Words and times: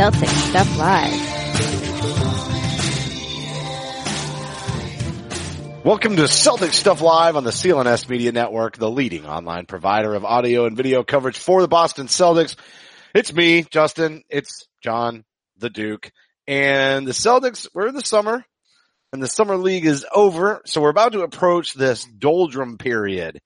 Celtic 0.00 0.30
Stuff 0.30 0.78
Live. 0.78 1.12
Welcome 5.84 6.16
to 6.16 6.26
Celtic 6.26 6.72
Stuff 6.72 7.02
Live 7.02 7.36
on 7.36 7.44
the 7.44 7.50
CLNS 7.50 8.08
Media 8.08 8.32
Network, 8.32 8.78
the 8.78 8.90
leading 8.90 9.26
online 9.26 9.66
provider 9.66 10.14
of 10.14 10.24
audio 10.24 10.64
and 10.64 10.74
video 10.74 11.04
coverage 11.04 11.36
for 11.36 11.60
the 11.60 11.68
Boston 11.68 12.06
Celtics. 12.06 12.56
It's 13.14 13.30
me, 13.34 13.64
Justin. 13.64 14.22
It's 14.30 14.66
Jon, 14.82 15.22
the 15.58 15.68
Duke, 15.68 16.10
and 16.46 17.06
the 17.06 17.12
Celtics. 17.12 17.68
We're 17.74 17.88
in 17.88 17.94
the 17.94 18.00
summer, 18.00 18.42
and 19.12 19.22
the 19.22 19.28
summer 19.28 19.58
league 19.58 19.84
is 19.84 20.06
over, 20.14 20.62
so 20.64 20.80
we're 20.80 20.88
about 20.88 21.12
to 21.12 21.24
approach 21.24 21.74
this 21.74 22.06
doldrum 22.06 22.78
period. 22.78 23.38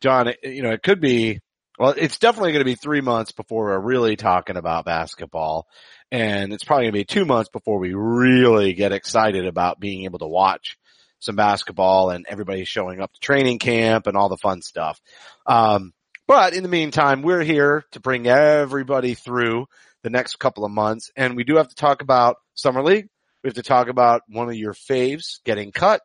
Jon, 0.00 0.32
you 0.42 0.64
know, 0.64 0.72
it 0.72 0.82
could 0.82 1.00
be. 1.00 1.38
Well, 1.82 1.94
it's 1.98 2.20
definitely 2.20 2.52
going 2.52 2.60
to 2.60 2.64
be 2.64 2.76
three 2.76 3.00
months 3.00 3.32
before 3.32 3.64
we're 3.64 3.80
really 3.80 4.14
talking 4.14 4.56
about 4.56 4.84
basketball, 4.84 5.66
and 6.12 6.52
it's 6.52 6.62
probably 6.62 6.84
going 6.84 6.92
to 6.92 6.98
be 7.00 7.04
two 7.04 7.24
months 7.24 7.50
before 7.50 7.80
we 7.80 7.92
really 7.92 8.72
get 8.72 8.92
excited 8.92 9.48
about 9.48 9.80
being 9.80 10.04
able 10.04 10.20
to 10.20 10.28
watch 10.28 10.78
some 11.18 11.34
basketball 11.34 12.10
and 12.10 12.24
everybody 12.28 12.64
showing 12.64 13.00
up 13.00 13.12
to 13.12 13.18
training 13.18 13.58
camp 13.58 14.06
and 14.06 14.16
all 14.16 14.28
the 14.28 14.36
fun 14.36 14.62
stuff. 14.62 15.00
Um, 15.44 15.92
but 16.28 16.54
in 16.54 16.62
the 16.62 16.68
meantime, 16.68 17.20
we're 17.20 17.42
here 17.42 17.84
to 17.90 17.98
bring 17.98 18.28
everybody 18.28 19.14
through 19.14 19.66
the 20.04 20.10
next 20.10 20.38
couple 20.38 20.64
of 20.64 20.70
months. 20.70 21.10
And 21.16 21.34
we 21.34 21.42
do 21.42 21.56
have 21.56 21.66
to 21.66 21.74
talk 21.74 22.00
about 22.00 22.36
summer 22.54 22.84
league. 22.84 23.08
We 23.42 23.48
have 23.48 23.56
to 23.56 23.64
talk 23.64 23.88
about 23.88 24.22
one 24.28 24.48
of 24.48 24.54
your 24.54 24.74
faves 24.74 25.40
getting 25.44 25.72
cut. 25.72 26.00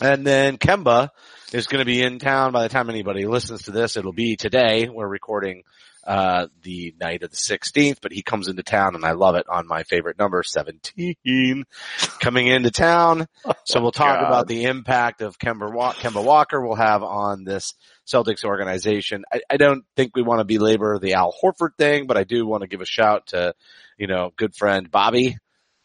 And 0.00 0.26
then 0.26 0.58
Kemba 0.58 1.10
is 1.52 1.66
going 1.66 1.80
to 1.80 1.84
be 1.84 2.02
in 2.02 2.18
town 2.18 2.52
by 2.52 2.62
the 2.62 2.68
time 2.68 2.90
anybody 2.90 3.26
listens 3.26 3.64
to 3.64 3.70
this. 3.70 3.96
It'll 3.96 4.12
be 4.12 4.36
today. 4.36 4.88
We're 4.88 5.06
recording, 5.06 5.64
uh, 6.04 6.48
the 6.62 6.94
night 7.00 7.22
of 7.22 7.30
the 7.30 7.36
16th, 7.36 7.98
but 8.00 8.12
he 8.12 8.22
comes 8.22 8.48
into 8.48 8.62
town 8.62 8.94
and 8.94 9.04
I 9.04 9.12
love 9.12 9.36
it 9.36 9.48
on 9.48 9.68
my 9.68 9.84
favorite 9.84 10.18
number, 10.18 10.42
17, 10.42 11.64
coming 12.20 12.46
into 12.46 12.70
town. 12.70 13.26
So 13.64 13.80
we'll 13.80 13.92
talk 13.92 14.18
God. 14.18 14.26
about 14.26 14.48
the 14.48 14.64
impact 14.64 15.22
of 15.22 15.38
Kemba, 15.38 15.70
Kemba 15.94 16.22
Walker 16.22 16.60
will 16.60 16.74
have 16.74 17.02
on 17.02 17.44
this 17.44 17.74
Celtics 18.06 18.44
organization. 18.44 19.24
I, 19.32 19.40
I 19.48 19.56
don't 19.56 19.84
think 19.96 20.16
we 20.16 20.22
want 20.22 20.40
to 20.40 20.44
belabor 20.44 20.98
the 20.98 21.14
Al 21.14 21.32
Horford 21.32 21.76
thing, 21.78 22.06
but 22.06 22.16
I 22.16 22.24
do 22.24 22.44
want 22.44 22.62
to 22.62 22.66
give 22.66 22.80
a 22.80 22.86
shout 22.86 23.28
to, 23.28 23.54
you 23.96 24.08
know, 24.08 24.32
good 24.36 24.56
friend 24.56 24.90
Bobby, 24.90 25.36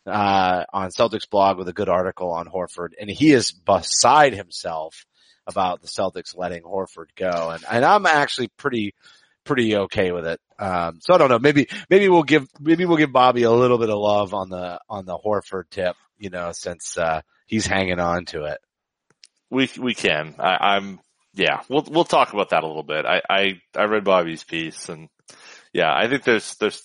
uh, 0.07 0.65
on 0.73 0.89
Celtics 0.89 1.29
blog 1.29 1.57
with 1.57 1.67
a 1.67 1.73
good 1.73 1.89
article 1.89 2.31
on 2.31 2.47
Horford 2.47 2.89
and 2.99 3.09
he 3.09 3.31
is 3.31 3.51
beside 3.51 4.33
himself 4.33 5.05
about 5.45 5.81
the 5.81 5.87
Celtics 5.87 6.35
letting 6.35 6.63
Horford 6.63 7.07
go. 7.15 7.51
And, 7.51 7.63
and 7.69 7.85
I'm 7.85 8.05
actually 8.05 8.49
pretty, 8.57 8.95
pretty 9.43 9.75
okay 9.75 10.11
with 10.11 10.25
it. 10.27 10.41
Um, 10.59 10.99
so 11.01 11.13
I 11.13 11.17
don't 11.17 11.29
know. 11.29 11.39
Maybe, 11.39 11.67
maybe 11.89 12.09
we'll 12.09 12.23
give, 12.23 12.47
maybe 12.59 12.85
we'll 12.85 12.97
give 12.97 13.13
Bobby 13.13 13.43
a 13.43 13.51
little 13.51 13.77
bit 13.77 13.89
of 13.89 13.97
love 13.97 14.33
on 14.33 14.49
the, 14.49 14.79
on 14.89 15.05
the 15.05 15.17
Horford 15.17 15.69
tip, 15.69 15.95
you 16.17 16.29
know, 16.29 16.51
since, 16.51 16.97
uh, 16.97 17.21
he's 17.47 17.65
hanging 17.65 17.99
on 17.99 18.25
to 18.25 18.43
it. 18.43 18.59
We 19.49 19.69
we 19.79 19.95
can. 19.95 20.35
I, 20.37 20.75
I'm 20.75 20.99
yeah. 21.33 21.61
We'll 21.69 21.85
we'll 21.89 22.03
talk 22.03 22.33
about 22.33 22.49
that 22.49 22.63
a 22.63 22.67
little 22.67 22.83
bit. 22.83 23.05
I 23.05 23.21
I 23.29 23.61
I 23.75 23.85
read 23.85 24.03
Bobby's 24.03 24.43
piece 24.43 24.89
and 24.89 25.09
yeah, 25.73 25.93
I 25.93 26.07
think 26.07 26.23
there's 26.23 26.55
there's 26.55 26.83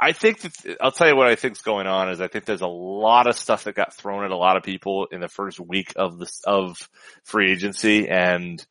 I 0.00 0.12
think 0.12 0.40
that, 0.40 0.76
I'll 0.80 0.92
tell 0.92 1.08
you 1.08 1.16
what 1.16 1.28
I 1.28 1.34
think's 1.34 1.62
going 1.62 1.86
on 1.86 2.10
is 2.10 2.20
I 2.20 2.28
think 2.28 2.44
there's 2.44 2.62
a 2.62 2.66
lot 2.66 3.26
of 3.26 3.36
stuff 3.36 3.64
that 3.64 3.74
got 3.74 3.94
thrown 3.94 4.24
at 4.24 4.30
a 4.30 4.36
lot 4.36 4.56
of 4.56 4.62
people 4.62 5.06
in 5.10 5.20
the 5.20 5.28
first 5.28 5.60
week 5.60 5.92
of 5.96 6.18
this 6.18 6.40
of 6.46 6.76
free 7.24 7.52
agency 7.52 8.08
and 8.08 8.64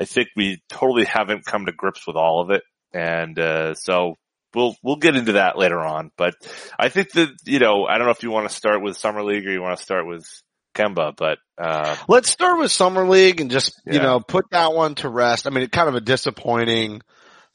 I 0.00 0.04
think 0.04 0.28
we 0.36 0.62
totally 0.68 1.04
haven't 1.04 1.44
come 1.44 1.66
to 1.66 1.72
grips 1.72 2.06
with 2.06 2.16
all 2.16 2.40
of 2.40 2.50
it. 2.50 2.62
And 2.92 3.38
uh 3.38 3.74
so 3.74 4.14
we'll 4.54 4.76
we'll 4.82 4.96
get 4.96 5.16
into 5.16 5.32
that 5.32 5.58
later 5.58 5.80
on. 5.80 6.10
But 6.16 6.34
I 6.78 6.88
think 6.88 7.12
that 7.12 7.30
you 7.44 7.58
know 7.58 7.86
I 7.86 7.98
don't 7.98 8.06
know 8.06 8.12
if 8.12 8.22
you 8.22 8.30
want 8.30 8.48
to 8.48 8.54
start 8.54 8.82
with 8.82 8.96
summer 8.96 9.22
league 9.22 9.46
or 9.46 9.52
you 9.52 9.62
want 9.62 9.76
to 9.76 9.82
start 9.82 10.06
with 10.06 10.26
Kemba 10.74 11.14
but 11.16 11.38
uh 11.56 11.96
Let's 12.08 12.30
start 12.30 12.58
with 12.58 12.72
summer 12.72 13.08
league 13.08 13.40
and 13.40 13.50
just, 13.50 13.80
you 13.86 14.00
know, 14.00 14.20
put 14.20 14.46
that 14.50 14.72
one 14.72 14.96
to 14.96 15.08
rest. 15.08 15.46
I 15.46 15.50
mean, 15.50 15.62
it's 15.62 15.76
kind 15.76 15.88
of 15.88 15.94
a 15.94 16.00
disappointing 16.00 17.00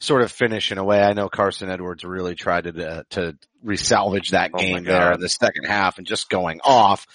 sort 0.00 0.22
of 0.22 0.32
finish 0.32 0.72
in 0.72 0.78
a 0.78 0.84
way. 0.84 1.00
I 1.00 1.12
know 1.12 1.28
Carson 1.28 1.70
Edwards 1.70 2.04
really 2.04 2.34
tried 2.34 2.64
to, 2.64 2.88
uh, 2.88 3.02
to 3.10 3.36
resalvage 3.64 4.30
that 4.30 4.50
Oh 4.54 4.58
game 4.58 4.84
there 4.84 5.12
in 5.12 5.20
the 5.20 5.28
second 5.28 5.64
half 5.66 5.98
and 5.98 6.06
just 6.06 6.30
going 6.30 6.60
off. 6.64 7.06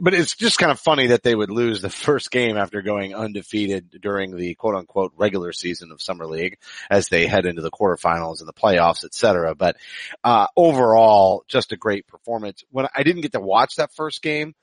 But 0.00 0.14
it's 0.14 0.36
just 0.36 0.58
kind 0.58 0.70
of 0.70 0.78
funny 0.78 1.08
that 1.08 1.24
they 1.24 1.34
would 1.34 1.50
lose 1.50 1.82
the 1.82 1.90
first 2.06 2.30
game 2.30 2.56
after 2.56 2.80
going 2.80 3.14
undefeated 3.14 3.90
during 4.00 4.36
the 4.36 4.54
quote 4.54 4.76
unquote 4.76 5.12
regular 5.16 5.52
season 5.52 5.90
of 5.90 6.00
summer 6.00 6.26
league 6.26 6.58
as 6.88 7.08
they 7.08 7.26
head 7.26 7.44
into 7.44 7.62
the 7.62 7.72
quarterfinals 7.72 8.38
and 8.38 8.48
the 8.48 8.52
playoffs, 8.52 9.04
et 9.04 9.14
cetera. 9.14 9.56
But, 9.56 9.76
uh, 10.22 10.46
overall, 10.56 11.42
just 11.48 11.72
a 11.72 11.76
great 11.76 12.06
performance. 12.06 12.62
When 12.70 12.86
I 12.94 13.02
didn't 13.02 13.22
get 13.22 13.32
to 13.32 13.40
watch 13.40 13.76
that 13.76 13.92
first 13.92 14.22
game, 14.22 14.54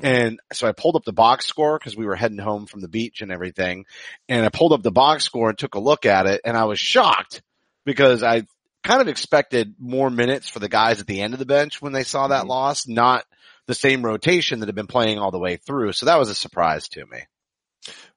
and 0.00 0.40
so 0.52 0.66
I 0.66 0.72
pulled 0.72 0.96
up 0.96 1.04
the 1.04 1.12
box 1.12 1.46
score 1.46 1.78
because 1.78 1.96
we 1.96 2.06
were 2.06 2.16
heading 2.16 2.38
home 2.38 2.66
from 2.66 2.80
the 2.80 2.88
beach 2.88 3.20
and 3.20 3.30
everything. 3.30 3.84
And 4.28 4.44
I 4.44 4.48
pulled 4.48 4.72
up 4.72 4.82
the 4.82 4.90
box 4.90 5.24
score 5.24 5.50
and 5.50 5.58
took 5.58 5.74
a 5.74 5.80
look 5.80 6.06
at 6.06 6.26
it 6.26 6.40
and 6.44 6.56
I 6.56 6.64
was 6.64 6.78
shocked 6.80 7.42
because 7.84 8.22
I 8.22 8.46
kind 8.82 9.00
of 9.00 9.08
expected 9.08 9.74
more 9.78 10.10
minutes 10.10 10.48
for 10.48 10.58
the 10.60 10.68
guys 10.68 11.00
at 11.00 11.06
the 11.06 11.20
end 11.20 11.34
of 11.34 11.38
the 11.38 11.46
bench 11.46 11.82
when 11.82 11.92
they 11.92 12.04
saw 12.04 12.28
that 12.28 12.44
Mhm. 12.44 12.48
loss, 12.48 12.88
not 12.88 13.24
the 13.66 13.74
same 13.74 14.04
rotation 14.04 14.60
that 14.60 14.66
had 14.66 14.74
been 14.74 14.86
playing 14.86 15.18
all 15.18 15.30
the 15.30 15.38
way 15.38 15.56
through. 15.56 15.92
So 15.92 16.06
that 16.06 16.18
was 16.18 16.30
a 16.30 16.34
surprise 16.34 16.88
to 16.88 17.06
me. 17.06 17.20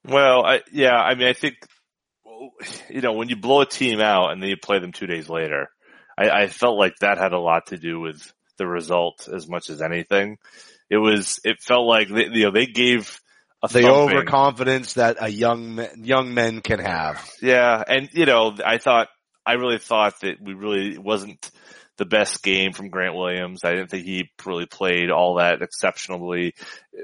Well, 0.03 0.46
I, 0.46 0.62
yeah, 0.72 0.96
I 0.96 1.16
mean, 1.16 1.28
I 1.28 1.34
think, 1.34 1.56
you 2.90 3.02
know, 3.02 3.13
when 3.13 3.30
you 3.30 3.36
blow 3.36 3.62
a 3.62 3.66
team 3.66 4.00
out 4.00 4.31
and 4.31 4.42
then 4.42 4.50
you 4.50 4.57
play 4.57 4.80
them 4.80 4.92
two 4.92 5.07
days 5.07 5.30
later, 5.30 5.69
I, 6.18 6.30
I 6.30 6.47
felt 6.47 6.78
like 6.78 6.96
that 7.00 7.18
had 7.18 7.34
a 7.34 7.40
lot 7.40 7.68
to 7.68 7.78
do 7.78 8.00
with 8.00 8.34
the 8.57 8.66
result 8.66 9.28
as 9.31 9.47
much 9.47 9.69
as 9.69 9.81
anything. 9.81 10.38
It 10.90 10.97
was, 10.97 11.40
it 11.44 11.57
felt 11.62 11.88
like, 11.88 12.09
they, 12.09 12.25
you 12.25 12.46
know, 12.46 12.51
they 12.51 12.66
gave 12.68 13.19
a 13.63 13.68
The 13.68 13.81
thumping. 13.81 14.18
overconfidence 14.18 14.94
that 14.94 15.18
a 15.19 15.29
young, 15.29 15.75
men, 15.75 15.90
young 16.03 16.34
men 16.34 16.62
can 16.62 16.79
have. 16.79 17.28
Yeah, 17.41 17.84
and 17.88 18.09
you 18.13 18.25
know, 18.25 18.56
I 18.63 18.78
thought, 18.78 19.07
I 19.45 19.53
really 19.53 19.78
thought 19.79 20.19
that 20.22 20.41
we 20.41 20.53
really 20.53 20.97
wasn't 20.97 21.50
the 21.97 22.06
best 22.06 22.44
game 22.44 22.74
from 22.74 22.90
Grant 22.90 23.16
Williams. 23.16 23.63
I 23.63 23.72
didn't 23.72 23.90
think 23.90 24.06
he 24.06 24.29
really 24.45 24.66
played 24.66 25.09
all 25.12 25.35
that 25.35 25.62
exceptionally, 25.62 26.53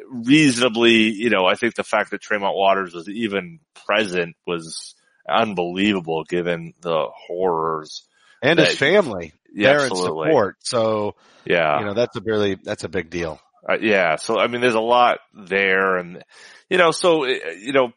reasonably. 0.09 1.11
You 1.11 1.29
know, 1.29 1.45
I 1.45 1.55
think 1.55 1.75
the 1.75 1.83
fact 1.83 2.11
that 2.11 2.21
Tremont 2.21 2.55
Waters 2.55 2.93
was 2.93 3.07
even 3.09 3.59
present 3.85 4.35
was 4.45 4.95
unbelievable 5.29 6.23
given 6.23 6.73
the 6.81 7.07
horrors. 7.27 8.03
And 8.41 8.59
his 8.59 8.75
family. 8.77 9.33
Yeah, 9.53 9.69
there 9.73 9.85
in 9.85 9.91
absolutely. 9.91 10.27
support. 10.29 10.55
So, 10.61 11.15
Yeah. 11.45 11.79
you 11.79 11.85
know, 11.85 11.93
that's 11.93 12.15
a 12.15 12.21
really, 12.21 12.55
that's 12.55 12.83
a 12.83 12.89
big 12.89 13.09
deal. 13.09 13.39
Uh, 13.67 13.77
yeah. 13.81 14.15
So, 14.15 14.39
I 14.39 14.47
mean, 14.47 14.61
there's 14.61 14.73
a 14.73 14.79
lot 14.79 15.19
there 15.33 15.97
and, 15.97 16.23
you 16.69 16.77
know, 16.77 16.91
so, 16.91 17.25
uh, 17.25 17.51
you 17.59 17.73
know, 17.73 17.91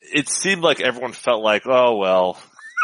it 0.00 0.28
seemed 0.28 0.62
like 0.62 0.80
everyone 0.80 1.12
felt 1.12 1.42
like, 1.42 1.62
oh, 1.66 1.96
well, 1.96 2.40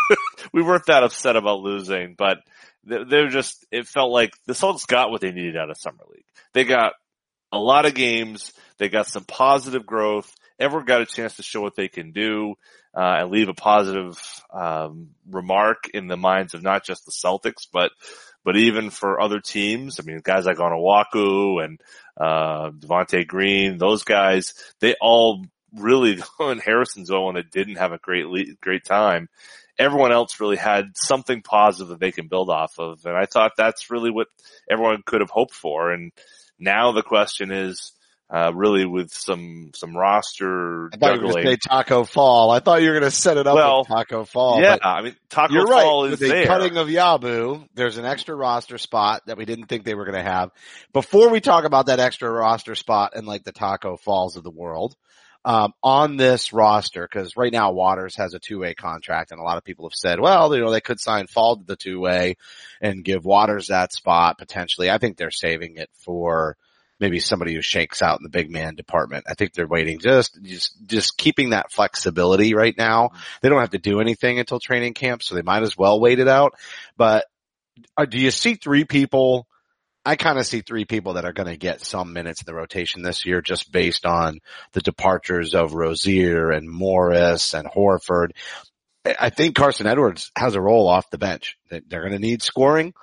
we 0.52 0.62
weren't 0.62 0.86
that 0.86 1.02
upset 1.04 1.36
about 1.36 1.60
losing, 1.60 2.14
but 2.16 2.38
they- 2.84 3.04
they're 3.08 3.28
just, 3.28 3.64
it 3.70 3.86
felt 3.86 4.10
like 4.12 4.30
the 4.46 4.52
Celtics 4.52 4.86
got 4.86 5.10
what 5.10 5.20
they 5.20 5.32
needed 5.32 5.56
out 5.56 5.70
of 5.70 5.76
Summer 5.78 6.04
League. 6.10 6.24
They 6.54 6.64
got 6.64 6.92
a 7.52 7.58
lot 7.58 7.86
of 7.86 7.94
games. 7.94 8.52
They 8.78 8.88
got 8.88 9.06
some 9.06 9.24
positive 9.24 9.86
growth. 9.86 10.32
Everyone 10.58 10.86
got 10.86 11.02
a 11.02 11.06
chance 11.06 11.36
to 11.36 11.42
show 11.42 11.60
what 11.60 11.76
they 11.76 11.88
can 11.88 12.12
do, 12.12 12.54
uh, 12.94 13.16
and 13.20 13.30
leave 13.30 13.48
a 13.48 13.54
positive, 13.54 14.18
um, 14.52 15.10
remark 15.28 15.88
in 15.92 16.06
the 16.06 16.16
minds 16.16 16.54
of 16.54 16.62
not 16.62 16.84
just 16.84 17.04
the 17.04 17.12
Celtics, 17.12 17.66
but, 17.70 17.92
but 18.44 18.56
even 18.56 18.90
for 18.90 19.20
other 19.20 19.40
teams. 19.40 20.00
I 20.00 20.04
mean, 20.04 20.20
guys 20.22 20.46
like 20.46 20.56
Onuaku 20.56 21.62
and, 21.64 21.80
uh, 22.16 22.70
Javonte 22.70 23.26
Green, 23.26 23.78
those 23.78 24.04
guys, 24.04 24.54
they 24.80 24.94
all 25.00 25.44
really, 25.74 26.18
in 26.40 26.58
Harrison's 26.58 27.10
one 27.10 27.34
that 27.34 27.50
didn't 27.50 27.76
have 27.76 27.92
a 27.92 27.98
great, 27.98 28.60
great 28.60 28.84
time. 28.84 29.28
Everyone 29.78 30.12
else 30.12 30.40
really 30.40 30.56
had 30.56 30.96
something 30.96 31.42
positive 31.42 31.88
that 31.88 32.00
they 32.00 32.12
can 32.12 32.28
build 32.28 32.48
off 32.48 32.78
of. 32.78 33.04
And 33.04 33.14
I 33.14 33.26
thought 33.26 33.52
that's 33.58 33.90
really 33.90 34.10
what 34.10 34.28
everyone 34.70 35.02
could 35.04 35.20
have 35.20 35.28
hoped 35.28 35.52
for. 35.52 35.92
And 35.92 36.12
now 36.58 36.92
the 36.92 37.02
question 37.02 37.52
is, 37.52 37.92
uh, 38.28 38.52
really 38.54 38.84
with 38.84 39.12
some, 39.12 39.70
some 39.74 39.96
roster 39.96 40.90
I 40.92 40.96
thought 40.96 41.14
you 41.14 41.22
were 41.26 41.32
going 41.32 41.44
to 41.44 41.50
say 41.50 41.56
Tacko 41.56 42.04
Fall. 42.04 42.50
I 42.50 42.58
thought 42.60 42.82
you 42.82 42.88
were 42.88 42.98
going 42.98 43.10
to 43.10 43.16
set 43.16 43.36
it 43.36 43.46
up 43.46 43.54
Well, 43.54 43.80
with 43.80 43.88
Tacko 43.88 44.24
Fall. 44.26 44.60
yeah, 44.60 44.78
I 44.82 45.02
mean, 45.02 45.16
Tacko 45.30 45.52
You're 45.54 45.66
right. 45.66 45.82
Fall 45.82 46.04
is 46.06 46.10
With 46.12 46.20
the 46.20 46.28
there. 46.28 46.46
cutting 46.46 46.76
of 46.76 46.88
Yabu, 46.88 47.68
there's 47.74 47.98
an 47.98 48.04
extra 48.04 48.34
roster 48.34 48.78
spot 48.78 49.22
that 49.26 49.36
we 49.38 49.44
didn't 49.44 49.66
think 49.66 49.84
they 49.84 49.94
were 49.94 50.04
going 50.04 50.22
to 50.22 50.28
have. 50.30 50.50
Before 50.92 51.28
we 51.30 51.40
talk 51.40 51.64
about 51.64 51.86
that 51.86 52.00
extra 52.00 52.30
roster 52.30 52.74
spot 52.74 53.12
and 53.14 53.26
like 53.26 53.44
the 53.44 53.52
Tacko 53.52 53.96
Falls 54.00 54.36
of 54.36 54.42
the 54.42 54.50
world, 54.50 54.96
um, 55.44 55.72
on 55.80 56.16
this 56.16 56.52
roster, 56.52 57.08
because 57.08 57.36
right 57.36 57.52
now 57.52 57.70
Waters 57.70 58.16
has 58.16 58.34
a 58.34 58.40
two-way 58.40 58.74
contract, 58.74 59.30
and 59.30 59.38
a 59.40 59.44
lot 59.44 59.58
of 59.58 59.62
people 59.62 59.88
have 59.88 59.94
said, 59.94 60.18
well, 60.18 60.52
you 60.52 60.60
know, 60.60 60.72
they 60.72 60.80
could 60.80 60.98
sign 60.98 61.28
Fall 61.28 61.58
to 61.58 61.64
the 61.64 61.76
two-way 61.76 62.34
and 62.80 63.04
give 63.04 63.24
Waters 63.24 63.68
that 63.68 63.92
spot 63.92 64.38
potentially. 64.38 64.90
I 64.90 64.98
think 64.98 65.16
they're 65.16 65.30
saving 65.30 65.76
it 65.76 65.88
for 66.04 66.56
maybe 66.98 67.20
somebody 67.20 67.54
who 67.54 67.62
shakes 67.62 68.02
out 68.02 68.18
in 68.18 68.22
the 68.22 68.30
big 68.30 68.50
man 68.50 68.74
department. 68.74 69.24
I 69.28 69.34
think 69.34 69.52
they're 69.52 69.66
waiting 69.66 69.98
just, 69.98 70.42
just, 70.42 70.76
just 70.86 71.16
keeping 71.16 71.50
that 71.50 71.72
flexibility 71.72 72.54
right 72.54 72.74
now. 72.76 73.10
They 73.42 73.48
don't 73.48 73.60
have 73.60 73.70
to 73.70 73.78
do 73.78 74.00
anything 74.00 74.38
until 74.38 74.58
training 74.58 74.94
camp, 74.94 75.22
so 75.22 75.34
they 75.34 75.42
might 75.42 75.62
as 75.62 75.76
well 75.76 76.00
wait 76.00 76.18
it 76.18 76.28
out. 76.28 76.54
But 76.96 77.26
uh, 77.96 78.06
do 78.06 78.18
you 78.18 78.30
see 78.30 78.54
three 78.54 78.84
people? 78.84 79.46
I 80.04 80.16
kind 80.16 80.38
of 80.38 80.46
see 80.46 80.60
three 80.60 80.84
people 80.84 81.14
that 81.14 81.24
are 81.24 81.32
going 81.32 81.48
to 81.48 81.56
get 81.56 81.80
some 81.80 82.12
minutes 82.12 82.40
in 82.40 82.46
the 82.46 82.54
rotation 82.54 83.02
this 83.02 83.26
year 83.26 83.42
just 83.42 83.72
based 83.72 84.06
on 84.06 84.38
the 84.72 84.80
departures 84.80 85.54
of 85.54 85.74
Rozier 85.74 86.50
and 86.50 86.70
Morris 86.70 87.54
and 87.54 87.68
Horford. 87.68 88.30
I 89.04 89.16
I 89.18 89.30
think 89.30 89.56
Carson 89.56 89.86
Edwards 89.86 90.30
has 90.36 90.54
a 90.54 90.60
role 90.60 90.88
off 90.88 91.10
the 91.10 91.18
bench. 91.18 91.58
They're 91.70 92.00
going 92.02 92.12
to 92.12 92.18
need 92.18 92.42
scoring. 92.42 92.94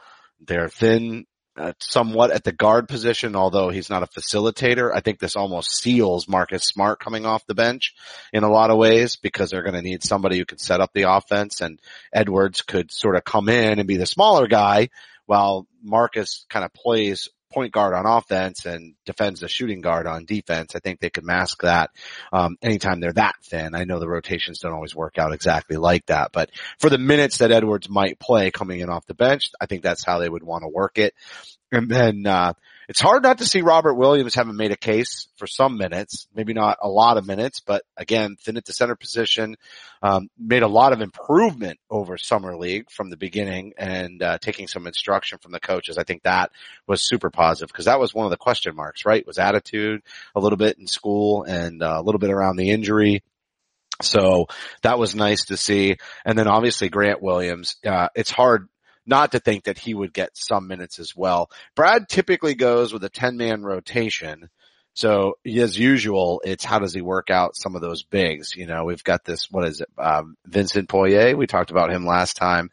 They're 0.45 0.69
thin 0.69 1.25
uh, 1.55 1.73
somewhat 1.79 2.31
at 2.31 2.43
the 2.43 2.51
guard 2.51 2.87
position, 2.87 3.35
although 3.35 3.69
he's 3.69 3.89
not 3.89 4.03
a 4.03 4.07
facilitator. 4.07 4.91
I 4.93 5.01
think 5.01 5.19
this 5.19 5.35
almost 5.35 5.77
seals 5.77 6.27
Marcus 6.27 6.63
Smart 6.63 6.99
coming 6.99 7.25
off 7.25 7.45
the 7.45 7.53
bench 7.53 7.93
in 8.31 8.43
a 8.43 8.51
lot 8.51 8.71
of 8.71 8.77
ways 8.77 9.17
because 9.17 9.51
they're 9.51 9.63
going 9.63 9.75
to 9.75 9.81
need 9.81 10.03
somebody 10.03 10.37
who 10.37 10.45
can 10.45 10.57
set 10.57 10.81
up 10.81 10.91
the 10.93 11.11
offense 11.11 11.61
and 11.61 11.79
Edwards 12.11 12.61
could 12.63 12.91
sort 12.91 13.15
of 13.15 13.23
come 13.23 13.49
in 13.49 13.79
and 13.79 13.87
be 13.87 13.97
the 13.97 14.05
smaller 14.05 14.47
guy 14.47 14.89
while 15.25 15.67
Marcus 15.81 16.45
kind 16.49 16.65
of 16.65 16.73
plays 16.73 17.29
point 17.53 17.73
guard 17.73 17.93
on 17.93 18.05
offense 18.05 18.65
and 18.65 18.95
defends 19.05 19.39
the 19.39 19.47
shooting 19.47 19.81
guard 19.81 20.07
on 20.07 20.25
defense. 20.25 20.75
I 20.75 20.79
think 20.79 20.99
they 20.99 21.09
could 21.09 21.25
mask 21.25 21.61
that 21.61 21.91
um, 22.31 22.57
anytime 22.61 22.99
they're 22.99 23.13
that 23.13 23.35
thin. 23.43 23.75
I 23.75 23.83
know 23.83 23.99
the 23.99 24.07
rotations 24.07 24.59
don't 24.59 24.73
always 24.73 24.95
work 24.95 25.17
out 25.17 25.33
exactly 25.33 25.77
like 25.77 26.07
that, 26.07 26.31
but 26.31 26.49
for 26.79 26.89
the 26.89 26.97
minutes 26.97 27.37
that 27.39 27.51
Edwards 27.51 27.89
might 27.89 28.19
play 28.19 28.51
coming 28.51 28.79
in 28.79 28.89
off 28.89 29.05
the 29.05 29.13
bench, 29.13 29.51
I 29.59 29.65
think 29.65 29.83
that's 29.83 30.05
how 30.05 30.19
they 30.19 30.29
would 30.29 30.43
want 30.43 30.63
to 30.63 30.69
work 30.69 30.97
it. 30.97 31.13
And 31.71 31.89
then 31.89 32.25
uh, 32.25 32.53
it's 32.87 33.01
hard 33.01 33.23
not 33.23 33.37
to 33.39 33.45
see 33.45 33.61
Robert 33.61 33.95
Williams 33.95 34.35
having 34.35 34.55
made 34.55 34.71
a 34.71 34.77
case 34.77 35.27
for 35.37 35.47
some 35.47 35.77
minutes, 35.77 36.27
maybe 36.33 36.53
not 36.53 36.77
a 36.81 36.89
lot 36.89 37.17
of 37.17 37.25
minutes, 37.25 37.59
but 37.59 37.83
again, 37.97 38.35
thin 38.39 38.57
at 38.57 38.65
the 38.65 38.73
center 38.73 38.95
position, 38.95 39.55
um, 40.01 40.29
made 40.37 40.63
a 40.63 40.67
lot 40.67 40.93
of 40.93 41.01
improvement 41.01 41.79
over 41.89 42.17
summer 42.17 42.57
league 42.57 42.89
from 42.89 43.09
the 43.09 43.17
beginning 43.17 43.73
and 43.77 44.21
uh, 44.21 44.37
taking 44.39 44.67
some 44.67 44.87
instruction 44.87 45.37
from 45.39 45.51
the 45.51 45.59
coaches. 45.59 45.97
I 45.97 46.03
think 46.03 46.23
that 46.23 46.51
was 46.87 47.07
super 47.07 47.29
positive 47.29 47.69
because 47.69 47.85
that 47.85 47.99
was 47.99 48.13
one 48.13 48.25
of 48.25 48.31
the 48.31 48.37
question 48.37 48.75
marks, 48.75 49.05
right? 49.05 49.25
Was 49.25 49.39
attitude 49.39 50.01
a 50.35 50.39
little 50.39 50.57
bit 50.57 50.77
in 50.77 50.87
school 50.87 51.43
and 51.43 51.81
uh, 51.81 51.95
a 51.97 52.01
little 52.01 52.19
bit 52.19 52.31
around 52.31 52.57
the 52.57 52.71
injury. 52.71 53.23
So 54.01 54.47
that 54.81 54.99
was 54.99 55.15
nice 55.15 55.45
to 55.45 55.57
see. 55.57 55.97
And 56.25 56.37
then 56.37 56.47
obviously 56.47 56.89
Grant 56.89 57.21
Williams, 57.21 57.77
uh, 57.85 58.09
it's 58.15 58.31
hard 58.31 58.67
not 59.05 59.31
to 59.33 59.39
think 59.39 59.65
that 59.65 59.77
he 59.77 59.93
would 59.93 60.13
get 60.13 60.31
some 60.33 60.67
minutes 60.67 60.99
as 60.99 61.15
well. 61.15 61.49
Brad 61.75 62.07
typically 62.07 62.55
goes 62.55 62.93
with 62.93 63.03
a 63.03 63.09
10 63.09 63.37
man 63.37 63.63
rotation. 63.63 64.49
So 64.95 65.37
as 65.45 65.77
usual, 65.77 66.41
it's 66.45 66.63
how 66.63 66.77
does 66.77 66.93
he 66.93 67.01
work 67.01 67.31
out 67.31 67.55
some 67.55 67.75
of 67.75 67.81
those 67.81 68.03
bigs? 68.03 68.55
You 68.55 68.67
know, 68.67 68.85
we've 68.85 69.03
got 69.03 69.25
this, 69.25 69.49
what 69.49 69.67
is 69.67 69.81
it? 69.81 69.89
Um, 69.97 70.37
Vincent 70.45 70.87
Poirier. 70.87 71.35
We 71.35 71.47
talked 71.47 71.71
about 71.71 71.91
him 71.91 72.05
last 72.05 72.37
time. 72.37 72.69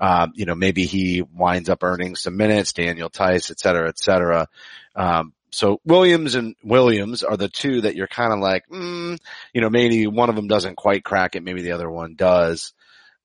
Um, 0.00 0.32
you 0.36 0.44
know, 0.44 0.54
maybe 0.54 0.84
he 0.84 1.22
winds 1.22 1.68
up 1.68 1.82
earning 1.82 2.14
some 2.14 2.36
minutes, 2.36 2.72
Daniel 2.72 3.08
Theis, 3.08 3.50
et 3.50 3.58
cetera, 3.58 3.88
et 3.88 3.98
cetera. 3.98 4.46
Um, 4.94 5.32
so 5.50 5.80
Williams 5.84 6.36
and 6.36 6.54
Williams 6.62 7.24
are 7.24 7.36
the 7.36 7.48
two 7.48 7.82
that 7.82 7.96
you're 7.96 8.06
kind 8.06 8.32
of 8.32 8.38
like, 8.38 8.68
mm, 8.68 9.18
you 9.52 9.60
know, 9.60 9.70
maybe 9.70 10.06
one 10.06 10.28
of 10.28 10.36
them 10.36 10.48
doesn't 10.48 10.76
quite 10.76 11.04
crack 11.04 11.34
it. 11.34 11.42
Maybe 11.42 11.62
the 11.62 11.72
other 11.72 11.90
one 11.90 12.14
does. 12.14 12.72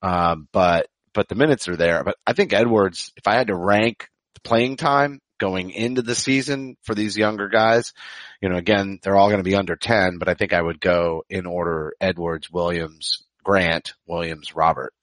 Um, 0.01 0.47
but, 0.51 0.87
but 1.13 1.27
the 1.27 1.35
minutes 1.35 1.67
are 1.67 1.75
there. 1.75 2.03
But 2.03 2.17
I 2.25 2.33
think 2.33 2.53
Edwards, 2.53 3.11
if 3.17 3.27
I 3.27 3.35
had 3.35 3.47
to 3.47 3.55
rank 3.55 4.09
the 4.35 4.41
playing 4.41 4.77
time 4.77 5.19
going 5.39 5.71
into 5.71 6.01
the 6.01 6.15
season 6.15 6.75
for 6.83 6.95
these 6.95 7.17
younger 7.17 7.47
guys, 7.47 7.93
you 8.41 8.49
know, 8.49 8.57
again, 8.57 8.99
they're 9.01 9.15
all 9.15 9.29
going 9.29 9.39
to 9.39 9.49
be 9.49 9.55
under 9.55 9.75
10, 9.75 10.17
but 10.17 10.29
I 10.29 10.33
think 10.33 10.53
I 10.53 10.61
would 10.61 10.79
go 10.79 11.23
in 11.29 11.45
order 11.45 11.93
Edwards, 12.01 12.51
Williams, 12.51 13.23
Grant, 13.43 13.93
Williams, 14.05 14.55
Robert. 14.55 14.93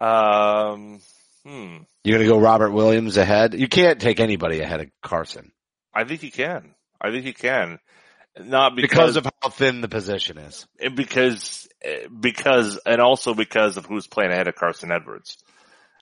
Um, 0.00 1.00
hmm. 1.44 1.78
You're 2.04 2.18
going 2.18 2.28
to 2.28 2.34
go 2.34 2.38
Robert 2.38 2.70
Williams 2.70 3.16
ahead? 3.16 3.54
You 3.54 3.68
can't 3.68 4.00
take 4.00 4.20
anybody 4.20 4.60
ahead 4.60 4.80
of 4.80 4.88
Carson 5.02 5.52
I 5.96 6.04
think 6.04 6.20
he 6.20 6.30
can. 6.30 6.74
I 7.00 7.10
think 7.10 7.24
he 7.24 7.32
can. 7.32 7.78
Not 8.38 8.76
because 8.76 9.14
because, 9.14 9.16
of 9.16 9.28
how 9.42 9.48
thin 9.48 9.80
the 9.80 9.88
position 9.88 10.38
is. 10.38 10.66
and 10.80 10.94
because 10.94 11.68
because 12.20 12.78
and 12.84 13.00
also 13.00 13.34
because 13.34 13.76
of 13.76 13.86
who's 13.86 14.06
playing 14.06 14.32
ahead 14.32 14.48
of 14.48 14.54
Carson 14.54 14.92
Edwards. 14.92 15.38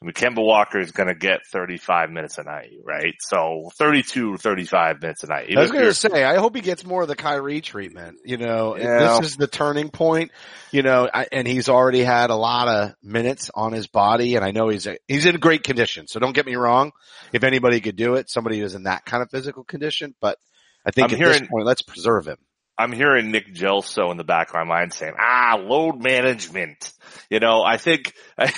I 0.02 0.06
mean, 0.06 0.12
Kemba 0.12 0.44
Walker 0.44 0.78
is 0.78 0.90
going 0.90 1.06
to 1.06 1.14
get 1.14 1.46
35 1.46 2.10
minutes 2.10 2.36
a 2.36 2.42
night, 2.42 2.72
right? 2.84 3.14
So 3.20 3.70
32, 3.76 4.36
35 4.36 5.00
minutes 5.00 5.22
a 5.22 5.28
night. 5.28 5.56
I 5.56 5.60
was 5.60 5.70
going 5.70 5.84
to 5.84 5.94
say, 5.94 6.24
I 6.24 6.36
hope 6.36 6.54
he 6.54 6.60
gets 6.60 6.84
more 6.84 7.02
of 7.02 7.08
the 7.08 7.16
Kyrie 7.16 7.62
treatment. 7.62 8.18
You 8.24 8.36
know, 8.36 8.76
this 8.76 9.30
is 9.30 9.36
the 9.36 9.46
turning 9.46 9.88
point. 9.88 10.32
You 10.72 10.82
know, 10.82 11.08
I, 11.12 11.28
and 11.32 11.48
he's 11.48 11.70
already 11.70 12.02
had 12.02 12.28
a 12.28 12.36
lot 12.36 12.68
of 12.68 12.94
minutes 13.02 13.50
on 13.54 13.72
his 13.72 13.86
body, 13.86 14.34
and 14.34 14.44
I 14.44 14.50
know 14.50 14.68
he's 14.68 14.86
a, 14.86 14.98
he's 15.08 15.24
in 15.24 15.36
great 15.36 15.62
condition. 15.62 16.06
So 16.06 16.20
don't 16.20 16.34
get 16.34 16.44
me 16.44 16.56
wrong. 16.56 16.92
If 17.32 17.42
anybody 17.42 17.80
could 17.80 17.96
do 17.96 18.16
it, 18.16 18.28
somebody 18.28 18.58
who's 18.58 18.74
in 18.74 18.82
that 18.82 19.06
kind 19.06 19.22
of 19.22 19.30
physical 19.30 19.64
condition. 19.64 20.14
But 20.20 20.38
I 20.84 20.90
think 20.90 21.04
I'm 21.08 21.14
at 21.14 21.18
this 21.18 21.36
hearing- 21.36 21.48
point, 21.48 21.66
let's 21.66 21.82
preserve 21.82 22.26
him. 22.26 22.38
I'm 22.76 22.90
hearing 22.90 23.30
Nick 23.30 23.54
Gelso 23.54 24.10
in 24.10 24.16
the 24.16 24.24
back 24.24 24.48
of 24.48 24.54
my 24.54 24.64
mind 24.64 24.92
saying, 24.92 25.14
ah, 25.16 25.56
load 25.60 26.02
management. 26.02 26.92
You 27.30 27.38
know, 27.38 27.62
I 27.62 27.76
think, 27.76 28.12
I, 28.38 28.52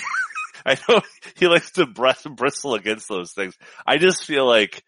I 0.65 0.75
know 0.89 1.01
he 1.35 1.47
likes 1.47 1.71
to 1.73 1.85
bristle 1.85 2.73
against 2.73 3.07
those 3.07 3.31
things. 3.33 3.55
I 3.85 3.97
just 3.99 4.25
feel 4.25 4.47
like, 4.47 4.83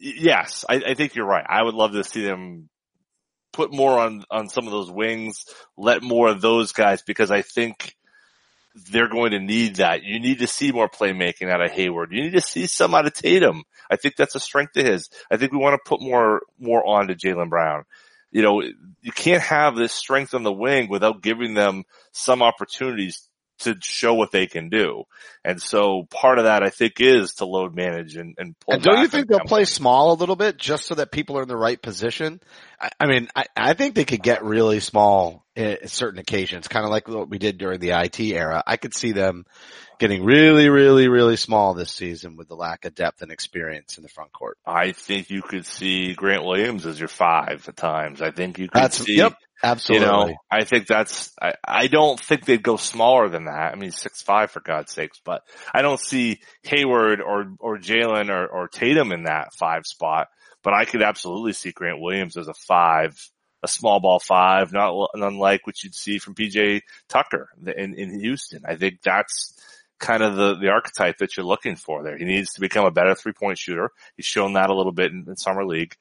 yes, 0.00 0.64
I, 0.68 0.76
I 0.76 0.94
think 0.94 1.14
you're 1.14 1.26
right. 1.26 1.44
I 1.46 1.62
would 1.62 1.74
love 1.74 1.92
to 1.92 2.04
see 2.04 2.24
them 2.24 2.70
put 3.52 3.70
more 3.70 3.98
on, 3.98 4.24
on 4.30 4.48
some 4.48 4.64
of 4.66 4.72
those 4.72 4.90
wings, 4.90 5.44
let 5.76 6.02
more 6.02 6.28
of 6.28 6.40
those 6.40 6.72
guys 6.72 7.02
because 7.02 7.30
I 7.30 7.42
think 7.42 7.94
they're 8.74 9.08
going 9.08 9.32
to 9.32 9.38
need 9.38 9.76
that. 9.76 10.02
You 10.02 10.20
need 10.20 10.38
to 10.40 10.46
see 10.46 10.72
more 10.72 10.88
playmaking 10.88 11.50
out 11.50 11.62
of 11.62 11.70
Hayward. 11.72 12.12
You 12.12 12.22
need 12.22 12.34
to 12.34 12.40
see 12.40 12.66
some 12.66 12.94
out 12.94 13.06
of 13.06 13.12
Tatum. 13.12 13.64
I 13.90 13.96
think 13.96 14.16
that's 14.16 14.34
a 14.34 14.40
strength 14.40 14.76
of 14.76 14.86
his. 14.86 15.10
I 15.30 15.36
think 15.36 15.52
we 15.52 15.58
want 15.58 15.74
to 15.74 15.88
put 15.88 16.00
more, 16.00 16.42
more 16.58 16.86
on 16.86 17.08
to 17.08 17.14
Jaylen 17.14 17.50
Brown 17.50 17.84
you 18.32 18.40
know, 18.40 18.62
you 18.62 19.12
can't 19.12 19.42
have 19.42 19.76
this 19.76 19.92
strength 19.92 20.34
on 20.34 20.42
the 20.42 20.52
wing 20.52 20.88
without 20.88 21.22
giving 21.22 21.52
them 21.54 21.84
some 22.12 22.42
opportunities 22.42 23.28
to 23.62 23.76
show 23.80 24.14
what 24.14 24.30
they 24.30 24.46
can 24.46 24.68
do. 24.68 25.04
And 25.44 25.60
so 25.60 26.06
part 26.10 26.38
of 26.38 26.44
that 26.44 26.62
I 26.62 26.70
think 26.70 27.00
is 27.00 27.34
to 27.34 27.46
load 27.46 27.74
manage 27.74 28.16
and, 28.16 28.34
and 28.38 28.58
pull 28.58 28.74
And 28.74 28.82
don't 28.82 29.00
you 29.00 29.08
think 29.08 29.28
they'll 29.28 29.40
play 29.40 29.64
small 29.64 30.12
a 30.12 30.14
little 30.14 30.36
bit 30.36 30.56
just 30.56 30.86
so 30.86 30.94
that 30.94 31.10
people 31.10 31.38
are 31.38 31.42
in 31.42 31.48
the 31.48 31.56
right 31.56 31.80
position? 31.80 32.40
I, 32.80 32.90
I 33.00 33.06
mean, 33.06 33.28
I, 33.34 33.46
I 33.56 33.74
think 33.74 33.94
they 33.94 34.04
could 34.04 34.22
get 34.22 34.44
really 34.44 34.80
small 34.80 35.44
at 35.56 35.90
certain 35.90 36.18
occasions, 36.18 36.68
kind 36.68 36.84
of 36.84 36.90
like 36.90 37.08
what 37.08 37.28
we 37.28 37.38
did 37.38 37.58
during 37.58 37.80
the 37.80 37.90
IT 37.90 38.20
era. 38.20 38.62
I 38.66 38.76
could 38.76 38.94
see 38.94 39.12
them 39.12 39.44
getting 39.98 40.24
really, 40.24 40.68
really, 40.68 41.08
really 41.08 41.36
small 41.36 41.74
this 41.74 41.92
season 41.92 42.36
with 42.36 42.48
the 42.48 42.56
lack 42.56 42.84
of 42.84 42.94
depth 42.94 43.22
and 43.22 43.30
experience 43.30 43.98
in 43.98 44.02
the 44.02 44.08
front 44.08 44.32
court. 44.32 44.58
I 44.66 44.92
think 44.92 45.30
you 45.30 45.42
could 45.42 45.66
see 45.66 46.14
Grant 46.14 46.44
Williams 46.44 46.86
as 46.86 46.98
your 46.98 47.08
five 47.08 47.68
at 47.68 47.76
times. 47.76 48.22
I 48.22 48.30
think 48.30 48.58
you 48.58 48.68
could 48.68 48.82
That's 48.82 48.98
see, 48.98 49.16
yep, 49.16 49.36
you 49.62 49.68
absolutely. 49.70 50.06
know, 50.06 50.36
I 50.50 50.64
think 50.64 50.86
that's, 50.86 51.32
I, 51.40 51.54
I 51.64 51.86
don't 51.86 52.18
think 52.18 52.44
they'd 52.44 52.62
go 52.62 52.76
smaller 52.76 53.28
than 53.28 53.44
that. 53.44 53.72
I 53.72 53.76
mean, 53.76 53.92
six 53.92 54.22
five 54.22 54.50
for 54.50 54.60
God's 54.60 54.92
sakes, 54.92 55.20
but 55.24 55.42
I 55.72 55.82
don't 55.82 56.00
see 56.00 56.40
Hayward 56.64 57.20
or, 57.20 57.52
or 57.58 57.78
Jaylen 57.78 58.28
or, 58.28 58.46
or 58.46 58.68
Tatum 58.68 59.12
in 59.12 59.24
that 59.24 59.54
five 59.54 59.86
spot, 59.86 60.28
but 60.62 60.74
I 60.74 60.84
could 60.84 61.02
absolutely 61.02 61.52
see 61.52 61.72
Grant 61.72 62.00
Williams 62.00 62.36
as 62.36 62.48
a 62.48 62.54
five, 62.54 63.16
a 63.62 63.68
small 63.68 64.00
ball 64.00 64.18
five, 64.18 64.72
not 64.72 65.10
unlike 65.14 65.66
what 65.66 65.82
you'd 65.82 65.94
see 65.94 66.18
from 66.18 66.34
PJ 66.34 66.82
Tucker 67.08 67.48
in, 67.64 67.94
in 67.94 68.20
Houston. 68.20 68.62
I 68.66 68.76
think 68.76 69.02
that's 69.02 69.58
kind 70.00 70.22
of 70.22 70.34
the, 70.34 70.56
the 70.56 70.68
archetype 70.70 71.18
that 71.18 71.36
you're 71.36 71.46
looking 71.46 71.76
for 71.76 72.02
there. 72.02 72.18
He 72.18 72.24
needs 72.24 72.54
to 72.54 72.60
become 72.60 72.84
a 72.84 72.90
better 72.90 73.14
three 73.14 73.32
point 73.32 73.58
shooter. 73.58 73.90
He's 74.16 74.26
shown 74.26 74.54
that 74.54 74.70
a 74.70 74.74
little 74.74 74.92
bit 74.92 75.12
in, 75.12 75.24
in 75.28 75.36
summer 75.36 75.64
league 75.64 75.94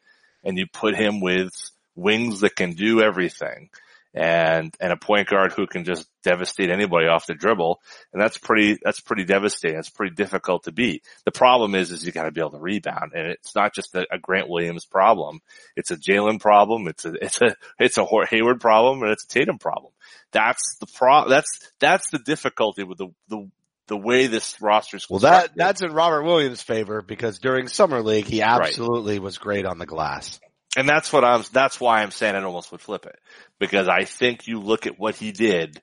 and 0.44 0.58
you 0.58 0.66
put 0.68 0.96
him 0.96 1.22
with 1.22 1.52
wings 1.96 2.42
that 2.42 2.56
can 2.56 2.74
do 2.74 3.02
everything. 3.02 3.70
and 4.14 4.76
and 4.82 4.92
a 4.92 4.98
point 4.98 5.30
guard 5.30 5.54
who 5.54 5.66
can 5.68 5.86
just 5.86 6.06
devastate 6.24 6.70
anybody 6.70 7.08
off 7.08 7.28
the 7.28 7.34
dribble. 7.34 7.80
And 8.12 8.22
that's 8.22 8.38
pretty 8.38 8.78
that's 8.84 9.00
pretty 9.00 9.24
devastating. 9.24 9.80
It's 9.80 9.90
pretty 9.90 10.16
difficult 10.16 10.66
to 10.66 10.72
beat. 10.72 11.06
The 11.24 11.32
problem 11.32 11.76
is 11.76 11.92
is 11.92 12.06
you 12.06 12.12
got 12.12 12.24
to 12.24 12.32
be 12.32 12.42
able 12.42 12.52
to 12.52 12.60
rebound, 12.60 13.14
and 13.16 13.28
it's 13.28 13.56
not 13.56 13.74
just 13.74 13.96
a, 13.96 14.06
a 14.12 14.20
Grant 14.20 14.50
Williams 14.50 14.86
problem. 14.86 15.40
It's 15.78 15.92
a 15.92 15.98
Jaylen 15.98 16.42
problem. 16.42 16.88
It's 16.88 17.06
a 17.06 17.14
it's 17.22 17.42
a 17.42 17.56
it's 17.80 17.98
a 17.98 18.06
Hayward 18.30 18.60
problem, 18.60 19.02
and 19.02 19.12
it's 19.12 19.24
a 19.24 19.30
Tatum 19.30 19.58
problem. 19.60 19.94
That's 20.32 20.78
the 20.80 20.88
pro. 20.88 21.30
That's 21.30 21.72
that's 21.80 22.10
the 22.12 22.20
difficulty 22.20 22.84
with 22.84 22.98
the 22.98 23.08
the 23.30 23.50
the 23.88 23.98
way 23.98 24.28
this 24.28 24.62
roster's 24.62 25.10
Well, 25.10 25.20
that 25.20 25.52
that's 25.56 25.82
in 25.82 25.94
Robert 25.94 26.24
Williams' 26.24 26.62
favor 26.62 27.02
because 27.02 27.40
during 27.40 27.68
summer 27.68 28.02
league 28.02 28.26
he 28.26 28.42
absolutely 28.42 29.20
was 29.20 29.38
great 29.38 29.66
on 29.66 29.80
the 29.80 29.86
glass. 29.86 30.40
And 30.78 30.88
that's 30.88 31.12
what 31.12 31.24
I'm, 31.24 31.44
that's 31.52 31.80
why 31.80 32.02
I'm 32.02 32.12
saying 32.12 32.36
I 32.36 32.44
almost 32.44 32.72
would 32.72 32.82
flip 32.82 33.06
it. 33.06 33.20
Because 33.60 33.88
I 33.88 34.06
think 34.06 34.48
you 34.48 34.60
look 34.60 34.88
at 34.88 35.00
what 35.00 35.16
he 35.16 35.32
did 35.32 35.82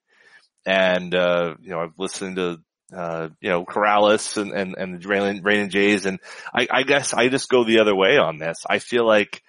and, 0.67 1.15
uh, 1.15 1.55
you 1.61 1.71
know, 1.71 1.81
I've 1.81 1.99
listened 1.99 2.37
to, 2.37 2.61
uh, 2.97 3.29
you 3.41 3.51
know, 3.51 3.65
Corrales 3.65 4.41
and, 4.41 4.53
and, 4.53 4.75
and 4.79 5.01
the 5.01 5.07
Raymond, 5.09 5.45
Raymond 5.45 5.71
Jays 5.71 6.07
and 6.07 6.19
I, 6.55 6.67
I 6.71 6.83
guess 6.85 7.13
I 7.13 7.29
just 7.29 7.51
go 7.51 7.65
the 7.65 7.81
other 7.81 7.95
way 7.95 8.17
on 8.17 8.39
this. 8.39 8.65
I 8.69 8.79
feel 8.79 9.07
like 9.07 9.43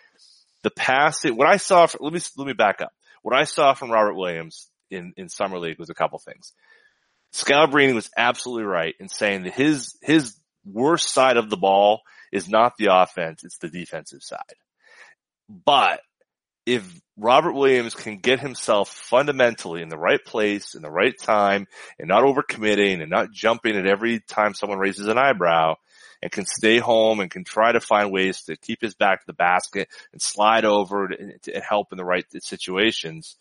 the 0.64 0.72
past, 0.72 1.30
what 1.32 1.48
I 1.48 1.58
saw, 1.58 1.88
let 2.00 2.14
me, 2.14 2.20
let 2.38 2.48
me 2.48 2.54
back 2.54 2.82
up. 2.82 2.92
What 3.22 3.36
I 3.36 3.46
saw 3.46 3.74
from 3.74 3.92
Robert 3.92 4.16
Williams 4.16 4.70
in, 4.92 5.14
in 5.16 5.30
summer 5.30 5.58
league 5.58 5.80
was 5.80 5.90
a 5.90 5.96
couple 5.96 6.20
things. 6.20 6.54
Scalabrine 7.34 7.96
was 7.96 8.10
absolutely 8.18 8.66
right 8.66 8.96
in 9.00 9.08
saying 9.08 9.44
that 9.44 9.54
his, 9.54 9.98
his 10.02 10.36
worst 10.66 11.10
side 11.10 11.38
of 11.38 11.50
the 11.50 11.58
ball 11.58 12.02
is 12.32 12.50
not 12.50 12.74
the 12.78 12.90
offense, 12.92 13.44
it's 13.44 13.58
the 13.58 13.70
defensive 13.70 14.22
side. 14.22 14.56
But 15.50 16.02
if 16.66 17.02
Robert 17.18 17.54
Williams 17.54 17.96
can 17.96 18.20
get 18.20 18.40
himself 18.40 18.90
fundamentally 18.90 19.82
in 19.82 19.90
the 19.90 19.98
right 19.98 20.24
place, 20.24 20.76
in 20.76 20.82
the 20.82 20.92
right 20.92 21.18
time, 21.20 21.68
and 21.98 22.08
not 22.08 22.24
overcommitting 22.24 23.02
and 23.02 23.10
not 23.10 23.32
jumping 23.32 23.76
at 23.76 23.88
every 23.88 24.20
time 24.20 24.54
someone 24.54 24.80
raises 24.80 25.08
an 25.08 25.18
eyebrow, 25.18 25.76
and 26.22 26.32
can 26.32 26.46
stay 26.46 26.80
home 26.80 27.20
and 27.20 27.32
can 27.32 27.44
try 27.44 27.72
to 27.72 27.80
find 27.80 28.12
ways 28.12 28.44
to 28.44 28.58
keep 28.58 28.82
his 28.82 28.94
back 28.94 29.22
to 29.22 29.28
the 29.28 29.34
basket 29.34 29.90
and 30.12 30.22
slide 30.22 30.66
over 30.66 31.08
to, 31.08 31.38
to 31.40 31.60
help 31.62 31.92
in 31.92 31.98
the 31.98 32.06
right 32.06 32.26
situations, 32.42 33.36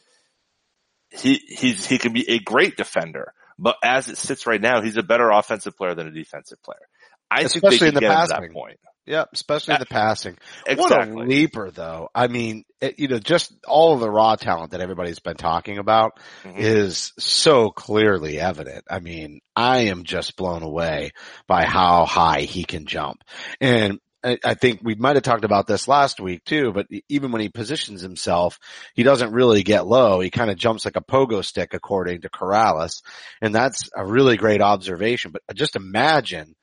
he 1.10 1.34
he's 1.34 1.86
he 1.86 1.98
can 1.98 2.12
be 2.12 2.28
a 2.30 2.38
great 2.38 2.76
defender. 2.76 3.32
But 3.58 3.76
as 3.82 4.08
it 4.08 4.18
sits 4.18 4.46
right 4.46 4.60
now, 4.60 4.82
he's 4.82 4.96
a 4.96 5.02
better 5.02 5.30
offensive 5.30 5.76
player 5.76 5.94
than 5.94 6.06
a 6.06 6.12
defensive 6.12 6.62
player. 6.62 6.86
I 7.30 7.42
Especially 7.42 7.78
think 7.78 7.82
in 7.82 7.94
they 7.94 8.00
the 8.00 8.00
get 8.00 8.22
to 8.22 8.28
that 8.28 8.52
point. 8.52 8.78
Yep, 9.08 9.30
especially 9.32 9.76
the 9.78 9.86
passing. 9.86 10.36
Exactly. 10.66 11.14
What 11.14 11.24
a 11.24 11.28
leaper 11.28 11.70
though. 11.70 12.10
I 12.14 12.28
mean, 12.28 12.64
it, 12.80 12.98
you 12.98 13.08
know, 13.08 13.18
just 13.18 13.52
all 13.66 13.94
of 13.94 14.00
the 14.00 14.10
raw 14.10 14.36
talent 14.36 14.72
that 14.72 14.82
everybody's 14.82 15.18
been 15.18 15.36
talking 15.36 15.78
about 15.78 16.20
Mhm. 16.44 16.58
is 16.58 17.12
so 17.18 17.70
clearly 17.70 18.38
evident. 18.38 18.84
I 18.90 19.00
mean, 19.00 19.40
I 19.56 19.78
am 19.88 20.04
just 20.04 20.36
blown 20.36 20.62
away 20.62 21.12
by 21.46 21.64
how 21.64 22.04
high 22.04 22.42
he 22.42 22.64
can 22.64 22.84
jump. 22.86 23.24
And 23.60 23.98
I 24.22 24.36
I 24.44 24.54
think 24.54 24.80
we 24.82 24.94
might 24.96 25.16
have 25.16 25.22
talked 25.22 25.44
about 25.44 25.66
this 25.66 25.88
last 25.88 26.20
week 26.20 26.44
too, 26.44 26.72
but 26.72 26.86
even 27.08 27.30
when 27.32 27.40
he 27.40 27.48
positions 27.48 28.02
himself, 28.02 28.58
he 28.94 29.04
doesn't 29.04 29.32
really 29.32 29.62
get 29.62 29.86
low. 29.86 30.20
He 30.20 30.28
kind 30.30 30.50
of 30.50 30.56
jumps 30.58 30.84
like 30.84 30.96
a 30.96 31.00
pogo 31.00 31.42
stick 31.44 31.72
according 31.72 32.22
to 32.22 32.28
Corrales. 32.28 33.00
And 33.40 33.54
that's 33.54 33.88
a 33.96 34.04
really 34.04 34.36
great 34.36 34.60
observation. 34.60 35.30
But 35.30 35.42
just 35.56 35.76
imagine 35.76 36.56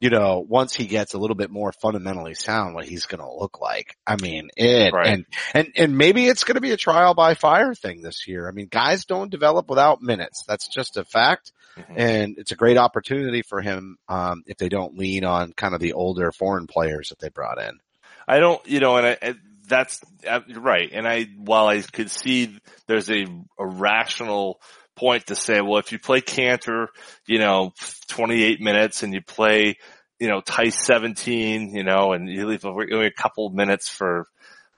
you 0.00 0.10
know, 0.10 0.44
once 0.46 0.74
he 0.74 0.86
gets 0.86 1.14
a 1.14 1.18
little 1.18 1.34
bit 1.34 1.50
more 1.50 1.72
fundamentally 1.72 2.34
sound, 2.34 2.74
what 2.74 2.84
he's 2.84 3.06
going 3.06 3.20
to 3.20 3.32
look 3.32 3.60
like. 3.60 3.96
I 4.06 4.16
mean, 4.16 4.50
it, 4.56 4.92
Right. 4.92 5.08
and, 5.08 5.26
and, 5.54 5.72
and 5.76 5.98
maybe 5.98 6.26
it's 6.26 6.44
going 6.44 6.54
to 6.54 6.60
be 6.60 6.70
a 6.70 6.76
trial 6.76 7.14
by 7.14 7.34
fire 7.34 7.74
thing 7.74 8.02
this 8.02 8.28
year. 8.28 8.48
I 8.48 8.52
mean, 8.52 8.68
guys 8.70 9.04
don't 9.04 9.30
develop 9.30 9.68
without 9.68 10.00
minutes. 10.00 10.44
That's 10.46 10.68
just 10.68 10.96
a 10.96 11.04
fact. 11.04 11.52
Mhm. 11.76 11.94
And 11.96 12.38
it's 12.38 12.52
a 12.52 12.56
great 12.56 12.76
opportunity 12.76 13.42
for 13.42 13.60
him, 13.60 13.98
um, 14.08 14.42
if 14.46 14.56
they 14.56 14.68
don't 14.68 14.96
lean 14.96 15.24
on 15.24 15.52
kind 15.52 15.74
of 15.74 15.80
the 15.80 15.92
older 15.94 16.32
foreign 16.32 16.66
players 16.66 17.08
that 17.10 17.18
they 17.18 17.28
brought 17.28 17.60
in. 17.60 17.78
I 18.26 18.38
don't, 18.40 18.64
you 18.66 18.80
know, 18.80 18.96
and 18.96 19.06
I, 19.06 19.18
I 19.22 19.34
that's 19.66 20.00
uh, 20.26 20.40
right. 20.56 20.90
And 20.92 21.06
I, 21.06 21.24
while 21.36 21.66
I 21.66 21.82
could 21.82 22.10
see 22.10 22.58
there's 22.86 23.10
a, 23.10 23.26
a 23.58 23.66
rational 23.66 24.60
point 24.98 25.26
to 25.26 25.36
say, 25.36 25.60
well, 25.60 25.78
if 25.78 25.92
you 25.92 25.98
play 25.98 26.20
Kanter, 26.20 26.88
you 27.26 27.38
know, 27.38 27.72
28 28.08 28.60
minutes 28.60 29.02
and 29.02 29.14
you 29.14 29.22
play, 29.22 29.76
you 30.18 30.28
know, 30.28 30.40
Theis 30.40 30.74
17, 30.84 31.74
you 31.74 31.84
know, 31.84 32.12
and 32.12 32.28
you 32.28 32.46
leave 32.46 32.64
only 32.64 33.06
a 33.06 33.10
couple 33.10 33.46
of 33.46 33.54
minutes 33.54 33.88
for 33.88 34.26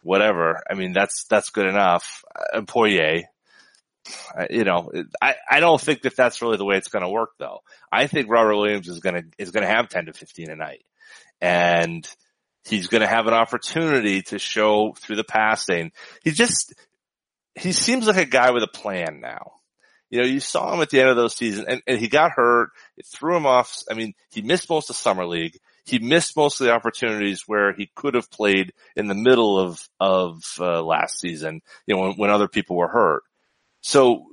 whatever. 0.02 0.62
I 0.70 0.74
mean, 0.74 0.92
that's, 0.92 1.24
that's 1.24 1.50
good 1.50 1.66
enough. 1.66 2.24
Uh, 2.54 2.62
Poirier, 2.62 3.22
uh, 4.38 4.46
you 4.50 4.64
know, 4.64 4.90
I, 5.20 5.34
I 5.50 5.60
don't 5.60 5.80
think 5.80 6.02
that 6.02 6.16
that's 6.16 6.42
really 6.42 6.56
the 6.56 6.64
way 6.64 6.76
it's 6.76 6.88
going 6.88 7.04
to 7.04 7.10
work 7.10 7.30
though. 7.38 7.60
I 7.90 8.06
think 8.06 8.30
Robert 8.30 8.56
Williams 8.56 8.88
is 8.88 9.00
going 9.00 9.14
to, 9.16 9.24
is 9.38 9.50
going 9.50 9.66
to 9.66 9.72
have 9.72 9.88
10 9.88 10.06
to 10.06 10.12
15 10.12 10.50
a 10.50 10.56
night 10.56 10.84
and 11.40 12.06
he's 12.64 12.88
going 12.88 13.02
to 13.02 13.06
have 13.06 13.26
an 13.26 13.34
opportunity 13.34 14.22
to 14.22 14.38
show 14.38 14.94
through 14.98 15.16
the 15.16 15.24
passing. 15.24 15.92
He 16.22 16.30
just, 16.32 16.74
he 17.54 17.72
seems 17.72 18.06
like 18.06 18.16
a 18.16 18.26
guy 18.26 18.50
with 18.50 18.62
a 18.62 18.68
plan 18.68 19.20
now. 19.20 19.52
You 20.10 20.20
know, 20.20 20.26
you 20.26 20.40
saw 20.40 20.74
him 20.74 20.80
at 20.80 20.90
the 20.90 21.00
end 21.00 21.08
of 21.08 21.16
those 21.16 21.36
seasons 21.36 21.66
and, 21.68 21.82
and 21.86 21.98
he 21.98 22.08
got 22.08 22.32
hurt. 22.32 22.70
It 22.96 23.06
threw 23.06 23.36
him 23.36 23.46
off. 23.46 23.82
I 23.90 23.94
mean, 23.94 24.14
he 24.30 24.42
missed 24.42 24.68
most 24.68 24.90
of 24.90 24.96
summer 24.96 25.24
league. 25.24 25.56
He 25.84 25.98
missed 25.98 26.36
most 26.36 26.60
of 26.60 26.66
the 26.66 26.72
opportunities 26.72 27.44
where 27.46 27.72
he 27.72 27.90
could 27.94 28.14
have 28.14 28.30
played 28.30 28.72
in 28.96 29.06
the 29.06 29.14
middle 29.14 29.58
of, 29.58 29.88
of, 29.98 30.42
uh, 30.58 30.82
last 30.82 31.20
season, 31.20 31.62
you 31.86 31.94
know, 31.94 32.02
when, 32.02 32.12
when 32.12 32.30
other 32.30 32.48
people 32.48 32.76
were 32.76 32.88
hurt. 32.88 33.22
So 33.80 34.26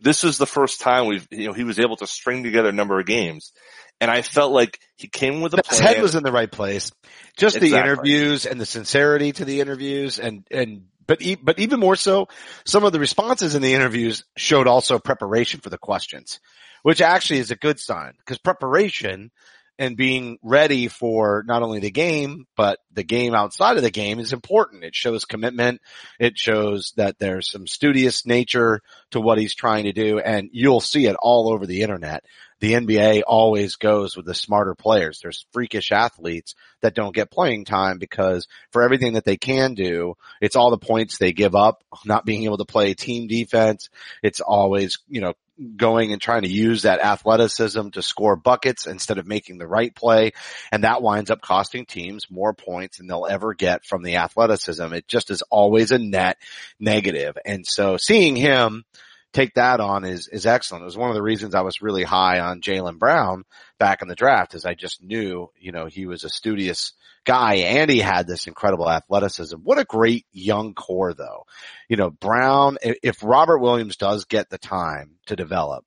this 0.00 0.24
is 0.24 0.36
the 0.36 0.46
first 0.46 0.80
time 0.80 1.06
we've, 1.06 1.26
you 1.30 1.46
know, 1.46 1.52
he 1.52 1.64
was 1.64 1.78
able 1.78 1.96
to 1.96 2.06
string 2.06 2.42
together 2.42 2.68
a 2.68 2.72
number 2.72 2.98
of 2.98 3.06
games. 3.06 3.52
And 4.00 4.10
I 4.10 4.22
felt 4.22 4.52
like 4.52 4.80
he 4.96 5.06
came 5.06 5.40
with 5.40 5.54
a 5.54 5.62
His 5.68 5.78
head 5.78 6.02
was 6.02 6.16
in 6.16 6.24
the 6.24 6.32
right 6.32 6.50
place. 6.50 6.90
Just 7.36 7.60
the 7.60 7.76
interviews 7.76 8.46
and 8.46 8.60
the 8.60 8.66
sincerity 8.66 9.32
to 9.32 9.44
the 9.44 9.60
interviews 9.60 10.18
and, 10.18 10.44
and, 10.50 10.86
but, 11.06 11.22
e- 11.22 11.36
but 11.40 11.58
even 11.58 11.80
more 11.80 11.96
so, 11.96 12.28
some 12.64 12.84
of 12.84 12.92
the 12.92 13.00
responses 13.00 13.54
in 13.54 13.62
the 13.62 13.74
interviews 13.74 14.24
showed 14.36 14.66
also 14.66 14.98
preparation 14.98 15.60
for 15.60 15.70
the 15.70 15.78
questions, 15.78 16.40
which 16.82 17.00
actually 17.00 17.40
is 17.40 17.50
a 17.50 17.56
good 17.56 17.78
sign 17.78 18.14
because 18.18 18.38
preparation 18.38 19.30
and 19.78 19.96
being 19.96 20.38
ready 20.42 20.88
for 20.88 21.42
not 21.46 21.62
only 21.62 21.80
the 21.80 21.90
game, 21.90 22.46
but 22.56 22.78
the 22.92 23.02
game 23.02 23.34
outside 23.34 23.76
of 23.76 23.82
the 23.82 23.90
game 23.90 24.18
is 24.18 24.32
important. 24.32 24.84
It 24.84 24.94
shows 24.94 25.24
commitment. 25.24 25.80
It 26.20 26.38
shows 26.38 26.92
that 26.96 27.18
there's 27.18 27.50
some 27.50 27.66
studious 27.66 28.26
nature 28.26 28.80
to 29.12 29.20
what 29.20 29.38
he's 29.38 29.54
trying 29.54 29.84
to 29.84 29.92
do. 29.92 30.18
And 30.18 30.50
you'll 30.52 30.80
see 30.80 31.06
it 31.06 31.16
all 31.20 31.52
over 31.52 31.66
the 31.66 31.82
internet. 31.82 32.24
The 32.62 32.74
NBA 32.74 33.22
always 33.26 33.74
goes 33.74 34.16
with 34.16 34.24
the 34.24 34.36
smarter 34.36 34.76
players. 34.76 35.18
There's 35.20 35.46
freakish 35.52 35.90
athletes 35.90 36.54
that 36.80 36.94
don't 36.94 37.12
get 37.12 37.28
playing 37.28 37.64
time 37.64 37.98
because 37.98 38.46
for 38.70 38.84
everything 38.84 39.14
that 39.14 39.24
they 39.24 39.36
can 39.36 39.74
do, 39.74 40.14
it's 40.40 40.54
all 40.54 40.70
the 40.70 40.78
points 40.78 41.18
they 41.18 41.32
give 41.32 41.56
up, 41.56 41.82
not 42.04 42.24
being 42.24 42.44
able 42.44 42.58
to 42.58 42.64
play 42.64 42.94
team 42.94 43.26
defense. 43.26 43.90
It's 44.22 44.40
always, 44.40 45.00
you 45.08 45.20
know, 45.20 45.32
going 45.76 46.12
and 46.12 46.22
trying 46.22 46.42
to 46.42 46.48
use 46.48 46.82
that 46.82 47.00
athleticism 47.00 47.88
to 47.88 48.00
score 48.00 48.36
buckets 48.36 48.86
instead 48.86 49.18
of 49.18 49.26
making 49.26 49.58
the 49.58 49.66
right 49.66 49.92
play. 49.92 50.30
And 50.70 50.84
that 50.84 51.02
winds 51.02 51.32
up 51.32 51.40
costing 51.40 51.84
teams 51.84 52.30
more 52.30 52.54
points 52.54 52.98
than 52.98 53.08
they'll 53.08 53.26
ever 53.26 53.54
get 53.54 53.84
from 53.84 54.04
the 54.04 54.18
athleticism. 54.18 54.92
It 54.92 55.08
just 55.08 55.32
is 55.32 55.42
always 55.50 55.90
a 55.90 55.98
net 55.98 56.38
negative. 56.78 57.36
And 57.44 57.66
so 57.66 57.96
seeing 57.96 58.36
him 58.36 58.84
take 59.32 59.54
that 59.54 59.80
on 59.80 60.04
is, 60.04 60.28
is 60.28 60.46
excellent. 60.46 60.82
It 60.82 60.86
was 60.86 60.96
one 60.96 61.10
of 61.10 61.14
the 61.14 61.22
reasons 61.22 61.54
I 61.54 61.62
was 61.62 61.82
really 61.82 62.02
high 62.02 62.40
on 62.40 62.60
Jaylen 62.60 62.98
Brown 62.98 63.44
back 63.78 64.02
in 64.02 64.08
the 64.08 64.14
draft 64.14 64.54
is 64.54 64.64
I 64.64 64.74
just 64.74 65.02
knew, 65.02 65.50
you 65.58 65.72
know, 65.72 65.86
he 65.86 66.06
was 66.06 66.24
a 66.24 66.28
studious 66.28 66.92
guy 67.24 67.54
and 67.54 67.90
he 67.90 67.98
had 67.98 68.26
this 68.26 68.46
incredible 68.46 68.90
athleticism. 68.90 69.56
What 69.56 69.78
a 69.78 69.84
great 69.84 70.26
young 70.32 70.74
core 70.74 71.14
though. 71.14 71.46
You 71.88 71.96
know, 71.96 72.10
Brown, 72.10 72.78
if 72.82 73.22
Robert 73.22 73.58
Williams 73.58 73.96
does 73.96 74.24
get 74.26 74.50
the 74.50 74.58
time 74.58 75.12
to 75.26 75.36
develop, 75.36 75.84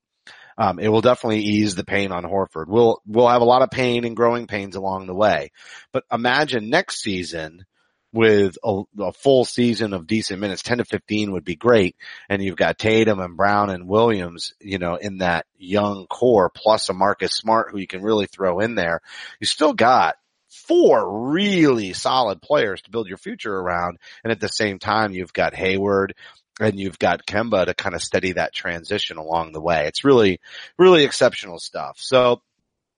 um, 0.57 0.79
it 0.79 0.87
will 0.87 1.01
definitely 1.01 1.41
ease 1.41 1.75
the 1.75 1.83
pain 1.83 2.11
on 2.11 2.23
Horford. 2.23 2.67
We'll, 2.67 3.01
we'll 3.05 3.27
have 3.27 3.41
a 3.41 3.45
lot 3.45 3.61
of 3.61 3.69
pain 3.69 4.05
and 4.05 4.15
growing 4.15 4.47
pains 4.47 4.75
along 4.75 5.07
the 5.07 5.13
way, 5.13 5.51
but 5.91 6.05
imagine 6.11 6.69
next 6.69 7.01
season 7.01 7.65
with 8.15 8.57
a, 8.63 8.83
a 8.99 9.11
full 9.11 9.43
season 9.43 9.93
of 9.93 10.07
decent 10.07 10.39
minutes, 10.39 10.63
10 10.63 10.77
to 10.77 10.85
15 10.85 11.33
would 11.33 11.43
be 11.43 11.57
great. 11.57 11.97
And 12.29 12.41
you've 12.41 12.55
got 12.55 12.79
Tatum 12.79 13.19
and 13.19 13.35
Brown 13.35 13.69
and 13.69 13.89
Williams, 13.89 14.53
you 14.61 14.77
know, 14.77 14.95
in 14.95 15.17
that 15.17 15.45
young 15.57 16.07
core 16.07 16.49
plus 16.49 16.87
a 16.87 16.93
Marcus 16.93 17.33
Smart 17.33 17.71
who 17.71 17.77
you 17.77 17.87
can 17.87 18.01
really 18.01 18.25
throw 18.25 18.61
in 18.61 18.75
there. 18.75 19.01
You 19.41 19.47
still 19.47 19.73
got 19.73 20.15
four 20.47 21.29
really 21.31 21.91
solid 21.91 22.41
players 22.41 22.81
to 22.83 22.89
build 22.89 23.09
your 23.09 23.17
future 23.17 23.53
around. 23.53 23.97
And 24.23 24.31
at 24.31 24.39
the 24.39 24.47
same 24.47 24.79
time, 24.79 25.11
you've 25.11 25.33
got 25.33 25.53
Hayward 25.53 26.15
and 26.59 26.79
you've 26.79 26.97
got 26.97 27.25
Kemba 27.25 27.65
to 27.65 27.73
kind 27.73 27.95
of 27.95 28.01
steady 28.01 28.31
that 28.33 28.53
transition 28.53 29.17
along 29.17 29.51
the 29.51 29.61
way. 29.61 29.87
It's 29.87 30.05
really, 30.05 30.39
really 30.77 31.03
exceptional 31.03 31.59
stuff. 31.59 31.97
So 31.99 32.41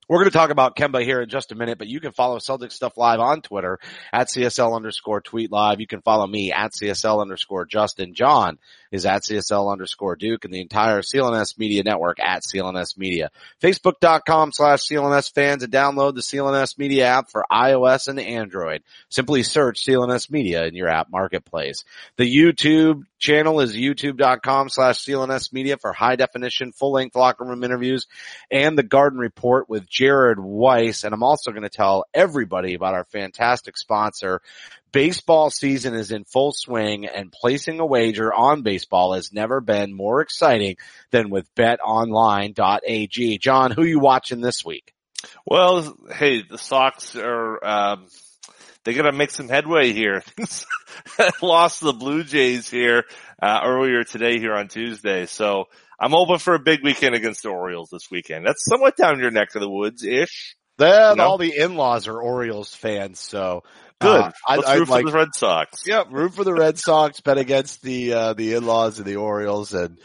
We're 0.09 0.19
going 0.19 0.31
to 0.31 0.37
talk 0.37 0.51
about 0.51 0.77
Kemba 0.77 1.03
here 1.03 1.21
in 1.21 1.27
just 1.27 1.51
a 1.51 1.55
minute, 1.55 1.77
but 1.77 1.87
you 1.87 1.99
can 1.99 2.13
follow 2.13 2.39
Celtic 2.39 2.71
Stuff 2.71 2.97
Live 2.97 3.19
on 3.19 3.41
Twitter 3.41 3.77
at 4.13 4.29
CSL 4.29 4.73
underscore 4.73 5.19
tweet 5.19 5.51
live. 5.51 5.81
You 5.81 5.87
can 5.87 6.01
follow 6.01 6.25
me 6.25 6.53
at 6.53 6.71
CSL 6.71 7.21
underscore 7.21 7.65
Justin. 7.65 8.13
Jon 8.13 8.57
is 8.89 9.05
at 9.05 9.23
CSL 9.23 9.69
underscore 9.69 10.15
Duke 10.15 10.45
and 10.45 10.53
the 10.53 10.61
entire 10.61 11.01
CLNS 11.01 11.57
Media 11.57 11.83
Network 11.83 12.19
at 12.21 12.43
CLNS 12.43 12.97
Media. 12.97 13.31
Facebook.com 13.61 14.53
slash 14.53 14.83
CLNS 14.87 15.33
fans 15.33 15.63
and 15.63 15.73
download 15.73 16.15
the 16.15 16.21
CLNS 16.21 16.77
Media 16.77 17.05
app 17.05 17.29
for 17.29 17.45
iOS 17.51 18.07
and 18.07 18.17
Android. 18.17 18.83
Simply 19.09 19.43
search 19.43 19.83
CLNS 19.85 20.31
Media 20.31 20.65
in 20.65 20.73
your 20.73 20.87
app 20.87 21.11
marketplace. 21.11 21.83
The 22.15 22.33
YouTube 22.33 23.03
channel 23.19 23.59
is 23.59 23.75
youtube.com 23.75 24.69
slash 24.69 25.03
CLNS 25.03 25.51
Media 25.51 25.77
for 25.77 25.91
high 25.91 26.15
definition, 26.15 26.71
full 26.71 26.93
length 26.93 27.15
locker 27.15 27.43
room 27.43 27.63
interviews 27.63 28.07
and 28.49 28.77
the 28.77 28.83
Garden 28.83 29.19
Report 29.19 29.67
with 29.69 29.87
Jared 29.97 30.39
Weiss. 30.39 31.03
And 31.03 31.11
I'm 31.11 31.23
also 31.23 31.49
going 31.49 31.63
to 31.63 31.69
tell 31.69 32.05
everybody 32.13 32.75
about 32.75 32.93
our 32.93 33.05
fantastic 33.05 33.77
sponsor. 33.77 34.41
Baseball 34.91 35.49
season 35.49 35.95
is 35.95 36.11
in 36.11 36.23
full 36.23 36.51
swing 36.51 37.07
and 37.07 37.31
placing 37.31 37.79
a 37.79 37.85
wager 37.85 38.31
on 38.31 38.61
baseball 38.61 39.13
has 39.13 39.33
never 39.33 39.59
been 39.59 39.95
more 39.95 40.21
exciting 40.21 40.77
than 41.09 41.31
with 41.31 41.53
betonline.ag. 41.55 43.37
Jon, 43.39 43.71
who 43.71 43.83
you 43.83 43.99
watching 43.99 44.39
this 44.39 44.63
week? 44.63 44.93
Well, 45.47 45.97
hey, 46.13 46.43
the 46.43 46.59
Sox 46.59 47.15
are, 47.15 47.65
um, 47.65 48.07
they 48.87 48.93
gotta 48.93 49.11
make 49.11 49.31
some 49.31 49.49
headway 49.49 49.91
here. 49.91 50.23
Lost 51.41 51.81
the 51.81 51.91
Blue 51.93 52.23
Jays 52.23 52.69
here, 52.69 53.03
uh, 53.41 53.59
earlier 53.65 54.03
today 54.05 54.39
here 54.39 54.53
on 54.53 54.69
Tuesday. 54.69 55.25
So 55.25 55.65
I'm 55.99 56.11
hoping 56.11 56.37
for 56.37 56.55
a 56.55 56.59
big 56.59 56.83
weekend 56.83 57.13
against 57.13 57.43
the 57.43 57.49
Orioles 57.49 57.89
this 57.91 58.09
weekend. 58.09 58.45
That's 58.47 58.63
somewhat 58.65 58.95
down 58.95 59.19
your 59.19 59.31
neck 59.31 59.49
of 59.55 59.61
the 59.61 59.69
woods-ish. 59.69 60.55
Then 60.77 61.17
No. 61.17 61.23
all 61.25 61.37
the 61.37 61.53
in-laws 61.57 62.07
are 62.07 62.21
Orioles 62.21 62.73
fans, 62.73 63.19
so 63.19 63.63
Good. 63.99 64.21
uh, 64.21 64.31
I, 64.47 64.55
Let's 64.57 64.67
I 64.69 64.75
root 64.75 64.89
like, 64.89 65.05
for 65.05 65.11
the 65.11 65.17
Red 65.17 65.29
Sox. 65.35 65.87
yeah, 65.87 66.03
root 66.09 66.35
for 66.35 66.43
the 66.45 66.53
Red 66.53 66.77
Sox, 66.77 67.19
bet 67.19 67.37
against 67.39 67.81
the 67.81 68.13
uh, 68.13 68.33
the 68.33 68.53
in-laws 68.53 68.99
and 68.99 69.07
the 69.07 69.15
Orioles, 69.15 69.73
and 69.73 69.97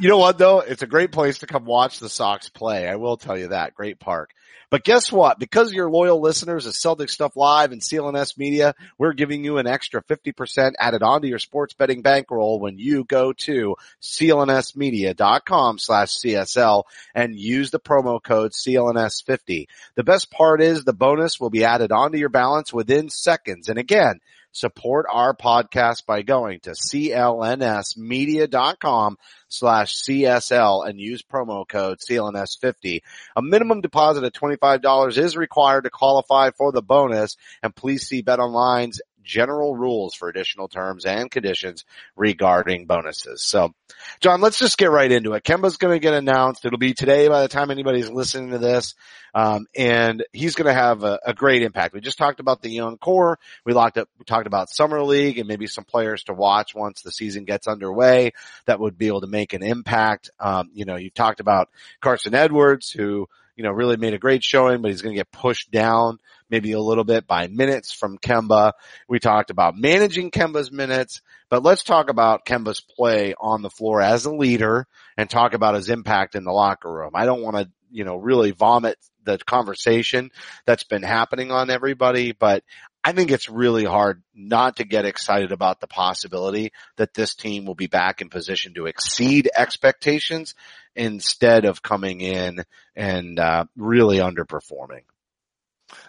you 0.00 0.08
know 0.10 0.18
what 0.18 0.36
though, 0.38 0.60
it's 0.60 0.82
a 0.82 0.86
great 0.86 1.10
place 1.12 1.38
to 1.38 1.46
come 1.46 1.64
watch 1.64 1.98
the 1.98 2.10
Sox 2.10 2.50
play. 2.50 2.86
I 2.86 2.96
will 2.96 3.16
tell 3.16 3.36
you 3.38 3.48
that, 3.48 3.74
great 3.74 3.98
park. 3.98 4.30
But 4.70 4.84
guess 4.84 5.10
what? 5.10 5.38
Because 5.38 5.72
you're 5.72 5.90
loyal 5.90 6.20
listeners 6.20 6.66
of 6.66 6.74
Celtic 6.74 7.08
Stuff 7.08 7.36
Live 7.36 7.72
and 7.72 7.80
CLNS 7.80 8.36
Media, 8.36 8.74
we're 8.98 9.14
giving 9.14 9.42
you 9.42 9.56
an 9.56 9.66
extra 9.66 10.02
50% 10.02 10.72
added 10.78 11.02
onto 11.02 11.26
your 11.26 11.38
sports 11.38 11.72
betting 11.72 12.02
bankroll 12.02 12.60
when 12.60 12.78
you 12.78 13.04
go 13.04 13.32
to 13.32 13.76
clnsmedia.com 14.02 15.78
slash 15.78 16.10
CSL 16.16 16.82
and 17.14 17.34
use 17.34 17.70
the 17.70 17.80
promo 17.80 18.22
code 18.22 18.52
CLNS50. 18.52 19.68
The 19.94 20.04
best 20.04 20.30
part 20.30 20.60
is 20.60 20.84
the 20.84 20.92
bonus 20.92 21.40
will 21.40 21.50
be 21.50 21.64
added 21.64 21.90
onto 21.90 22.18
your 22.18 22.28
balance 22.28 22.70
within 22.70 23.08
seconds. 23.08 23.70
And 23.70 23.78
again, 23.78 24.20
support 24.52 25.06
our 25.10 25.36
podcast 25.36 26.06
by 26.06 26.22
going 26.22 26.60
to 26.60 26.70
clnsmedia.com 26.70 29.18
slash 29.48 30.02
CSL 30.02 30.88
and 30.88 31.00
use 31.00 31.22
promo 31.22 31.66
code 31.66 31.98
CLNS50. 31.98 33.00
A 33.36 33.42
minimum 33.42 33.80
deposit 33.80 34.22
of 34.24 34.32
$25 34.32 35.18
is 35.18 35.36
required 35.36 35.84
to 35.84 35.90
qualify 35.90 36.50
for 36.56 36.72
the 36.72 36.82
bonus 36.82 37.36
and 37.62 37.74
please 37.74 38.06
see 38.06 38.22
BetOnline's 38.22 39.00
general 39.28 39.76
rules 39.76 40.14
for 40.14 40.28
additional 40.28 40.66
terms 40.66 41.04
and 41.04 41.30
conditions 41.30 41.84
regarding 42.16 42.86
bonuses. 42.86 43.42
So 43.42 43.74
Jon, 44.20 44.40
let's 44.40 44.58
just 44.58 44.78
get 44.78 44.90
right 44.90 45.10
into 45.10 45.34
it. 45.34 45.44
Kemba's 45.44 45.76
going 45.76 45.94
to 45.94 46.00
get 46.00 46.14
announced. 46.14 46.64
It'll 46.64 46.78
be 46.78 46.94
today 46.94 47.28
by 47.28 47.42
the 47.42 47.48
time 47.48 47.70
anybody's 47.70 48.10
listening 48.10 48.50
to 48.50 48.58
this. 48.58 48.94
Um, 49.34 49.66
and 49.76 50.24
he's 50.32 50.54
going 50.54 50.66
to 50.66 50.72
have 50.72 51.04
a, 51.04 51.20
a 51.26 51.34
great 51.34 51.62
impact. 51.62 51.94
We 51.94 52.00
just 52.00 52.18
talked 52.18 52.40
about 52.40 52.62
the 52.62 52.70
young 52.70 52.96
core. 52.96 53.38
We 53.66 53.74
locked 53.74 53.98
up, 53.98 54.08
we 54.18 54.24
talked 54.24 54.46
about 54.46 54.70
summer 54.70 55.02
league 55.02 55.38
and 55.38 55.46
maybe 55.46 55.66
some 55.66 55.84
players 55.84 56.24
to 56.24 56.32
watch 56.32 56.74
once 56.74 57.02
the 57.02 57.12
season 57.12 57.44
gets 57.44 57.68
underway 57.68 58.32
that 58.64 58.80
would 58.80 58.96
be 58.96 59.08
able 59.08 59.20
to 59.20 59.26
make 59.26 59.52
an 59.52 59.62
impact. 59.62 60.30
Um, 60.40 60.70
you 60.72 60.86
know, 60.86 60.96
you 60.96 61.10
talked 61.10 61.40
about 61.40 61.68
Carson 62.00 62.34
Edwards 62.34 62.90
who, 62.90 63.28
you 63.56 63.64
know, 63.64 63.70
really 63.70 63.96
made 63.96 64.14
a 64.14 64.18
great 64.18 64.42
showing, 64.42 64.80
but 64.80 64.90
he's 64.90 65.02
going 65.02 65.14
to 65.14 65.20
get 65.20 65.32
pushed 65.32 65.70
down 65.70 66.18
maybe 66.50 66.72
a 66.72 66.80
little 66.80 67.04
bit 67.04 67.26
by 67.26 67.46
minutes 67.46 67.92
from 67.92 68.18
Kemba. 68.18 68.72
We 69.08 69.18
talked 69.18 69.50
about 69.50 69.76
managing 69.76 70.30
Kemba's 70.30 70.72
minutes, 70.72 71.22
but 71.50 71.62
let's 71.62 71.84
talk 71.84 72.10
about 72.10 72.44
Kemba's 72.44 72.80
play 72.80 73.34
on 73.38 73.62
the 73.62 73.70
floor 73.70 74.00
as 74.00 74.24
a 74.24 74.34
leader 74.34 74.86
and 75.16 75.28
talk 75.28 75.54
about 75.54 75.74
his 75.74 75.88
impact 75.88 76.34
in 76.34 76.44
the 76.44 76.52
locker 76.52 76.92
room. 76.92 77.12
I 77.14 77.26
don't 77.26 77.42
want 77.42 77.56
to, 77.56 77.70
you 77.90 78.04
know, 78.04 78.16
really 78.16 78.50
vomit 78.50 78.96
the 79.24 79.38
conversation 79.38 80.30
that's 80.64 80.84
been 80.84 81.02
happening 81.02 81.50
on 81.52 81.70
everybody, 81.70 82.32
but 82.32 82.64
I 83.04 83.12
think 83.12 83.30
it's 83.30 83.48
really 83.48 83.84
hard 83.84 84.22
not 84.34 84.76
to 84.76 84.84
get 84.84 85.04
excited 85.04 85.52
about 85.52 85.80
the 85.80 85.86
possibility 85.86 86.72
that 86.96 87.14
this 87.14 87.34
team 87.34 87.64
will 87.64 87.74
be 87.74 87.86
back 87.86 88.20
in 88.20 88.28
position 88.28 88.74
to 88.74 88.86
exceed 88.86 89.48
expectations 89.56 90.54
instead 90.94 91.64
of 91.64 91.82
coming 91.82 92.20
in 92.20 92.64
and 92.96 93.38
uh, 93.38 93.64
really 93.76 94.18
underperforming. 94.18 95.02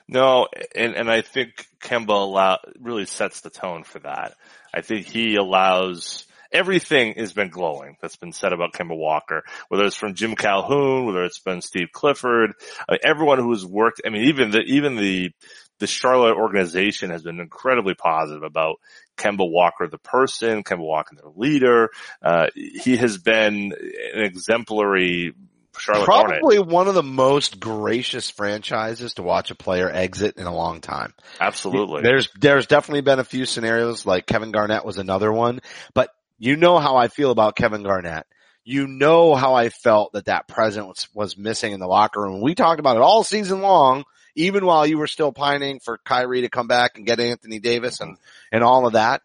No, 0.07 0.47
and, 0.75 0.95
and 0.95 1.09
I 1.09 1.21
think 1.21 1.67
Kemba 1.79 2.09
allow, 2.09 2.59
really 2.79 3.05
sets 3.05 3.41
the 3.41 3.49
tone 3.49 3.83
for 3.83 3.99
that. 3.99 4.35
I 4.73 4.81
think 4.81 5.07
he 5.07 5.35
allows, 5.35 6.25
everything 6.51 7.13
has 7.17 7.33
been 7.33 7.49
glowing 7.49 7.97
that's 8.01 8.17
been 8.17 8.33
said 8.33 8.53
about 8.53 8.73
Kemba 8.73 8.97
Walker, 8.97 9.43
whether 9.67 9.85
it's 9.85 9.95
from 9.95 10.15
Jim 10.15 10.35
Calhoun, 10.35 11.05
whether 11.05 11.23
it's 11.23 11.39
been 11.39 11.61
Steve 11.61 11.91
Clifford, 11.91 12.53
uh, 12.87 12.97
everyone 13.03 13.39
who's 13.39 13.65
worked, 13.65 14.01
I 14.05 14.09
mean, 14.09 14.23
even 14.25 14.51
the, 14.51 14.61
even 14.61 14.95
the, 14.95 15.31
the 15.79 15.87
Charlotte 15.87 16.35
organization 16.35 17.09
has 17.11 17.23
been 17.23 17.39
incredibly 17.39 17.93
positive 17.93 18.43
about 18.43 18.79
Kemba 19.17 19.49
Walker, 19.49 19.87
the 19.87 19.97
person, 19.97 20.63
Kemba 20.63 20.79
Walker, 20.79 21.15
the 21.15 21.29
leader. 21.35 21.89
Uh, 22.21 22.47
he 22.53 22.97
has 22.97 23.17
been 23.17 23.71
an 24.13 24.21
exemplary 24.21 25.33
Charlotte. 25.79 26.05
Probably 26.05 26.59
one 26.59 26.87
of 26.87 26.93
the 26.93 27.03
most 27.03 27.59
gracious 27.59 28.29
franchises 28.29 29.15
to 29.15 29.23
watch 29.23 29.51
a 29.51 29.55
player 29.55 29.89
exit 29.89 30.37
in 30.37 30.45
a 30.45 30.53
long 30.53 30.81
time. 30.81 31.13
Absolutely. 31.39 32.01
There's 32.01 32.29
there's 32.39 32.67
definitely 32.67 33.01
been 33.01 33.19
a 33.19 33.23
few 33.23 33.45
scenarios 33.45 34.05
like 34.05 34.25
Kevin 34.25 34.51
Garnett 34.51 34.85
was 34.85 34.97
another 34.97 35.31
one, 35.31 35.61
but 35.93 36.09
you 36.37 36.55
know 36.55 36.79
how 36.79 36.95
I 36.95 37.07
feel 37.07 37.31
about 37.31 37.55
Kevin 37.55 37.83
Garnett. 37.83 38.25
You 38.63 38.87
know 38.87 39.35
how 39.35 39.55
I 39.55 39.69
felt 39.69 40.13
that 40.13 40.25
that 40.25 40.47
presence 40.47 40.87
was, 40.87 41.07
was 41.13 41.37
missing 41.37 41.73
in 41.73 41.79
the 41.79 41.87
locker 41.87 42.21
room. 42.21 42.41
We 42.41 42.55
talked 42.55 42.79
about 42.79 42.97
it 42.97 43.01
all 43.01 43.23
season 43.23 43.61
long, 43.61 44.05
even 44.35 44.65
while 44.65 44.85
you 44.85 44.97
were 44.97 45.07
still 45.07 45.31
pining 45.31 45.79
for 45.79 45.97
Kyrie 45.97 46.41
to 46.41 46.49
come 46.49 46.67
back 46.67 46.91
and 46.95 47.05
get 47.05 47.19
Anthony 47.19 47.59
Davis 47.59 47.99
and 47.99 48.17
and 48.51 48.63
all 48.63 48.85
of 48.85 48.93
that. 48.93 49.21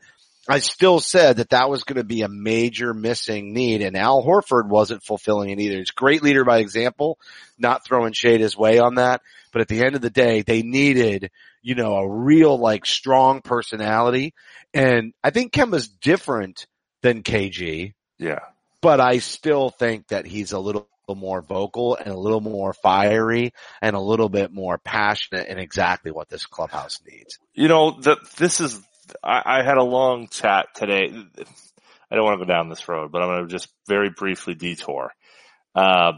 I 0.48 0.58
still 0.58 1.00
said 1.00 1.38
that 1.38 1.50
that 1.50 1.70
was 1.70 1.84
going 1.84 1.96
to 1.96 2.04
be 2.04 2.22
a 2.22 2.28
major 2.28 2.92
missing 2.92 3.54
need 3.54 3.80
and 3.80 3.96
Al 3.96 4.22
Horford 4.22 4.68
wasn't 4.68 5.02
fulfilling 5.02 5.50
it 5.50 5.60
either. 5.60 5.78
He's 5.78 5.90
a 5.90 5.98
great 5.98 6.22
leader 6.22 6.44
by 6.44 6.58
example, 6.58 7.18
not 7.58 7.84
throwing 7.84 8.12
shade 8.12 8.40
his 8.40 8.56
way 8.56 8.78
on 8.78 8.96
that. 8.96 9.22
But 9.52 9.62
at 9.62 9.68
the 9.68 9.84
end 9.84 9.94
of 9.94 10.02
the 10.02 10.10
day, 10.10 10.42
they 10.42 10.62
needed, 10.62 11.30
you 11.62 11.74
know, 11.74 11.94
a 11.94 12.08
real 12.08 12.58
like 12.58 12.84
strong 12.84 13.40
personality. 13.40 14.34
And 14.74 15.14
I 15.22 15.30
think 15.30 15.52
Kemba's 15.52 15.88
different 15.88 16.66
than 17.02 17.22
KG, 17.22 17.94
yeah. 18.18 18.40
but 18.80 19.00
I 19.00 19.18
still 19.18 19.70
think 19.70 20.08
that 20.08 20.26
he's 20.26 20.52
a 20.52 20.58
little 20.58 20.88
more 21.08 21.42
vocal 21.42 21.96
and 21.96 22.08
a 22.08 22.18
little 22.18 22.40
more 22.40 22.72
fiery 22.72 23.52
and 23.82 23.94
a 23.94 24.00
little 24.00 24.28
bit 24.28 24.50
more 24.52 24.78
passionate 24.78 25.48
in 25.48 25.58
exactly 25.58 26.10
what 26.10 26.28
this 26.28 26.46
clubhouse 26.46 27.00
needs. 27.06 27.38
You 27.52 27.68
know, 27.68 28.00
that 28.00 28.18
this 28.36 28.60
is, 28.60 28.80
I, 29.22 29.42
I 29.60 29.62
had 29.62 29.76
a 29.76 29.84
long 29.84 30.28
chat 30.28 30.66
today. 30.74 31.12
I 32.10 32.14
don't 32.14 32.24
want 32.24 32.40
to 32.40 32.46
go 32.46 32.52
down 32.52 32.68
this 32.68 32.88
road, 32.88 33.10
but 33.12 33.22
I'm 33.22 33.28
going 33.28 33.48
to 33.48 33.52
just 33.52 33.68
very 33.88 34.10
briefly 34.10 34.54
detour. 34.54 35.12
Uh, 35.74 36.12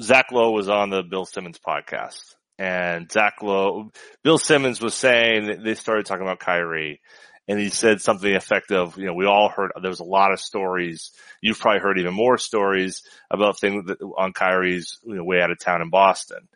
Zach 0.00 0.32
Lowe 0.32 0.52
was 0.52 0.68
on 0.68 0.90
the 0.90 1.02
Bill 1.02 1.24
Simmons 1.24 1.58
podcast 1.58 2.34
and 2.58 3.10
Zach 3.10 3.42
Lowe, 3.42 3.90
Bill 4.22 4.38
Simmons 4.38 4.80
was 4.80 4.94
saying 4.94 5.62
they 5.64 5.74
started 5.74 6.06
talking 6.06 6.22
about 6.22 6.38
Kyrie 6.38 7.00
and 7.48 7.58
he 7.58 7.70
said 7.70 8.00
something 8.00 8.32
effective. 8.32 8.96
You 8.96 9.06
know, 9.06 9.14
we 9.14 9.26
all 9.26 9.48
heard, 9.48 9.72
there 9.80 9.90
was 9.90 10.00
a 10.00 10.04
lot 10.04 10.32
of 10.32 10.40
stories. 10.40 11.10
You've 11.40 11.58
probably 11.58 11.80
heard 11.80 11.98
even 11.98 12.14
more 12.14 12.38
stories 12.38 13.02
about 13.30 13.58
things 13.58 13.90
on 14.16 14.32
Kyrie's 14.32 14.98
you 15.04 15.16
know, 15.16 15.24
way 15.24 15.40
out 15.40 15.50
of 15.50 15.58
town 15.58 15.82
in 15.82 15.90
Boston. 15.90 16.48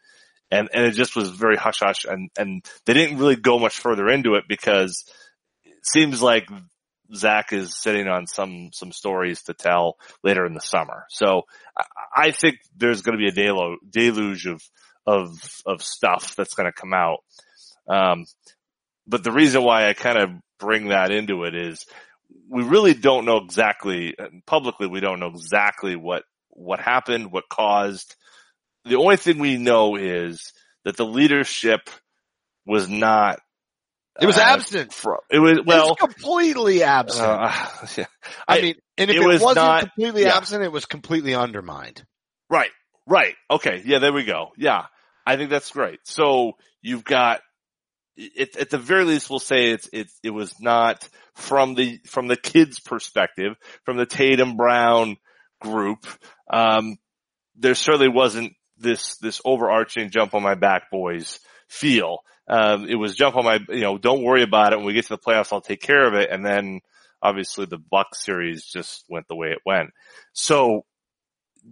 And, 0.50 0.68
and 0.72 0.86
it 0.86 0.92
just 0.92 1.16
was 1.16 1.30
very 1.30 1.56
hush 1.56 1.80
hush 1.80 2.04
and, 2.04 2.30
and 2.38 2.64
they 2.84 2.94
didn't 2.94 3.18
really 3.18 3.36
go 3.36 3.58
much 3.58 3.78
further 3.78 4.08
into 4.08 4.34
it 4.34 4.44
because 4.48 5.04
it 5.64 5.84
seems 5.84 6.22
like 6.22 6.48
Zach 7.14 7.52
is 7.52 7.76
sitting 7.76 8.08
on 8.08 8.26
some, 8.26 8.70
some 8.72 8.92
stories 8.92 9.42
to 9.44 9.54
tell 9.54 9.96
later 10.22 10.46
in 10.46 10.54
the 10.54 10.60
summer. 10.60 11.06
So 11.08 11.42
I, 11.76 11.84
I 12.16 12.30
think 12.30 12.58
there's 12.76 13.02
going 13.02 13.18
to 13.18 13.30
be 13.32 13.40
a 13.40 13.76
deluge 13.88 14.46
of, 14.46 14.62
of, 15.06 15.62
of 15.66 15.82
stuff 15.82 16.34
that's 16.36 16.54
going 16.54 16.70
to 16.70 16.72
come 16.72 16.94
out. 16.94 17.18
Um, 17.88 18.26
but 19.06 19.22
the 19.22 19.32
reason 19.32 19.62
why 19.62 19.88
I 19.88 19.94
kind 19.94 20.18
of 20.18 20.30
bring 20.58 20.88
that 20.88 21.10
into 21.10 21.44
it 21.44 21.54
is 21.54 21.86
we 22.48 22.62
really 22.62 22.94
don't 22.94 23.24
know 23.24 23.38
exactly, 23.38 24.14
publicly 24.46 24.86
we 24.86 25.00
don't 25.00 25.20
know 25.20 25.28
exactly 25.28 25.96
what, 25.96 26.24
what 26.50 26.80
happened, 26.80 27.30
what 27.30 27.48
caused 27.48 28.16
the 28.86 28.96
only 28.96 29.16
thing 29.16 29.38
we 29.38 29.56
know 29.56 29.96
is 29.96 30.52
that 30.84 30.96
the 30.96 31.06
leadership 31.06 31.90
was 32.64 32.88
not. 32.88 33.40
It 34.20 34.26
was 34.26 34.38
uh, 34.38 34.42
absent. 34.42 34.92
From, 34.92 35.18
it 35.30 35.38
was 35.38 35.60
well. 35.66 35.94
completely 35.94 36.82
absent. 36.82 37.26
uh, 37.26 37.66
yeah. 37.96 38.06
I, 38.48 38.58
I- 38.58 38.62
mean, 38.62 38.74
and 38.98 39.10
if 39.10 39.16
it 39.16 39.22
it, 39.22 39.26
was 39.26 39.42
wasn't 39.42 39.66
not- 39.66 39.80
completely 39.82 40.22
yeah. 40.22 40.36
absent, 40.36 40.62
it 40.64 40.72
was 40.72 40.86
completely 40.86 41.34
undermined. 41.34 42.02
Right, 42.48 42.70
right. 43.06 43.34
Okay, 43.50 43.82
yeah, 43.84 43.98
there 43.98 44.12
we 44.12 44.24
go. 44.24 44.52
Yeah, 44.56 44.86
I 45.26 45.36
think 45.36 45.50
that's 45.50 45.70
great. 45.70 46.00
So 46.04 46.52
you've 46.80 47.04
got, 47.04 47.40
it, 48.16 48.56
at 48.56 48.70
the 48.70 48.78
very 48.78 49.04
least, 49.04 49.28
we'll 49.28 49.38
say 49.38 49.72
it's 49.72 49.90
it 49.92 50.08
it 50.22 50.30
was 50.30 50.54
not 50.60 51.06
from 51.34 51.74
the 51.74 52.00
from 52.06 52.28
the 52.28 52.36
kids' 52.36 52.80
perspective, 52.80 53.54
from 53.84 53.98
the 53.98 54.06
Tatum 54.06 54.56
Brown 54.56 55.18
group. 55.60 56.06
Um, 56.50 56.96
there 57.56 57.74
certainly 57.74 58.08
wasn't 58.08 58.54
this 58.78 59.16
this 59.16 59.40
overarching 59.44 60.10
jump 60.10 60.34
on 60.34 60.42
my 60.42 60.54
back, 60.54 60.90
boys 60.90 61.40
feel. 61.68 62.18
Um, 62.48 62.86
it 62.88 62.94
was 62.94 63.16
jump 63.16 63.36
on 63.36 63.44
my, 63.44 63.58
you 63.68 63.80
know, 63.80 63.98
don't 63.98 64.22
worry 64.22 64.42
about 64.42 64.72
it. 64.72 64.76
When 64.76 64.86
we 64.86 64.92
get 64.92 65.06
to 65.06 65.16
the 65.16 65.18
playoffs, 65.18 65.52
I'll 65.52 65.60
take 65.60 65.80
care 65.80 66.06
of 66.06 66.14
it. 66.14 66.30
And 66.30 66.44
then 66.44 66.80
obviously 67.20 67.66
the 67.66 67.78
Bucks 67.78 68.24
series 68.24 68.64
just 68.64 69.04
went 69.08 69.26
the 69.28 69.34
way 69.34 69.48
it 69.48 69.58
went. 69.66 69.90
So 70.32 70.84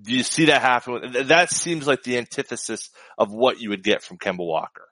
do 0.03 0.13
you 0.13 0.25
see 0.25 0.47
that 0.47 0.63
happen? 0.63 1.29
That 1.29 1.51
seems 1.51 1.87
like 1.87 2.03
the 2.03 2.19
antithesis 2.19 2.91
of 3.17 3.33
what 3.33 3.61
you 3.61 3.71
would 3.71 3.85
get 3.85 4.03
from 4.03 4.19
Kemba 4.19 4.39
Walker. 4.39 4.89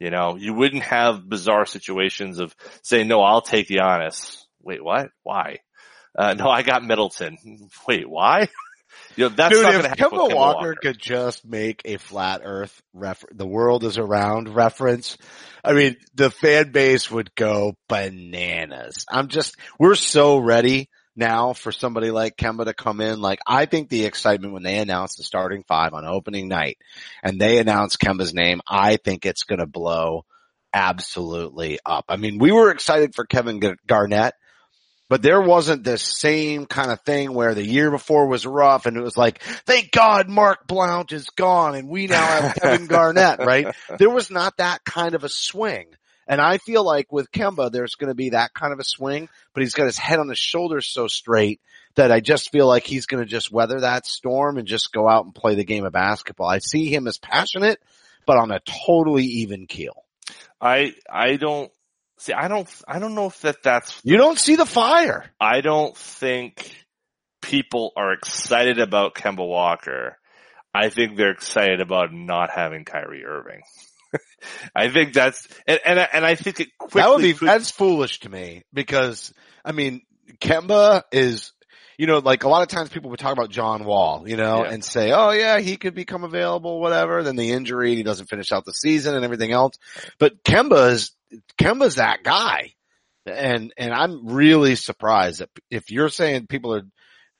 You 0.00 0.10
know, 0.10 0.36
you 0.36 0.52
wouldn't 0.52 0.82
have 0.82 1.28
bizarre 1.28 1.66
situations 1.66 2.40
of 2.40 2.54
saying, 2.82 3.06
no, 3.06 3.22
I'll 3.22 3.40
take 3.40 3.68
Giannis. 3.68 4.42
Wait, 4.60 4.82
what? 4.82 5.10
Why? 5.22 5.58
Uh, 6.18 6.34
no, 6.34 6.48
I 6.48 6.62
got 6.62 6.84
Middleton. 6.84 7.38
Wait, 7.88 8.08
why? 8.08 8.48
You 9.16 9.24
know, 9.24 9.34
that's 9.34 9.54
Dude, 9.54 9.62
not 9.62 9.74
if 9.74 9.84
Kemba 9.92 9.96
Kemba 9.96 10.34
Walker, 10.34 10.34
Walker. 10.34 10.74
could 10.80 10.98
just 10.98 11.44
make 11.44 11.82
a 11.84 11.96
flat 11.96 12.42
Earth 12.44 12.82
refer- 12.92 13.28
the 13.32 13.46
world 13.46 13.84
is 13.84 13.98
around 13.98 14.54
reference, 14.54 15.16
I 15.62 15.72
mean, 15.72 15.96
the 16.14 16.30
fan 16.30 16.72
base 16.72 17.10
would 17.10 17.34
go 17.34 17.76
bananas. 17.88 19.06
I'm 19.08 19.28
just, 19.28 19.56
we're 19.78 19.94
so 19.94 20.38
ready 20.38 20.88
now 21.16 21.52
for 21.52 21.72
somebody 21.72 22.10
like 22.10 22.36
Kemba 22.36 22.64
to 22.64 22.74
come 22.74 23.00
in. 23.00 23.20
Like, 23.20 23.38
I 23.46 23.66
think 23.66 23.88
the 23.88 24.04
excitement 24.04 24.52
when 24.52 24.62
they 24.62 24.78
announced 24.78 25.16
the 25.16 25.22
starting 25.22 25.64
five 25.66 25.94
on 25.94 26.04
opening 26.04 26.48
night 26.48 26.78
and 27.22 27.40
they 27.40 27.58
announced 27.58 28.00
Kemba's 28.00 28.34
name, 28.34 28.60
I 28.66 28.96
think 28.96 29.24
it's 29.24 29.44
going 29.44 29.60
to 29.60 29.66
blow 29.66 30.24
absolutely 30.72 31.78
up. 31.86 32.06
I 32.08 32.16
mean, 32.16 32.38
we 32.38 32.50
were 32.50 32.70
excited 32.70 33.14
for 33.14 33.24
Kevin 33.24 33.60
Garnett 33.86 34.34
but 35.08 35.22
there 35.22 35.40
wasn't 35.40 35.84
this 35.84 36.02
same 36.02 36.66
kind 36.66 36.90
of 36.90 37.00
thing 37.02 37.34
where 37.34 37.54
the 37.54 37.64
year 37.64 37.90
before 37.90 38.26
was 38.26 38.46
rough 38.46 38.86
and 38.86 38.96
it 38.96 39.02
was 39.02 39.16
like, 39.16 39.42
thank 39.42 39.90
God 39.92 40.28
Mark 40.28 40.66
Blount 40.66 41.12
is 41.12 41.28
gone 41.30 41.74
and 41.74 41.88
we 41.88 42.06
now 42.06 42.24
have 42.24 42.54
Kevin 42.62 42.86
Garnett, 42.86 43.40
right? 43.40 43.74
There 43.98 44.10
was 44.10 44.30
not 44.30 44.56
that 44.56 44.84
kind 44.84 45.14
of 45.14 45.24
a 45.24 45.28
swing. 45.28 45.86
And 46.26 46.40
I 46.40 46.56
feel 46.56 46.82
like 46.82 47.12
with 47.12 47.30
Kemba, 47.30 47.70
there's 47.70 47.96
going 47.96 48.08
to 48.08 48.14
be 48.14 48.30
that 48.30 48.54
kind 48.54 48.72
of 48.72 48.78
a 48.78 48.84
swing, 48.84 49.28
but 49.52 49.62
he's 49.62 49.74
got 49.74 49.84
his 49.84 49.98
head 49.98 50.18
on 50.18 50.28
his 50.28 50.38
shoulders 50.38 50.86
so 50.86 51.06
straight 51.06 51.60
that 51.96 52.10
I 52.10 52.20
just 52.20 52.50
feel 52.50 52.66
like 52.66 52.86
he's 52.86 53.06
going 53.06 53.22
to 53.22 53.28
just 53.28 53.52
weather 53.52 53.80
that 53.80 54.06
storm 54.06 54.56
and 54.56 54.66
just 54.66 54.92
go 54.92 55.08
out 55.08 55.26
and 55.26 55.34
play 55.34 55.54
the 55.54 55.64
game 55.64 55.84
of 55.84 55.92
basketball. 55.92 56.48
I 56.48 56.58
see 56.58 56.86
him 56.86 57.06
as 57.06 57.18
passionate, 57.18 57.78
but 58.26 58.38
on 58.38 58.50
a 58.50 58.60
totally 58.86 59.24
even 59.24 59.66
keel. 59.66 60.02
I, 60.60 60.94
I 61.10 61.36
don't, 61.36 61.70
see, 62.18 62.32
I 62.32 62.48
don't, 62.48 62.68
I 62.86 62.98
don't 62.98 63.14
know 63.14 63.26
if 63.26 63.40
that 63.42 63.62
that's 63.62 64.00
You 64.04 64.16
don't 64.16 64.38
see 64.38 64.56
the 64.56 64.66
fire. 64.66 65.24
I 65.40 65.60
don't 65.60 65.96
think 65.96 66.74
people 67.42 67.92
are 67.96 68.12
excited 68.12 68.78
about 68.78 69.14
Kemba 69.14 69.46
Walker. 69.46 70.16
I 70.74 70.88
think 70.88 71.16
they're 71.16 71.30
excited 71.30 71.80
about 71.80 72.12
not 72.12 72.50
having 72.50 72.84
Kyrie 72.84 73.24
Irving. 73.24 73.62
I 74.74 74.88
think 74.90 75.12
that's, 75.12 75.46
and, 75.66 75.80
and, 75.84 76.00
I- 76.00 76.08
and 76.12 76.24
I 76.24 76.34
think 76.34 76.60
it 76.60 76.68
quickly 76.78 77.00
that 77.00 77.10
would 77.10 77.22
be 77.22 77.34
could- 77.34 77.48
that's 77.48 77.70
foolish 77.70 78.20
to 78.20 78.28
me 78.28 78.62
because 78.72 79.32
I 79.64 79.72
mean 79.72 80.02
Kemba 80.40 81.02
is 81.12 81.52
you 81.98 82.06
know 82.06 82.18
like 82.18 82.44
a 82.44 82.48
lot 82.48 82.62
of 82.62 82.68
times 82.68 82.88
people 82.90 83.10
would 83.10 83.18
talk 83.18 83.32
about 83.32 83.50
John 83.50 83.84
Wall 83.84 84.24
you 84.26 84.36
know 84.36 84.64
Yeah. 84.64 84.70
and 84.70 84.84
say 84.84 85.12
oh 85.12 85.30
yeah 85.30 85.58
he 85.60 85.76
could 85.76 85.94
become 85.94 86.24
available 86.24 86.80
whatever 86.80 87.22
then 87.22 87.36
the 87.36 87.50
injury 87.52 87.90
and 87.90 87.98
he 87.98 88.02
doesn't 88.02 88.26
finish 88.26 88.52
out 88.52 88.64
the 88.64 88.72
season 88.72 89.14
and 89.14 89.24
everything 89.24 89.52
else 89.52 89.74
but 90.18 90.42
Kemba 90.44 90.90
is 90.92 91.12
Kemba's 91.58 91.96
that 91.96 92.22
guy 92.22 92.72
and 93.26 93.72
and 93.76 93.92
I'm 93.92 94.26
really 94.28 94.74
surprised 94.74 95.40
that 95.40 95.50
if 95.70 95.90
you're 95.90 96.08
saying 96.08 96.46
people 96.46 96.74
are 96.74 96.82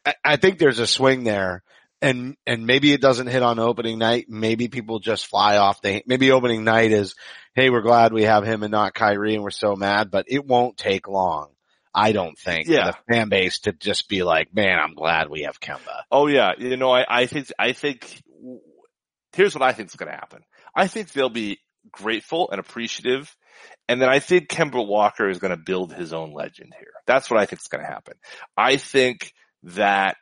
I, 0.07 0.15
I 0.25 0.37
think 0.37 0.59
there's 0.59 0.79
a 0.79 0.87
swing 0.87 1.25
there 1.25 1.63
and 2.03 2.37
and 2.47 2.67
maybe 2.67 2.93
it 2.93 3.01
doesn't 3.01 3.27
hit 3.29 3.43
on 3.43 3.59
opening 3.59 3.99
night 3.99 4.27
maybe 4.29 4.69
people 4.69 4.99
just 4.99 5.27
fly 5.27 5.57
off 5.59 5.81
the 5.83 6.03
maybe 6.07 6.31
opening 6.31 6.65
night 6.65 6.93
is 6.93 7.15
hey, 7.55 7.71
we're 7.71 7.83
glad 7.83 8.13
we 8.13 8.25
have 8.25 8.45
him 8.45 8.63
and 8.65 8.73
not 8.73 8.95
Kyrie 8.95 9.35
and 9.35 9.45
we're 9.45 9.51
so 9.51 9.77
mad, 9.77 10.11
but 10.11 10.25
it 10.29 10.45
won't 10.45 10.77
take 10.77 11.07
long. 11.07 11.51
I 11.95 12.11
don't 12.11 12.37
think 12.37 12.67
Yeah. 12.67 12.91
the 12.91 13.15
fan 13.15 13.29
base 13.29 13.61
to 13.61 13.73
just 13.73 14.09
be 14.09 14.25
like, 14.25 14.53
man, 14.53 14.77
I'm 14.81 14.95
glad 14.95 15.31
we 15.31 15.43
have 15.43 15.61
Kemba. 15.61 16.03
Oh 16.11 16.27
yeah, 16.27 16.55
you 16.59 16.77
know, 16.77 16.91
I, 16.91 17.05
I 17.09 17.27
think, 17.27 17.53
I 17.57 17.71
think, 17.73 18.21
here's 19.35 19.55
what 19.55 19.63
I 19.63 19.73
think 19.73 19.91
is 19.91 19.95
going 19.97 20.11
to 20.11 20.17
happen. 20.19 20.43
I 20.75 20.89
think 20.89 21.13
they'll 21.13 21.29
be 21.29 21.61
grateful 21.93 22.51
and 22.51 22.59
appreciative. 22.59 23.35
And 23.89 24.01
then 24.01 24.09
I 24.09 24.19
think 24.19 24.49
Kemba 24.49 24.87
Walker 24.87 25.29
is 25.29 25.39
going 25.39 25.51
to 25.51 25.63
build 25.63 25.93
his 25.93 26.13
own 26.13 26.33
legend 26.33 26.73
here. 26.79 26.93
That's 27.07 27.31
what 27.31 27.39
I 27.41 27.47
think 27.47 27.61
is 27.61 27.69
going 27.69 27.85
to 27.85 27.91
happen. 27.91 28.15
I 28.57 28.77
think 28.77 29.33
that 29.65 30.17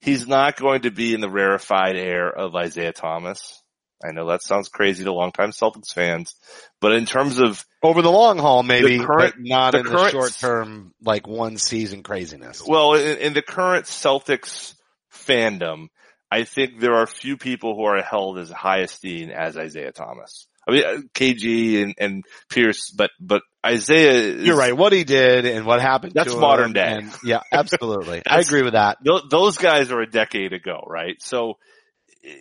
he's 0.00 0.26
not 0.26 0.56
going 0.56 0.82
to 0.82 0.90
be 0.90 1.14
in 1.14 1.20
the 1.20 1.30
rarefied 1.30 1.96
air 1.96 2.28
of 2.30 2.54
Isaiah 2.56 2.92
Thomas. 2.92 3.62
I 4.02 4.12
know 4.12 4.28
that 4.28 4.42
sounds 4.42 4.70
crazy 4.70 5.04
to 5.04 5.12
longtime 5.12 5.50
Celtics 5.50 5.92
fans, 5.92 6.34
but 6.80 6.92
in 6.92 7.04
terms 7.04 7.38
of 7.38 7.62
Over 7.82 8.00
the 8.00 8.10
long 8.10 8.38
haul, 8.38 8.62
maybe, 8.62 8.98
current- 8.98 9.34
but 9.36 9.42
not 9.44 9.72
the 9.72 9.80
in 9.80 9.86
the 9.86 10.08
short 10.08 10.32
term, 10.32 10.94
like 11.02 11.26
one 11.26 11.58
season 11.58 12.02
craziness. 12.02 12.62
Well, 12.66 12.94
in, 12.94 13.18
in 13.18 13.32
the 13.34 13.42
current 13.42 13.84
Celtics 13.84 14.74
fandom, 15.12 15.88
I 16.30 16.44
think 16.44 16.80
there 16.80 16.94
are 16.94 17.06
few 17.06 17.36
people 17.36 17.74
who 17.76 17.84
are 17.84 18.00
held 18.02 18.38
as 18.38 18.50
high 18.50 18.78
esteem 18.80 19.30
as 19.30 19.58
Isaiah 19.58 19.92
Thomas. 19.92 20.46
I 20.70 20.74
mean, 20.74 20.84
uh, 20.84 21.00
KG 21.14 21.82
and, 21.82 21.94
and 21.98 22.24
Pierce, 22.48 22.90
but, 22.90 23.10
but 23.20 23.42
Isaiah 23.64 24.12
is, 24.12 24.46
You're 24.46 24.56
right. 24.56 24.76
What 24.76 24.92
he 24.92 25.04
did 25.04 25.44
and 25.44 25.66
what 25.66 25.80
happened 25.80 26.12
That's 26.14 26.30
to 26.30 26.36
him 26.36 26.40
modern 26.40 26.72
day. 26.72 26.98
and- 26.98 27.12
yeah, 27.24 27.40
absolutely. 27.52 28.22
I 28.26 28.40
agree 28.40 28.62
with 28.62 28.74
that. 28.74 28.98
Those 29.30 29.58
guys 29.58 29.90
are 29.90 30.00
a 30.00 30.10
decade 30.10 30.52
ago, 30.52 30.84
right? 30.86 31.16
So 31.20 31.58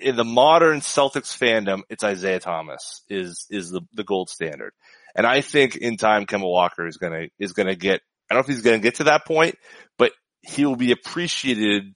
in 0.01 0.15
the 0.15 0.23
modern 0.23 0.81
Celtics 0.81 1.37
fandom, 1.37 1.81
it's 1.89 2.03
Isaiah 2.03 2.39
Thomas 2.39 3.01
is, 3.09 3.45
is 3.49 3.69
the, 3.71 3.81
the 3.93 4.03
gold 4.03 4.29
standard. 4.29 4.73
And 5.15 5.25
I 5.25 5.41
think 5.41 5.75
in 5.75 5.97
time, 5.97 6.25
Kemba 6.25 6.49
Walker 6.49 6.85
is 6.85 6.97
gonna, 6.97 7.27
is 7.39 7.53
gonna 7.53 7.75
get, 7.75 8.01
I 8.29 8.35
don't 8.35 8.41
know 8.41 8.51
if 8.51 8.55
he's 8.55 8.63
gonna 8.63 8.79
get 8.79 8.95
to 8.95 9.05
that 9.05 9.25
point, 9.25 9.55
but 9.97 10.11
he 10.41 10.65
will 10.65 10.75
be 10.75 10.91
appreciated 10.91 11.93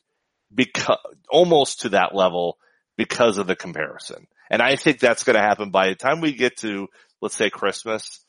because, 0.54 0.98
almost 1.30 1.82
to 1.82 1.90
that 1.90 2.16
level 2.16 2.58
because 2.98 3.38
of 3.38 3.48
the 3.48 3.56
comparison. 3.56 4.28
And 4.50 4.62
I 4.62 4.76
think 4.76 5.00
that's 5.00 5.24
gonna 5.24 5.40
happen 5.40 5.72
by 5.72 5.90
the 5.90 5.96
time 5.96 6.22
we 6.22 6.34
get 6.34 6.58
to, 6.58 6.88
let's 7.22 7.36
say 7.36 7.50
Christmas, 7.50 8.24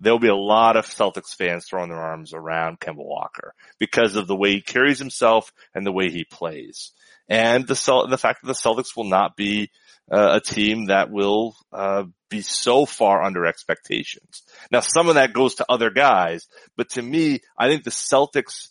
there'll 0.00 0.18
be 0.18 0.28
a 0.28 0.34
lot 0.34 0.76
of 0.76 0.86
Celtics 0.86 1.34
fans 1.36 1.66
throwing 1.66 1.90
their 1.90 2.00
arms 2.00 2.32
around 2.32 2.80
Kemba 2.80 3.04
Walker 3.04 3.54
because 3.78 4.16
of 4.16 4.26
the 4.26 4.36
way 4.36 4.52
he 4.52 4.62
carries 4.62 4.98
himself 4.98 5.52
and 5.74 5.86
the 5.86 5.92
way 5.92 6.10
he 6.10 6.24
plays. 6.24 6.92
And 7.28 7.66
the 7.66 8.06
the 8.08 8.18
fact 8.18 8.42
that 8.42 8.48
the 8.48 8.54
Celtics 8.54 8.96
will 8.96 9.04
not 9.04 9.36
be 9.36 9.70
uh, 10.10 10.38
a 10.38 10.40
team 10.40 10.86
that 10.86 11.10
will 11.10 11.54
uh, 11.72 12.04
be 12.28 12.42
so 12.42 12.84
far 12.86 13.22
under 13.22 13.46
expectations. 13.46 14.42
Now, 14.72 14.80
some 14.80 15.08
of 15.08 15.14
that 15.14 15.32
goes 15.32 15.56
to 15.56 15.66
other 15.68 15.90
guys, 15.90 16.48
but 16.76 16.90
to 16.90 17.02
me, 17.02 17.40
I 17.56 17.68
think 17.68 17.84
the 17.84 17.90
Celtics 17.90 18.68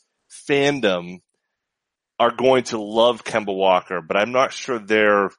fandom 0.49 1.21
are 2.19 2.36
going 2.36 2.63
to 2.63 2.82
love 2.82 3.23
Kemba 3.23 3.56
Walker, 3.56 4.02
but 4.02 4.17
I'm 4.17 4.34
not 4.34 4.52
sure 4.52 4.78
they're 4.78 5.30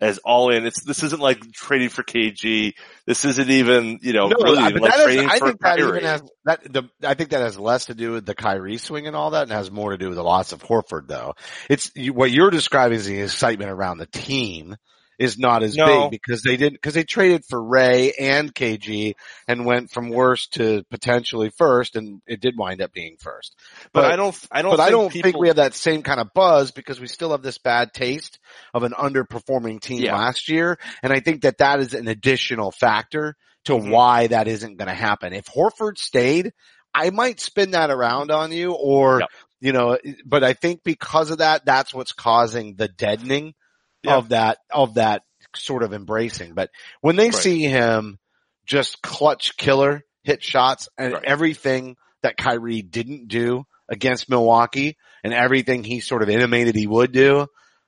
as 0.00 0.18
all 0.18 0.50
in. 0.50 0.64
It's 0.66 0.82
this 0.84 1.02
isn't 1.02 1.20
like 1.20 1.40
trading 1.52 1.88
for 1.88 2.02
KG. 2.02 2.74
This 3.06 3.24
isn't 3.24 3.50
even 3.50 3.98
you 4.02 4.12
know 4.12 4.28
really 4.28 4.58
I- 4.58 4.68
like 4.68 4.82
that 4.92 4.98
is- 5.00 5.04
trading 5.04 5.28
I 5.28 5.38
for 5.38 5.46
think 5.48 5.60
that 5.60 5.78
Kyrie. 5.78 5.88
even 5.98 6.04
has 6.04 6.22
that. 6.44 6.72
The, 6.72 6.82
I 7.02 7.14
think 7.14 7.30
that 7.30 7.40
has 7.40 7.58
less 7.58 7.86
to 7.86 7.94
do 7.94 8.12
with 8.12 8.26
the 8.26 8.34
Kyrie 8.34 8.76
swing 8.78 9.06
and 9.06 9.16
all 9.16 9.30
that, 9.30 9.42
and 9.42 9.52
has 9.52 9.70
more 9.70 9.90
to 9.90 9.98
do 9.98 10.08
with 10.08 10.16
the 10.16 10.22
loss 10.24 10.52
of 10.52 10.62
Horford. 10.62 11.08
Though 11.08 11.34
it's 11.68 11.90
you, 11.94 12.12
what 12.12 12.30
you're 12.30 12.50
describing 12.50 12.98
is 12.98 13.06
the 13.06 13.20
excitement 13.20 13.70
around 13.70 13.98
the 13.98 14.06
team 14.06 14.76
is 15.18 15.36
not 15.38 15.62
as 15.62 15.76
No. 15.76 16.02
big 16.04 16.10
because 16.12 16.42
they 16.42 16.56
didn't 16.56 16.74
because 16.74 16.94
they 16.94 17.02
traded 17.04 17.44
for 17.44 17.62
Ray 17.62 18.12
and 18.12 18.54
KG 18.54 19.14
and 19.48 19.66
went 19.66 19.90
from 19.90 20.10
worst 20.10 20.54
to 20.54 20.84
potentially 20.90 21.50
first, 21.50 21.96
and 21.96 22.22
it 22.26 22.40
did 22.40 22.56
wind 22.56 22.80
up 22.80 22.92
being 22.92 23.16
first. 23.18 23.56
but, 23.92 24.02
but- 24.02 24.12
I 24.12 24.16
don't. 24.16 24.38
I 24.50 24.62
don't. 24.62 24.70
But 24.70 24.76
think 24.76 24.86
I 24.86 24.90
don't 24.90 25.12
people, 25.12 25.30
think 25.32 25.40
we 25.40 25.48
have 25.48 25.56
that 25.56 25.74
same 25.74 26.02
kind 26.02 26.20
of 26.20 26.32
buzz 26.34 26.70
because 26.70 27.00
we 27.00 27.06
still 27.08 27.32
have 27.32 27.42
this 27.42 27.58
bad 27.58 27.92
taste 27.92 28.38
of 28.72 28.84
an 28.84 28.92
underperforming 28.92 29.80
team 29.80 30.02
Yeah. 30.02 30.16
last 30.16 30.48
year. 30.48 30.78
And 31.02 31.12
I 31.12 31.20
think 31.20 31.42
that 31.42 31.58
that 31.58 31.80
is 31.80 31.94
an 31.94 32.06
additional 32.08 32.70
factor 32.70 33.36
to 33.64 33.72
Mhm. 33.72 33.90
why 33.90 34.26
that 34.28 34.46
isn't 34.48 34.76
going 34.76 34.88
to 34.88 34.94
happen. 34.94 35.32
If 35.32 35.46
Horford 35.46 35.98
stayed, 35.98 36.52
I 36.94 37.10
might 37.10 37.40
spin 37.40 37.72
that 37.72 37.90
around 37.90 38.30
on 38.30 38.52
you 38.52 38.72
or, 38.72 39.20
Yep. 39.20 39.28
you 39.60 39.72
know, 39.72 39.98
but 40.24 40.42
I 40.44 40.52
think 40.54 40.82
because 40.84 41.30
of 41.30 41.38
that, 41.38 41.64
that's 41.66 41.92
what's 41.92 42.12
causing 42.12 42.76
the 42.76 42.88
deadening 42.88 43.54
Yeah. 44.02 44.16
of 44.16 44.28
that, 44.30 44.58
of 44.72 44.94
that 44.94 45.22
sort 45.56 45.82
of 45.82 45.92
embracing. 45.92 46.54
But 46.54 46.70
when 47.00 47.16
they 47.16 47.30
Right. 47.30 47.34
see 47.34 47.62
him 47.62 48.18
just 48.66 49.02
clutch 49.02 49.56
killer, 49.56 50.04
hit 50.22 50.42
shots 50.42 50.88
and 50.98 51.14
Right. 51.14 51.24
everything 51.24 51.96
that 52.22 52.36
Kyrie 52.36 52.82
didn't 52.82 53.28
do 53.28 53.64
against 53.88 54.28
Milwaukee 54.28 54.96
and 55.24 55.32
everything 55.32 55.84
he 55.84 56.00
sort 56.00 56.22
of 56.22 56.28
intimated 56.28 56.74
he 56.74 56.86
would 56.86 57.12
do, 57.12 57.46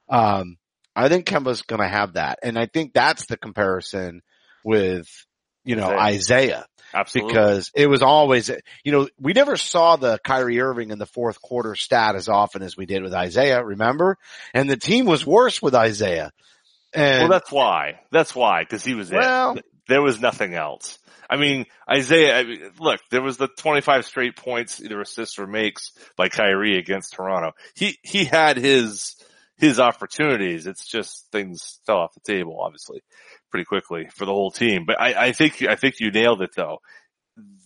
um, 0.09 0.57
I 0.96 1.09
think 1.09 1.27
Kemba's 1.27 1.62
going 1.62 1.81
to 1.83 1.88
have 1.88 2.14
that. 2.14 2.38
And 2.42 2.59
I 2.59 2.66
think 2.66 2.92
that's 2.94 3.27
the 3.27 3.37
comparison 3.37 4.23
with, 4.64 5.07
you 5.64 5.77
know, 5.77 5.90
Isaiah. 5.90 6.01
Isaiah 6.01 6.66
Absolutely. 6.94 7.33
because 7.33 7.70
it 7.74 7.88
was 7.88 8.03
always, 8.03 8.50
you 8.85 8.92
know, 8.92 9.09
we 9.20 9.33
never 9.33 9.57
saw 9.57 9.96
the 9.96 10.18
Kyrie 10.24 10.61
Irving 10.61 10.90
in 10.90 10.98
the 10.98 11.07
fourth 11.07 11.40
quarter 11.40 11.74
stat 11.74 12.16
as 12.16 12.29
often 12.29 12.62
as 12.62 12.76
we 12.76 12.87
did 12.87 13.03
with 13.03 13.14
Isaiah, 13.14 13.62
remember? 13.64 14.18
And 14.55 14.68
the 14.68 14.76
team 14.76 15.07
was 15.07 15.26
worse 15.26 15.62
with 15.62 15.74
Isaiah. 15.74 16.33
And 16.92 17.29
well, 17.29 17.38
that's 17.38 17.53
why. 17.53 18.00
That's 18.11 18.35
why, 18.35 18.62
because 18.62 18.85
he 18.85 18.94
was 18.94 19.11
Well- 19.11 19.57
it. 19.59 19.64
There 19.88 20.03
was 20.03 20.20
nothing 20.20 20.55
else. 20.55 20.98
I 21.29 21.37
mean, 21.37 21.66
Isaiah, 21.88 22.38
I 22.38 22.44
mean, 22.44 22.70
look, 22.81 23.00
there 23.11 23.22
was 23.22 23.37
the 23.37 23.46
25 23.48 24.05
straight 24.05 24.37
points, 24.37 24.81
either 24.81 25.00
assists 25.00 25.38
or 25.38 25.46
makes 25.46 25.92
by 26.16 26.29
Kyrie 26.29 26.76
against 26.79 27.14
Toronto. 27.14 27.53
He, 27.74 27.98
he 28.03 28.24
had 28.24 28.57
his, 28.57 29.14
his 29.57 29.79
opportunities. 29.79 30.66
It's 30.66 30.87
just 30.87 31.26
things 31.31 31.79
fell 31.87 31.98
off 31.98 32.14
the 32.14 32.20
table, 32.20 32.61
obviously, 32.61 33.03
pretty 33.50 33.64
quickly 33.64 34.08
for 34.12 34.24
the 34.24 34.32
whole 34.32 34.50
team. 34.50 34.84
But 34.86 35.00
I, 35.00 35.26
I 35.26 35.32
think, 35.32 35.62
I 35.62 35.76
think 35.76 36.00
you 36.00 36.10
nailed 36.10 36.42
it 36.42 36.50
though. 36.54 36.78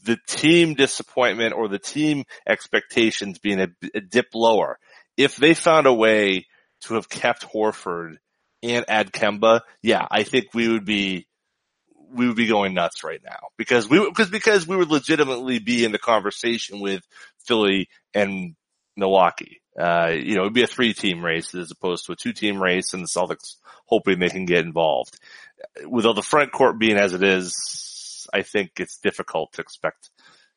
The 0.05 0.18
team 0.27 0.75
disappointment 0.75 1.55
or 1.55 1.68
the 1.68 1.79
team 1.79 2.25
expectations 2.47 3.38
being 3.38 3.61
a, 3.61 3.68
a 3.94 4.01
dip 4.01 4.29
lower. 4.35 4.79
If 5.16 5.37
they 5.37 5.55
found 5.55 5.87
a 5.87 5.94
way 5.94 6.47
to 6.83 6.94
have 6.94 7.09
kept 7.09 7.47
Horford 7.53 8.16
and 8.62 8.85
add 8.88 9.12
Kemba, 9.12 9.61
yeah, 9.83 10.07
I 10.11 10.23
think 10.23 10.55
we 10.55 10.68
would 10.68 10.85
be 10.85 11.27
we 12.14 12.27
would 12.27 12.37
be 12.37 12.47
going 12.47 12.75
nuts 12.75 13.03
right 13.03 13.20
now 13.25 13.49
because 13.57 13.88
we 13.88 13.99
because 14.09 14.31
because 14.31 14.66
we 14.66 14.77
would 14.77 14.90
legitimately 14.90 15.59
be 15.59 15.85
in 15.85 15.92
the 15.92 15.99
conversation 15.99 16.81
with 16.81 17.03
Philly 17.38 17.88
and 18.14 18.55
Milwaukee. 18.97 19.61
Uh, 19.79 20.11
you 20.11 20.35
know, 20.37 20.43
it'd 20.43 20.53
be 20.53 20.63
a 20.63 20.69
three 20.69 20.95
team 20.95 21.25
race 21.25 21.55
as 21.55 21.71
opposed 21.71 22.07
to 22.07 22.13
a 22.13 22.17
two 22.17 22.33
team 22.33 22.63
race 22.63 22.95
and 22.95 23.03
the 23.03 23.09
Celtics 23.09 23.57
hoping 23.87 24.19
they 24.19 24.29
can 24.29 24.45
get 24.45 24.65
involved. 24.65 25.19
With 25.85 26.07
all 26.07 26.15
the 26.15 26.23
front 26.23 26.53
court 26.53 26.79
being 26.79 26.97
as 26.97 27.13
it 27.13 27.23
is, 27.23 28.29
I 28.33 28.43
think 28.43 28.73
it's 28.79 28.99
difficult 28.99 29.53
to 29.55 29.63
expect 29.63 30.11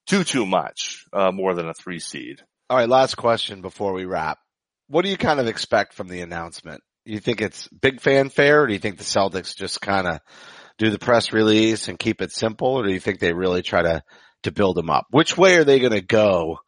too, 0.05 0.23
too 0.23 0.45
much, 0.45 1.05
uh, 1.11 1.31
more 1.31 1.53
than 1.53 1.67
a 1.67 1.73
three 1.73 1.99
seed. 1.99 2.41
all 2.69 2.77
right, 2.77 2.89
last 2.89 3.15
question 3.15 3.61
before 3.61 3.93
we 3.93 4.05
wrap. 4.05 4.39
What 4.87 5.03
do 5.03 5.09
you 5.09 5.17
kind 5.17 5.39
of 5.39 5.47
expect 5.47 5.93
from 5.93 6.07
the 6.07 6.21
announcement? 6.21 6.81
You 7.03 7.19
think 7.19 7.41
it's 7.41 7.67
big 7.67 8.01
fanfare 8.01 8.63
or 8.63 8.67
do 8.67 8.73
you 8.73 8.79
think 8.79 8.97
the 8.97 9.03
Celtics 9.03 9.55
just 9.55 9.81
kind 9.81 10.07
of 10.07 10.19
do 10.77 10.89
the 10.89 10.99
press 10.99 11.33
release 11.33 11.87
and 11.87 11.99
keep 11.99 12.21
it 12.21 12.31
simple 12.31 12.75
or 12.75 12.85
do 12.85 12.93
you 12.93 12.99
think 12.99 13.19
they 13.19 13.33
really 13.33 13.63
try 13.63 13.81
to, 13.81 14.03
to 14.43 14.51
build 14.51 14.77
them 14.77 14.89
up? 14.89 15.07
Which 15.09 15.37
way 15.37 15.55
are 15.57 15.63
they 15.63 15.79
going 15.79 15.93
to 15.93 16.01
go 16.01 16.59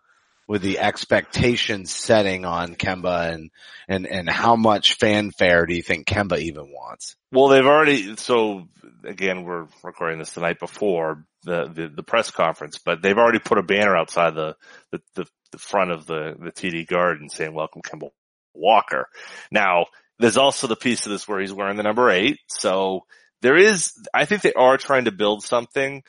with 0.49 0.63
the 0.63 0.79
expectation 0.79 1.85
setting 1.85 2.43
on 2.43 2.73
Kemba 2.73 3.31
and, 3.31 3.51
and, 3.87 4.07
and 4.07 4.27
how 4.27 4.55
much 4.55 4.95
fanfare 4.95 5.67
do 5.67 5.75
you 5.75 5.83
think 5.83 6.07
Kemba 6.07 6.39
even 6.39 6.71
wants? 6.71 7.15
Well, 7.31 7.49
they've 7.49 7.63
already, 7.63 8.15
so 8.15 8.67
again, 9.05 9.43
we're 9.43 9.67
recording 9.83 10.17
this 10.17 10.31
the 10.31 10.41
night 10.41 10.59
before 10.59 11.23
the, 11.43 11.67
the, 11.67 11.91
the 11.97 12.01
press 12.01 12.31
conference, 12.31 12.79
but 12.83 13.03
they've 13.03 13.15
already 13.15 13.37
put 13.37 13.59
a 13.59 13.63
banner 13.63 13.95
outside 13.95 14.33
the, 14.33 14.55
the, 14.91 14.99
the, 15.13 15.25
the 15.51 15.59
front 15.59 15.91
of 15.91 16.07
the, 16.07 16.35
the 16.39 16.51
TD 16.51 16.87
garden 16.87 17.29
saying 17.29 17.53
welcome 17.53 17.83
Kemba 17.83 18.09
Walker. 18.55 19.05
Now, 19.51 19.85
there's 20.17 20.37
also 20.37 20.65
the 20.65 20.75
piece 20.75 21.05
of 21.05 21.11
this 21.11 21.27
where 21.27 21.39
he's 21.39 21.53
wearing 21.53 21.77
the 21.77 21.83
number 21.83 22.09
eight. 22.09 22.39
So 22.47 23.01
there 23.43 23.55
is, 23.55 23.93
I 24.15 24.25
think 24.25 24.41
they 24.41 24.53
are 24.53 24.77
trying 24.77 25.05
to 25.05 25.11
build 25.11 25.43
something. 25.43 26.01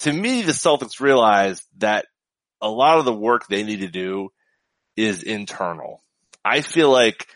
To 0.00 0.12
me, 0.12 0.42
the 0.42 0.52
Celtics 0.52 1.00
realized 1.00 1.64
that 1.78 2.04
a 2.60 2.70
lot 2.70 2.98
of 2.98 3.04
the 3.04 3.12
work 3.12 3.46
they 3.46 3.62
need 3.62 3.80
to 3.80 3.88
do 3.88 4.30
is 4.96 5.22
internal. 5.22 6.02
I 6.44 6.60
feel 6.60 6.90
like 6.90 7.26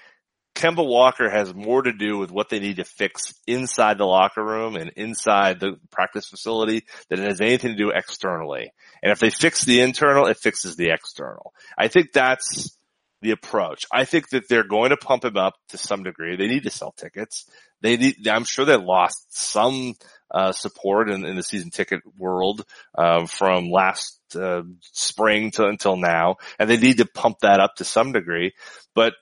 Kemba 0.55 0.87
Walker 0.87 1.31
has 1.31 1.55
more 1.55 1.83
to 1.83 1.93
do 1.93 2.19
with 2.19 2.31
what 2.31 2.49
they 2.49 2.59
need 2.59 2.77
to 2.77 2.85
fix 2.85 3.35
inside 3.47 3.99
the 3.99 4.05
locker 4.05 4.45
room 4.45 4.77
and 4.77 4.91
inside 4.97 5.61
the 5.61 5.79
practice 5.91 6.29
facility 6.29 6.85
than 7.09 7.21
it 7.21 7.29
has 7.29 7.41
anything 7.41 7.71
to 7.71 7.77
do 7.77 7.91
externally. 7.91 8.73
And 9.03 9.11
if 9.11 9.21
they 9.21 9.31
fix 9.31 9.65
the 9.65 9.81
internal, 9.81 10.27
it 10.27 10.37
fixes 10.37 10.77
the 10.77 10.91
external. 10.91 11.55
I 11.79 11.89
think 11.89 12.13
that's 12.13 12.77
the 13.23 13.31
approach. 13.31 13.87
I 13.93 14.05
think 14.05 14.31
that 14.31 14.49
they're 14.49 14.65
going 14.65 14.91
to 14.91 14.97
pump 14.97 15.25
him 15.25 15.37
up 15.37 15.55
to 15.71 15.79
some 15.79 16.03
degree. 16.03 16.37
They 16.37 16.49
need 16.49 16.65
to 16.65 16.71
sell 16.71 16.93
tickets. 16.93 17.47
They 17.81 17.97
need, 17.97 18.29
I'm 18.29 18.45
sure 18.45 18.65
they 18.65 18.77
lost 18.77 19.35
some 19.35 19.95
uh, 20.31 20.53
support 20.53 21.11
in, 21.11 21.25
in 21.25 21.37
the 21.37 21.43
season 21.43 21.71
ticket 21.71 22.01
world 22.19 22.65
uh, 22.97 23.27
from 23.27 23.71
last 23.71 24.20
uh, 24.37 24.63
spring 24.81 25.51
to 25.53 25.67
until 25.67 25.97
now, 25.97 26.37
and 26.59 26.69
they 26.69 26.77
need 26.77 26.99
to 26.99 27.07
pump 27.07 27.41
that 27.41 27.61
up 27.61 27.77
to 27.77 27.85
some 27.85 28.13
degree. 28.13 28.53
But 28.95 29.15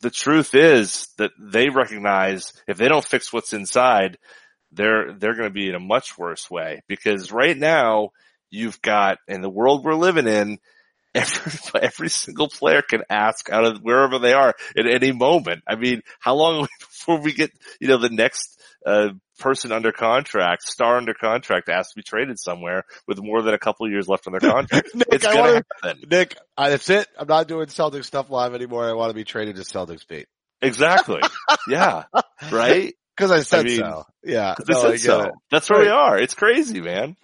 the 0.00 0.10
truth 0.10 0.54
is 0.54 1.08
that 1.18 1.32
they 1.38 1.70
recognize 1.70 2.52
if 2.68 2.76
they 2.76 2.88
don't 2.88 3.04
fix 3.04 3.32
what's 3.32 3.52
inside, 3.52 4.18
they're 4.72 5.12
they're 5.12 5.34
going 5.34 5.48
to 5.48 5.54
be 5.54 5.68
in 5.68 5.74
a 5.74 5.80
much 5.80 6.18
worse 6.18 6.50
way 6.50 6.82
because 6.88 7.32
right 7.32 7.56
now 7.56 8.10
you've 8.50 8.80
got 8.82 9.18
in 9.28 9.40
the 9.40 9.50
world 9.50 9.84
we're 9.84 9.94
living 9.94 10.26
in. 10.26 10.58
Every, 11.16 11.80
every 11.80 12.08
single 12.08 12.48
player 12.48 12.82
can 12.82 13.02
ask 13.08 13.48
out 13.48 13.64
of 13.64 13.78
wherever 13.82 14.18
they 14.18 14.32
are 14.32 14.52
at 14.76 14.86
any 14.88 15.12
moment. 15.12 15.62
I 15.64 15.76
mean, 15.76 16.02
how 16.18 16.34
long 16.34 16.66
before 16.80 17.20
we 17.20 17.32
get, 17.32 17.52
you 17.78 17.86
know, 17.86 17.98
the 17.98 18.08
next, 18.08 18.60
uh, 18.84 19.10
person 19.44 19.70
under 19.70 19.92
contract, 19.92 20.62
star 20.62 20.96
under 20.96 21.14
contract 21.14 21.68
asked 21.68 21.90
to 21.90 21.96
be 21.96 22.02
traded 22.02 22.38
somewhere 22.40 22.82
with 23.06 23.20
more 23.22 23.42
than 23.42 23.54
a 23.54 23.58
couple 23.58 23.86
of 23.86 23.92
years 23.92 24.08
left 24.08 24.26
on 24.26 24.32
their 24.32 24.40
contract? 24.40 24.88
Nick, 24.94 25.06
it's 25.12 25.24
I 25.26 25.32
going 25.34 25.44
wanna- 25.44 25.64
happen. 25.82 26.02
Nick, 26.10 26.36
uh, 26.56 26.70
that's 26.70 26.88
it. 26.90 27.06
I'm 27.18 27.28
not 27.28 27.46
doing 27.46 27.66
Celtics 27.66 28.06
stuff 28.06 28.30
live 28.30 28.54
anymore. 28.54 28.88
I 28.88 28.94
want 28.94 29.10
to 29.10 29.14
be 29.14 29.24
traded 29.24 29.56
to 29.56 29.62
Celtics 29.62 30.08
beat. 30.08 30.26
Exactly. 30.62 31.20
yeah. 31.68 32.04
Right? 32.50 32.94
Cause 33.16 33.30
I 33.30 33.40
said 33.42 33.66
mean, 33.66 33.78
so. 33.78 34.04
Yeah. 34.24 34.54
No, 34.68 34.74
said 34.80 34.90
I 34.92 34.96
so. 34.96 35.20
it. 35.22 35.32
That's 35.50 35.70
where 35.70 35.80
we 35.80 35.88
are. 35.88 36.18
It's 36.18 36.34
crazy, 36.34 36.80
man. 36.80 37.16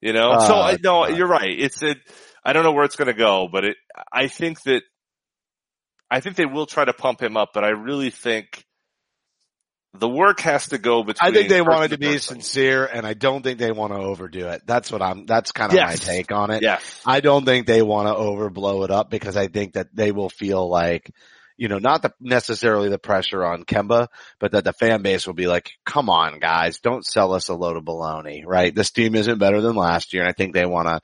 You 0.00 0.12
know, 0.12 0.30
Ah, 0.32 0.46
so 0.46 0.54
I 0.54 0.72
no, 0.74 1.06
God. 1.06 1.16
you're 1.16 1.26
right. 1.26 1.50
It's 1.58 1.82
a, 1.82 1.96
I 2.44 2.52
don't 2.52 2.62
know 2.62 2.72
where 2.72 2.84
it's 2.84 2.94
going 2.94 3.08
to 3.08 3.18
go, 3.18 3.48
but 3.50 3.64
it, 3.64 3.76
I 4.12 4.28
think 4.28 4.62
that, 4.62 4.82
I 6.10 6.20
think 6.20 6.36
they 6.36 6.46
will 6.46 6.66
try 6.66 6.84
to 6.84 6.92
pump 6.92 7.20
him 7.20 7.36
up, 7.36 7.50
but 7.52 7.64
I 7.64 7.70
really 7.70 8.10
think 8.10 8.64
the 9.94 10.08
work 10.08 10.40
has 10.40 10.68
to 10.68 10.78
go 10.78 11.02
between. 11.02 11.30
I 11.30 11.34
think 11.34 11.48
they 11.48 11.62
wanted 11.62 11.92
to 11.92 11.98
be 11.98 12.12
person. 12.14 12.36
sincere 12.36 12.84
and 12.86 13.06
I 13.06 13.14
don't 13.14 13.42
think 13.42 13.58
they 13.58 13.72
want 13.72 13.92
to 13.92 13.98
overdo 13.98 14.48
it. 14.48 14.62
That's 14.66 14.92
what 14.92 15.02
I'm, 15.02 15.26
that's 15.26 15.52
kind 15.52 15.72
of 15.72 15.76
Yes. 15.76 16.06
my 16.06 16.12
take 16.12 16.30
on 16.32 16.50
it. 16.50 16.62
Yeah. 16.62 16.78
I 17.06 17.20
don't 17.20 17.44
think 17.44 17.66
they 17.66 17.82
want 17.82 18.08
to 18.08 18.14
overblow 18.14 18.84
it 18.84 18.90
up 18.90 19.10
because 19.10 19.36
I 19.36 19.48
think 19.48 19.74
that 19.74 19.88
they 19.94 20.12
will 20.12 20.28
feel 20.28 20.68
like, 20.68 21.10
you 21.56 21.68
know, 21.68 21.78
not 21.78 22.02
the, 22.02 22.12
necessarily 22.20 22.88
the 22.88 22.98
pressure 22.98 23.44
on 23.44 23.64
Kemba, 23.64 24.08
but 24.38 24.52
that 24.52 24.64
the 24.64 24.72
fan 24.72 25.02
base 25.02 25.26
will 25.26 25.34
be 25.34 25.48
like, 25.48 25.70
come 25.84 26.08
on 26.10 26.38
guys, 26.38 26.78
don't 26.80 27.04
sell 27.04 27.32
us 27.32 27.48
a 27.48 27.54
load 27.54 27.76
of 27.76 27.84
baloney, 27.84 28.42
right? 28.46 28.74
This 28.74 28.90
team 28.90 29.14
isn't 29.14 29.38
better 29.38 29.60
than 29.60 29.74
last 29.74 30.12
year. 30.12 30.22
And 30.22 30.30
I 30.30 30.34
think 30.34 30.54
they 30.54 30.66
want 30.66 30.86
to, 30.88 31.00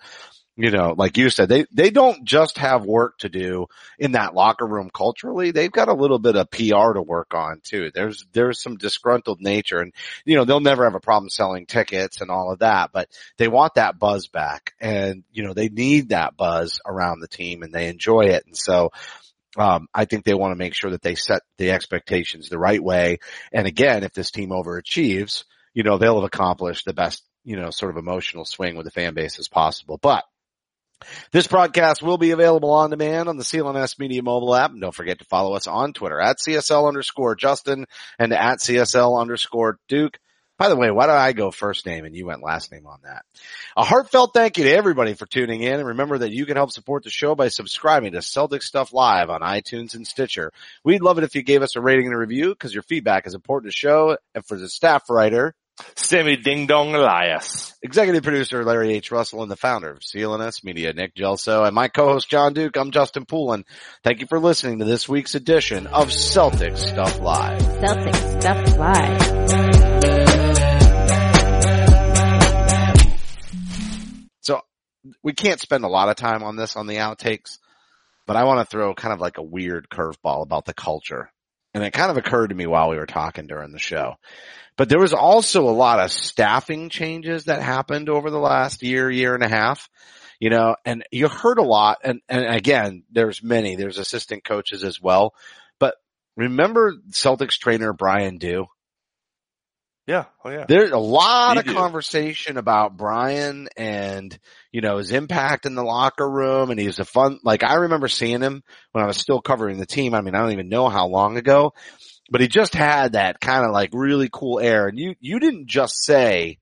you 0.56 0.70
know, 0.70 0.94
like 0.96 1.16
you 1.16 1.30
said, 1.30 1.48
they, 1.48 1.66
they 1.72 1.90
don't 1.90 2.24
just 2.24 2.58
have 2.58 2.84
work 2.84 3.18
to 3.18 3.28
do 3.28 3.66
in 3.98 4.12
that 4.12 4.34
locker 4.34 4.66
room 4.66 4.88
culturally. 4.92 5.50
They've 5.50 5.72
got 5.72 5.88
a 5.88 5.94
little 5.94 6.20
bit 6.20 6.36
of 6.36 6.50
PR 6.50 6.92
to 6.92 7.02
work 7.02 7.34
on 7.34 7.60
too. 7.64 7.90
There's, 7.92 8.24
there's 8.32 8.62
some 8.62 8.76
disgruntled 8.76 9.40
nature 9.40 9.80
and, 9.80 9.92
you 10.24 10.36
know, 10.36 10.44
they'll 10.44 10.60
never 10.60 10.84
have 10.84 10.94
a 10.94 11.00
problem 11.00 11.28
selling 11.28 11.66
tickets 11.66 12.20
and 12.20 12.30
all 12.30 12.52
of 12.52 12.60
that, 12.60 12.90
but 12.92 13.08
they 13.36 13.48
want 13.48 13.74
that 13.74 13.98
buzz 13.98 14.28
back 14.28 14.74
and, 14.80 15.24
you 15.32 15.42
know, 15.42 15.54
they 15.54 15.68
need 15.68 16.10
that 16.10 16.36
buzz 16.36 16.80
around 16.86 17.18
the 17.18 17.28
team 17.28 17.62
and 17.64 17.72
they 17.72 17.88
enjoy 17.88 18.26
it. 18.26 18.46
And 18.46 18.56
so, 18.56 18.92
um, 19.56 19.88
I 19.92 20.04
think 20.04 20.24
they 20.24 20.34
want 20.34 20.52
to 20.52 20.56
make 20.56 20.74
sure 20.74 20.90
that 20.92 21.02
they 21.02 21.14
set 21.16 21.42
the 21.58 21.70
expectations 21.72 22.48
the 22.48 22.58
right 22.58 22.82
way. 22.82 23.18
And 23.52 23.66
again, 23.66 24.04
if 24.04 24.12
this 24.12 24.30
team 24.30 24.50
overachieves, 24.50 25.44
you 25.74 25.82
know, 25.82 25.98
they'll 25.98 26.16
have 26.20 26.24
accomplished 26.24 26.84
the 26.84 26.92
best, 26.92 27.24
you 27.44 27.56
know, 27.56 27.70
sort 27.70 27.90
of 27.90 27.96
emotional 27.96 28.44
swing 28.44 28.76
with 28.76 28.84
the 28.84 28.90
fan 28.90 29.14
base 29.14 29.38
as 29.38 29.48
possible. 29.48 29.98
But 30.00 30.24
this 31.32 31.46
broadcast 31.46 32.02
will 32.02 32.18
be 32.18 32.30
available 32.30 32.70
on 32.70 32.90
demand 32.90 33.28
on 33.28 33.36
the 33.36 33.44
CLNS 33.44 33.98
Media 33.98 34.22
mobile 34.22 34.54
app. 34.54 34.70
And 34.70 34.80
don't 34.80 34.94
forget 34.94 35.18
to 35.18 35.24
follow 35.24 35.54
us 35.54 35.66
on 35.66 35.92
Twitter 35.92 36.20
at 36.20 36.38
CSL 36.38 36.88
underscore 36.88 37.34
Justin 37.34 37.86
and 38.18 38.32
at 38.32 38.58
CSL 38.58 39.20
underscore 39.20 39.78
Duke. 39.88 40.18
By 40.56 40.68
the 40.68 40.76
way, 40.76 40.88
why 40.92 41.06
did 41.06 41.16
I 41.16 41.32
go 41.32 41.50
first 41.50 41.84
name 41.84 42.04
and 42.04 42.14
you 42.14 42.26
went 42.26 42.44
last 42.44 42.70
name 42.70 42.86
on 42.86 43.00
that? 43.02 43.24
A 43.76 43.82
heartfelt 43.82 44.32
thank 44.32 44.56
you 44.56 44.64
to 44.64 44.72
everybody 44.72 45.14
for 45.14 45.26
tuning 45.26 45.62
in 45.62 45.80
and 45.80 45.88
remember 45.88 46.18
that 46.18 46.30
you 46.30 46.46
can 46.46 46.56
help 46.56 46.70
support 46.70 47.02
the 47.02 47.10
show 47.10 47.34
by 47.34 47.48
subscribing 47.48 48.12
to 48.12 48.22
Celtic 48.22 48.62
Stuff 48.62 48.92
Live 48.92 49.30
on 49.30 49.40
iTunes 49.40 49.96
and 49.96 50.06
Stitcher. 50.06 50.52
We'd 50.84 51.02
love 51.02 51.18
it 51.18 51.24
if 51.24 51.34
you 51.34 51.42
gave 51.42 51.62
us 51.62 51.74
a 51.74 51.80
rating 51.80 52.06
and 52.06 52.14
a 52.14 52.18
review 52.18 52.50
because 52.50 52.72
your 52.72 52.84
feedback 52.84 53.26
is 53.26 53.34
important 53.34 53.72
to 53.72 53.76
show 53.76 54.16
and 54.32 54.46
for 54.46 54.56
the 54.56 54.68
staff 54.68 55.10
writer, 55.10 55.56
Sammy 55.96 56.36
Ding 56.36 56.66
Dong 56.66 56.94
Elias. 56.94 57.74
Executive 57.82 58.22
producer 58.22 58.64
Larry 58.64 58.94
H. 58.94 59.10
Russell 59.10 59.42
and 59.42 59.50
the 59.50 59.56
founder 59.56 59.90
of 59.90 59.98
CLNS 60.00 60.62
Media, 60.62 60.92
Nick 60.92 61.14
Gelso, 61.14 61.66
and 61.66 61.74
my 61.74 61.88
co-host 61.88 62.28
Jon 62.28 62.52
Duke. 62.52 62.76
I'm 62.76 62.92
Justin 62.92 63.24
Poulin. 63.24 63.64
Thank 64.04 64.20
you 64.20 64.26
for 64.28 64.38
listening 64.38 64.78
to 64.78 64.84
this 64.84 65.08
week's 65.08 65.34
edition 65.34 65.88
of 65.88 66.12
Celtic 66.12 66.76
Stuff 66.76 67.18
Live. 67.18 67.58
Celtic 67.80 68.14
Stuff 68.14 68.76
Live. 68.78 69.22
So 74.42 74.60
we 75.24 75.32
can't 75.32 75.60
spend 75.60 75.84
a 75.84 75.88
lot 75.88 76.08
of 76.08 76.14
time 76.14 76.44
on 76.44 76.54
this 76.54 76.76
on 76.76 76.86
the 76.86 76.96
outtakes, 76.96 77.58
but 78.26 78.36
I 78.36 78.44
want 78.44 78.60
to 78.60 78.66
throw 78.66 78.94
kind 78.94 79.12
of 79.12 79.20
like 79.20 79.38
a 79.38 79.42
weird 79.42 79.88
curveball 79.88 80.42
about 80.42 80.66
the 80.66 80.74
culture. 80.74 81.30
And 81.74 81.82
it 81.82 81.92
kind 81.92 82.10
of 82.10 82.16
occurred 82.16 82.48
to 82.48 82.54
me 82.54 82.66
while 82.66 82.88
we 82.88 82.96
were 82.96 83.06
talking 83.06 83.46
during 83.46 83.72
the 83.72 83.78
show. 83.78 84.14
But 84.76 84.88
there 84.88 85.00
was 85.00 85.12
also 85.12 85.68
a 85.68 85.70
lot 85.70 86.00
of 86.00 86.10
staffing 86.10 86.88
changes 86.88 87.44
that 87.44 87.62
happened 87.62 88.08
over 88.08 88.30
the 88.30 88.38
last 88.38 88.82
year, 88.82 89.10
year 89.10 89.34
and 89.34 89.42
a 89.42 89.48
half. 89.48 89.88
You 90.40 90.50
know, 90.50 90.76
and 90.84 91.04
you 91.10 91.28
heard 91.28 91.58
a 91.58 91.62
lot 91.62 91.98
and, 92.04 92.20
and 92.28 92.44
again, 92.44 93.04
there's 93.10 93.42
many, 93.42 93.76
there's 93.76 93.98
assistant 93.98 94.44
coaches 94.44 94.82
as 94.82 95.00
well. 95.00 95.32
But 95.78 95.94
remember 96.36 96.94
Celtics 97.10 97.56
trainer 97.58 97.92
Bryan 97.92 98.38
Doo? 98.38 98.66
Yeah. 100.06 100.26
Oh 100.44 100.50
yeah. 100.50 100.66
There's 100.68 100.90
a 100.90 100.98
lot 100.98 101.54
You 101.54 101.60
of 101.60 101.66
do. 101.66 101.72
conversation 101.74 102.58
about 102.58 102.96
Bryan 102.96 103.68
and, 103.76 104.38
you 104.70 104.82
know, 104.82 104.98
his 104.98 105.12
impact 105.12 105.64
in 105.64 105.74
the 105.74 105.82
locker 105.82 106.28
room 106.28 106.70
and 106.70 106.78
he's 106.78 106.98
a 106.98 107.04
fun, 107.06 107.38
like 107.42 107.62
I 107.64 107.74
remember 107.76 108.08
seeing 108.08 108.42
him 108.42 108.62
when 108.92 109.02
I 109.02 109.06
was 109.06 109.16
still 109.16 109.40
covering 109.40 109.78
the 109.78 109.86
team. 109.86 110.14
I 110.14 110.20
mean, 110.20 110.34
I 110.34 110.40
don't 110.40 110.52
even 110.52 110.68
know 110.68 110.88
how 110.90 111.06
long 111.06 111.38
ago, 111.38 111.72
but 112.30 112.42
he 112.42 112.48
just 112.48 112.74
had 112.74 113.12
that 113.12 113.40
kind 113.40 113.64
of 113.64 113.72
like 113.72 113.90
really 113.94 114.28
cool 114.30 114.60
air. 114.60 114.88
And 114.88 114.98
you, 114.98 115.14
you 115.20 115.38
didn't 115.40 115.68
just 115.68 116.04
say 116.04 116.58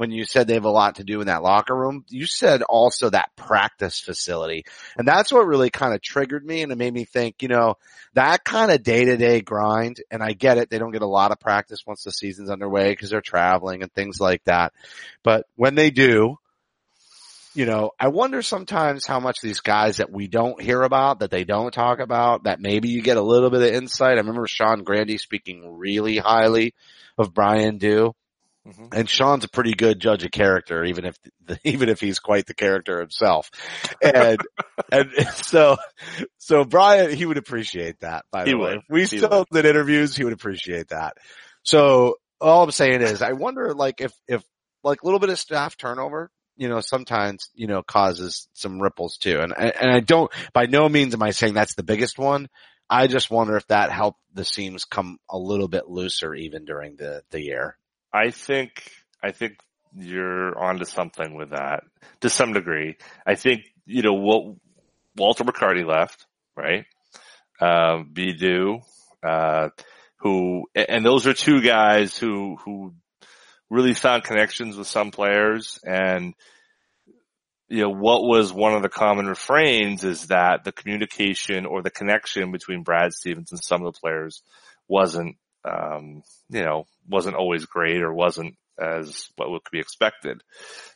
when 0.00 0.10
you 0.10 0.24
said 0.24 0.46
they 0.46 0.54
have 0.54 0.64
a 0.64 0.70
lot 0.70 0.94
to 0.94 1.04
do 1.04 1.20
in 1.20 1.26
that 1.26 1.42
locker 1.42 1.76
room, 1.76 2.06
you 2.08 2.24
said 2.24 2.62
also 2.62 3.10
that 3.10 3.36
practice 3.36 4.00
facility. 4.00 4.64
And 4.96 5.06
that's 5.06 5.30
what 5.30 5.46
really 5.46 5.68
kind 5.68 5.92
of 5.92 6.00
triggered 6.00 6.42
me 6.42 6.62
and 6.62 6.72
it 6.72 6.78
made 6.78 6.94
me 6.94 7.04
think, 7.04 7.42
you 7.42 7.48
know, 7.48 7.74
that 8.14 8.42
kind 8.42 8.70
of 8.70 8.82
day 8.82 9.04
to 9.04 9.18
day 9.18 9.42
grind. 9.42 9.98
And 10.10 10.22
I 10.22 10.32
get 10.32 10.56
it. 10.56 10.70
They 10.70 10.78
don't 10.78 10.92
get 10.92 11.02
a 11.02 11.06
lot 11.06 11.32
of 11.32 11.38
practice 11.38 11.86
once 11.86 12.02
the 12.02 12.12
season's 12.12 12.48
underway 12.48 12.92
because 12.92 13.10
they're 13.10 13.20
traveling 13.20 13.82
and 13.82 13.92
things 13.92 14.18
like 14.18 14.42
that. 14.44 14.72
But 15.22 15.44
when 15.56 15.74
they 15.74 15.90
do, 15.90 16.38
you 17.52 17.66
know, 17.66 17.90
I 18.00 18.08
wonder 18.08 18.40
sometimes 18.40 19.04
how 19.04 19.20
much 19.20 19.42
these 19.42 19.60
guys 19.60 19.98
that 19.98 20.10
we 20.10 20.28
don't 20.28 20.62
hear 20.62 20.80
about, 20.80 21.18
that 21.18 21.30
they 21.30 21.44
don't 21.44 21.74
talk 21.74 22.00
about, 22.00 22.44
that 22.44 22.58
maybe 22.58 22.88
you 22.88 23.02
get 23.02 23.18
a 23.18 23.22
little 23.22 23.50
bit 23.50 23.60
of 23.60 23.74
insight. 23.74 24.14
I 24.14 24.20
remember 24.20 24.46
Sean 24.46 24.82
Grande 24.82 25.20
speaking 25.20 25.76
really 25.76 26.16
highly 26.16 26.72
of 27.18 27.34
Bryan 27.34 27.76
Doo. 27.76 28.14
Mhm. 28.66 28.92
And 28.92 29.08
Sean's 29.08 29.44
a 29.44 29.48
pretty 29.48 29.72
good 29.72 30.00
judge 30.00 30.24
of 30.24 30.30
character, 30.30 30.84
even 30.84 31.06
if, 31.06 31.16
even 31.64 31.88
if 31.88 32.00
he's 32.00 32.18
quite 32.18 32.46
the 32.46 32.54
character 32.54 33.00
himself. 33.00 33.50
And, 34.02 34.38
and 34.92 35.10
so, 35.42 35.76
so 36.38 36.64
Bryan, 36.64 37.10
he 37.10 37.26
would 37.26 37.38
appreciate 37.38 38.00
that, 38.00 38.24
by 38.30 38.44
the 38.44 38.50
He 38.50 38.54
way. 38.54 38.74
If 38.74 38.82
we 38.88 39.00
He 39.00 39.18
still 39.18 39.46
did 39.50 39.64
interviews, 39.64 40.14
he 40.14 40.24
would 40.24 40.32
appreciate 40.32 40.88
that. 40.88 41.14
So 41.62 42.16
all 42.40 42.62
I'm 42.62 42.70
saying 42.70 43.02
is 43.02 43.22
I 43.22 43.32
wonder 43.32 43.74
like 43.74 44.00
if, 44.00 44.12
if 44.28 44.42
like 44.82 45.02
a 45.02 45.04
little 45.06 45.20
bit 45.20 45.30
of 45.30 45.38
staff 45.38 45.76
turnover, 45.76 46.30
you 46.56 46.68
know, 46.68 46.80
sometimes, 46.80 47.48
you 47.54 47.66
know, 47.66 47.82
causes 47.82 48.48
some 48.52 48.80
ripples 48.80 49.16
too. 49.16 49.40
And, 49.40 49.54
and 49.56 49.90
I 49.90 50.00
don't, 50.00 50.30
by 50.52 50.66
no 50.66 50.88
means 50.88 51.14
am 51.14 51.22
I 51.22 51.30
saying 51.30 51.54
that's 51.54 51.74
the 51.74 51.82
biggest 51.82 52.18
one. 52.18 52.48
I 52.88 53.06
just 53.06 53.30
wonder 53.30 53.56
if 53.56 53.66
that 53.68 53.90
helped 53.90 54.18
the 54.34 54.44
seams 54.44 54.84
come 54.84 55.18
a 55.30 55.38
little 55.38 55.68
bit 55.68 55.88
looser 55.88 56.34
even 56.34 56.64
during 56.64 56.96
the, 56.96 57.22
the 57.30 57.40
year. 57.40 57.78
I 58.12 58.30
think 58.30 58.90
I 59.22 59.32
think 59.32 59.58
you're 59.94 60.58
onto 60.58 60.84
something 60.84 61.34
with 61.34 61.50
that 61.50 61.84
to 62.20 62.30
some 62.30 62.52
degree. 62.52 62.96
I 63.26 63.34
think 63.34 63.62
you 63.86 64.02
know 64.02 64.14
what 64.14 64.56
Walter 65.16 65.44
McCarty 65.44 65.86
left, 65.86 66.26
right? 66.56 66.84
Um, 67.60 68.10
Bidu, 68.12 68.80
uh, 69.22 69.68
who 70.18 70.66
and 70.74 71.04
those 71.04 71.26
are 71.26 71.34
two 71.34 71.60
guys 71.60 72.16
who 72.16 72.56
who 72.64 72.94
really 73.68 73.94
found 73.94 74.24
connections 74.24 74.76
with 74.76 74.88
some 74.88 75.10
players 75.10 75.78
and 75.84 76.34
you 77.70 77.82
know, 77.82 77.90
what 77.90 78.24
was 78.24 78.52
one 78.52 78.74
of 78.74 78.82
the 78.82 78.88
common 78.88 79.26
refrains 79.26 80.02
is 80.02 80.26
that 80.26 80.64
the 80.64 80.72
communication 80.72 81.66
or 81.66 81.82
the 81.82 81.90
connection 81.90 82.50
between 82.50 82.82
Brad 82.82 83.12
Stevens 83.12 83.52
and 83.52 83.62
some 83.62 83.86
of 83.86 83.94
the 83.94 84.00
players 84.00 84.42
wasn't, 84.88 85.36
um, 85.64 86.22
you 86.48 86.64
know, 86.64 86.84
wasn't 87.10 87.36
always 87.36 87.66
great 87.66 88.02
or 88.02 88.12
wasn't 88.12 88.54
as 88.78 89.28
what 89.36 89.50
would 89.50 89.60
be 89.70 89.78
expected. 89.78 90.42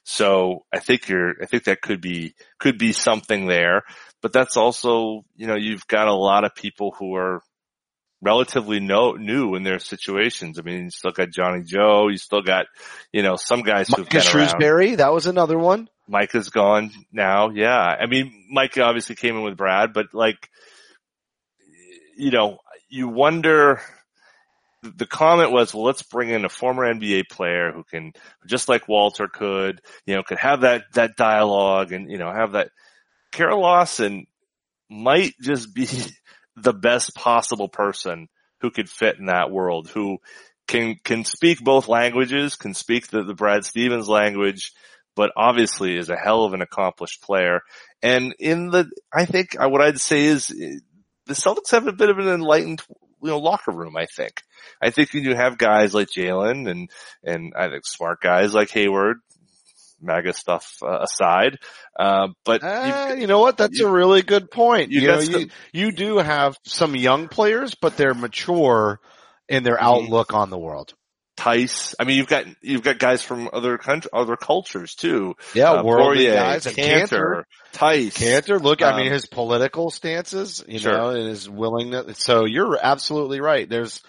So 0.05 0.65
I 0.73 0.79
think 0.79 1.09
you're, 1.09 1.35
I 1.43 1.47
think 1.47 1.65
that 1.65 1.83
could 1.83 2.01
be, 2.01 2.35
could 2.59 2.79
be 2.79 2.93
something 2.93 3.47
there, 3.47 3.83
but 4.23 4.33
that's 4.33 4.57
also, 4.57 5.25
you 5.37 5.47
know, 5.47 5.57
you've 5.57 5.87
got 5.87 6.09
a 6.09 6.15
lot 6.15 6.45
of 6.45 6.55
people 6.55 6.95
who 6.99 7.15
are 7.17 7.43
relatively 8.23 8.81
no, 8.81 9.13
new 9.13 9.55
in 9.55 9.65
their 9.65 9.79
situations. 9.79 10.59
I 10.59 10.63
mean, 10.63 10.85
you 10.85 10.91
still 10.91 11.11
got 11.11 11.29
Johnny 11.31 11.63
Joe, 11.63 12.09
you 12.09 12.17
still 12.17 12.41
got, 12.41 12.67
you 13.13 13.23
know, 13.23 13.37
some 13.37 13.61
guys 13.61 13.89
who've 13.89 13.99
Micah 13.99 14.11
been 14.11 14.41
around. 14.41 14.49
Shrewsberry, 14.49 14.97
that 14.97 15.13
was 15.13 15.27
another 15.27 15.59
one. 15.59 15.91
Mike 16.09 16.35
is 16.35 16.49
gone 16.49 16.91
now. 17.13 17.51
Yeah. 17.51 17.77
I 17.77 18.07
mean, 18.07 18.47
Mike 18.51 18.79
obviously 18.79 19.15
came 19.15 19.37
in 19.37 19.43
with 19.43 19.59
Brad, 19.59 19.93
but 19.93 20.15
like, 20.15 20.49
you 22.17 22.31
know, 22.31 22.59
you 22.89 23.09
wonder, 23.09 23.83
the 24.97 25.07
comment 25.07 25.53
was, 25.53 25.73
well, 25.73 25.85
let's 25.85 26.03
bring 26.03 26.31
in 26.31 26.45
a 26.45 26.51
former 26.51 26.85
NBA 26.85 27.25
player 27.31 27.73
who 27.73 27.85
can, 27.85 28.13
just 28.47 28.69
like 28.69 28.89
Walter 28.89 29.29
could, 29.29 29.81
you 30.07 30.15
know, 30.15 30.23
could 30.23 30.39
have 30.39 30.63
that, 30.63 30.85
that 30.95 31.17
dialogue 31.17 31.93
and, 31.93 32.11
you 32.11 32.19
know, 32.19 32.31
have 32.31 32.53
that. 32.53 32.71
Kara 33.33 33.57
Lawson 33.57 34.27
might 34.91 35.33
just 35.41 35.75
be 35.75 35.89
the 36.57 36.73
best 36.73 37.15
possible 37.15 37.69
person 37.69 38.29
who 38.61 38.71
could 38.71 38.89
fit 38.89 39.19
in 39.19 39.27
that 39.27 39.51
world, 39.51 39.89
who 39.89 40.19
can, 40.67 40.97
can 41.05 41.25
speak 41.25 41.61
both 41.61 41.89
languages, 41.89 42.57
can 42.57 42.75
speak 42.75 43.09
the, 43.09 43.23
the 43.23 43.35
Brad 43.35 43.65
Stevens 43.65 44.09
language, 44.09 44.73
but 45.17 45.33
obviously 45.37 45.97
is 45.97 46.11
a 46.11 46.17
hell 46.17 46.45
of 46.45 46.55
an 46.55 46.63
accomplished 46.63 47.23
player. 47.23 47.61
And 48.03 48.35
in 48.39 48.71
the, 48.71 48.91
I 49.13 49.25
think 49.25 49.57
uh, 49.59 49.69
what 49.69 49.83
I'd 49.83 50.01
say 50.01 50.25
is 50.25 50.51
uh, 50.51 50.79
the 51.27 51.35
Celtics 51.35 51.71
have 51.71 51.87
a 51.87 51.93
bit 51.93 52.11
of 52.11 52.19
an 52.19 52.29
enlightened, 52.29 52.83
you 53.25 53.31
know, 53.31 53.39
locker 53.39 53.73
room, 53.73 53.97
I 53.97 54.07
think. 54.07 54.43
I 54.81 54.91
think 54.91 55.13
when 55.13 55.25
you 55.25 55.35
have 55.35 55.59
guys 55.59 55.95
like 55.95 56.09
Jaylen 56.09 56.71
and, 56.71 56.91
and 57.25 57.55
I 57.57 57.69
think 57.71 57.87
smart 57.87 58.21
guys 58.21 58.53
like 58.55 58.71
Hayward, 58.71 59.17
MAGA 60.01 60.35
stuff 60.35 60.77
uh, 60.83 60.99
aside, 61.01 61.59
uh, 61.99 62.29
but 62.45 62.63
Uh, 62.63 63.15
you 63.19 63.27
know 63.27 63.39
what? 63.39 63.57
That's 63.57 63.81
a 63.81 63.89
really 63.91 64.23
good 64.23 64.51
point. 64.51 64.91
you 64.91 65.01
You, 65.01 65.09
know, 65.09 65.21
you, 65.21 65.49
you 65.73 65.93
do 65.93 66.19
have 66.19 66.57
some 66.67 66.95
young 66.95 67.29
players, 67.29 67.75
but 67.75 67.97
they're 67.97 68.13
mature 68.15 69.01
in 69.49 69.63
their 69.63 69.77
Mhm. 69.77 69.83
outlook 69.83 70.35
on 70.35 70.51
the 70.51 70.59
world. 70.59 70.93
Theis. 71.37 71.95
I 71.99 72.05
mean, 72.05 72.17
you've 72.17 72.29
got 72.29 72.45
you've 72.63 72.83
got 72.83 72.99
guys 72.99 73.23
from 73.23 73.51
other 73.53 73.77
country, 73.79 74.11
other 74.13 74.37
cultures 74.37 74.95
too. 74.95 75.35
Yeah, 75.55 75.73
Uh, 75.73 75.83
Poirier, 75.83 76.35
guys 76.35 76.65
Kanter, 76.67 77.09
Kanter. 77.09 77.43
Theis. 77.73 78.15
Kanter, 78.17 78.63
look, 78.63 78.83
I 78.83 78.97
mean, 78.97 79.07
Um, 79.09 79.13
his 79.13 79.27
political 79.27 79.91
stances, 79.91 80.63
you 80.69 80.79
Sure. 80.79 80.93
know, 80.93 81.09
and 81.11 81.29
his 81.29 81.51
willingness. 81.51 82.19
So 82.21 82.45
you're 82.45 82.79
absolutely 82.81 83.41
right. 83.41 83.69
There's, 83.69 84.01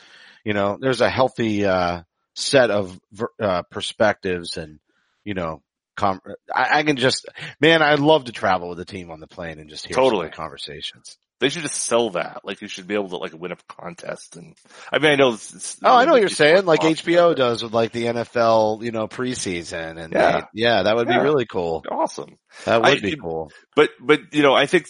you 0.44 0.54
know, 0.54 0.78
there's 0.80 1.02
a 1.02 1.10
healthy, 1.10 1.66
uh, 1.66 2.04
set 2.36 2.70
of, 2.70 3.00
uh, 3.42 3.64
perspectives 3.72 4.58
and, 4.58 4.80
you 5.24 5.34
know, 5.34 5.64
com- 5.96 6.22
I, 6.54 6.80
I 6.80 6.84
can 6.84 6.98
just, 6.98 7.26
man, 7.60 7.82
I'd 7.82 8.00
love 8.00 8.26
to 8.26 8.32
travel 8.34 8.70
with 8.70 8.78
the 8.78 8.86
team 8.86 9.10
on 9.10 9.20
the 9.20 9.28
plane 9.28 9.58
and 9.60 9.70
just 9.70 9.88
hear 9.88 9.96
Totally. 9.96 10.28
the 10.28 10.34
conversations. 10.36 11.18
They 11.42 11.50
should 11.50 11.64
just 11.64 11.76
sell 11.84 12.12
that. 12.12 12.42
Like 12.46 12.62
you 12.62 12.68
should 12.70 12.88
be 12.88 12.94
able 12.94 13.10
to 13.10 13.18
like 13.18 13.34
win 13.34 13.52
a 13.52 13.58
contest. 13.68 14.38
And 14.38 14.56
I 14.92 15.00
mean, 15.00 15.12
I 15.12 15.16
know. 15.16 15.34
It's, 15.34 15.54
it's, 15.54 15.78
Oh, 15.84 15.94
I 15.94 16.06
know 16.06 16.14
what 16.14 16.22
you're 16.22 16.30
saying. 16.30 16.66
Like. 16.66 16.80
HBO 16.82 17.36
does 17.36 17.62
with 17.62 17.74
like 17.74 17.92
the 17.92 18.06
NFL, 18.06 18.82
you 18.84 18.92
know, 18.92 19.08
preseason 19.08 20.02
and 20.02 20.14
Yeah. 20.14 20.40
they- 20.42 20.46
yeah, 20.62 20.84
that 20.84 20.96
would 20.96 21.10
Yeah. 21.10 21.18
be 21.20 21.24
really 21.26 21.46
cool. 21.46 21.84
Awesome. 21.92 22.38
That 22.64 22.82
would 22.82 22.90
I- 22.90 23.00
be 23.02 23.18
cool. 23.18 23.52
But, 23.76 23.90
but, 24.00 24.34
you 24.34 24.44
know, 24.44 24.54
I 24.54 24.66
think, 24.66 24.86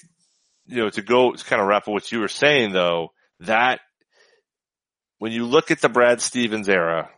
you 0.67 0.77
know, 0.77 0.89
to 0.91 1.01
go, 1.01 1.31
to 1.31 1.43
kind 1.45 1.62
of 1.62 1.67
wrap 1.67 1.84
up 1.88 1.93
what 1.93 2.12
you 2.12 2.19
were 2.19 2.27
saying 2.27 2.73
though, 2.73 3.10
that 3.39 3.79
when 5.17 5.31
you 5.31 5.45
look 5.45 5.71
at 5.71 5.81
the 5.81 5.89
Brad 5.89 6.21
Stevens 6.21 6.69
era, 6.69 7.10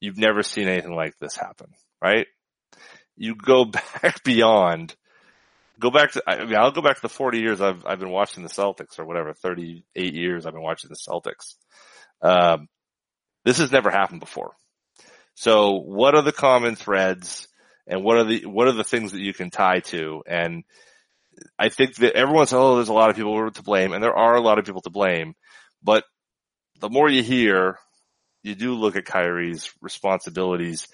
you've 0.00 0.16
never 0.18 0.42
seen 0.42 0.68
anything 0.68 0.94
like 0.94 1.14
this 1.20 1.36
happen, 1.36 1.68
right? 2.02 2.26
You 3.16 3.34
go 3.34 3.64
back 4.02 4.22
beyond, 4.24 4.94
go 5.82 5.90
back 5.90 6.12
to, 6.12 6.22
I 6.26 6.44
mean, 6.44 6.56
I'll 6.56 6.70
go 6.70 6.80
back 6.80 6.96
to 6.96 7.02
the 7.02 7.08
40 7.08 7.38
years 7.40 7.60
I've, 7.60 7.84
I've 7.84 7.98
been 7.98 8.10
watching 8.10 8.42
the 8.42 8.48
Celtics 8.48 8.98
or 8.98 9.04
whatever, 9.04 9.34
38 9.34 10.14
years 10.14 10.46
I've 10.46 10.54
been 10.54 10.62
watching 10.62 10.90
the 10.90 10.96
Celtics. 10.96 11.54
Um, 12.22 12.68
this 13.44 13.58
has 13.58 13.72
never 13.72 13.90
happened 13.90 14.20
before. 14.20 14.52
So 15.34 15.72
what 15.72 16.14
are 16.14 16.22
the 16.22 16.32
common 16.32 16.76
threads 16.76 17.48
and 17.86 18.04
what 18.04 18.16
are 18.16 18.24
the, 18.24 18.46
what 18.46 18.68
are 18.68 18.72
the 18.72 18.84
things 18.84 19.12
that 19.12 19.20
you 19.20 19.34
can 19.34 19.50
tie 19.50 19.80
to? 19.80 20.22
And 20.26 20.62
I 21.58 21.68
think 21.68 21.96
that 21.96 22.14
everyone's, 22.14 22.52
oh, 22.52 22.76
there's 22.76 22.88
a 22.88 22.92
lot 22.92 23.10
of 23.10 23.16
people 23.16 23.50
to 23.50 23.62
blame 23.62 23.92
and 23.92 24.02
there 24.02 24.16
are 24.16 24.36
a 24.36 24.40
lot 24.42 24.58
of 24.58 24.64
people 24.64 24.82
to 24.82 24.90
blame, 24.90 25.34
but 25.82 26.04
the 26.78 26.90
more 26.90 27.08
you 27.08 27.22
hear, 27.22 27.78
you 28.42 28.54
do 28.54 28.74
look 28.74 28.96
at 28.96 29.04
Kyrie's 29.04 29.72
responsibilities, 29.80 30.88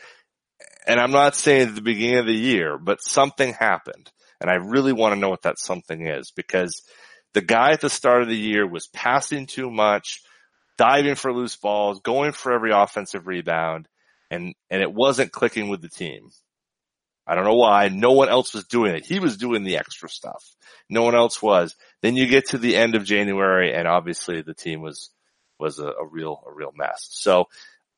and 0.86 1.00
I'm 1.00 1.12
not 1.12 1.34
saying 1.34 1.68
at 1.68 1.74
the 1.74 1.82
beginning 1.82 2.18
of 2.18 2.26
the 2.26 2.32
year, 2.32 2.78
but 2.78 3.02
something 3.02 3.52
happened, 3.52 4.10
and 4.40 4.50
I 4.50 4.54
really 4.54 4.92
want 4.92 5.14
to 5.14 5.20
know 5.20 5.30
what 5.30 5.42
that 5.42 5.58
something 5.58 6.06
is 6.06 6.30
because 6.30 6.82
the 7.34 7.40
guy 7.40 7.72
at 7.72 7.80
the 7.80 7.90
start 7.90 8.22
of 8.22 8.28
the 8.28 8.36
year 8.36 8.66
was 8.66 8.86
passing 8.88 9.46
too 9.46 9.70
much, 9.70 10.22
diving 10.76 11.14
for 11.14 11.32
loose 11.32 11.56
balls, 11.56 12.00
going 12.00 12.32
for 12.32 12.52
every 12.52 12.72
offensive 12.72 13.26
rebound, 13.26 13.88
and 14.30 14.54
and 14.70 14.82
it 14.82 14.92
wasn't 14.92 15.32
clicking 15.32 15.68
with 15.68 15.82
the 15.82 15.88
team. 15.88 16.30
I 17.28 17.34
don't 17.34 17.44
know 17.44 17.56
why. 17.56 17.88
No 17.88 18.12
one 18.12 18.30
else 18.30 18.54
was 18.54 18.64
doing 18.64 18.94
it. 18.94 19.04
He 19.04 19.20
was 19.20 19.36
doing 19.36 19.62
the 19.62 19.76
extra 19.76 20.08
stuff. 20.08 20.42
No 20.88 21.02
one 21.02 21.14
else 21.14 21.42
was. 21.42 21.76
Then 22.00 22.16
you 22.16 22.26
get 22.26 22.48
to 22.48 22.58
the 22.58 22.74
end 22.74 22.94
of 22.94 23.04
January 23.04 23.74
and 23.74 23.86
obviously 23.86 24.40
the 24.40 24.54
team 24.54 24.80
was, 24.80 25.10
was 25.60 25.78
a, 25.78 25.88
a 25.88 26.06
real, 26.10 26.42
a 26.46 26.50
real 26.50 26.72
mess. 26.74 27.06
So 27.10 27.48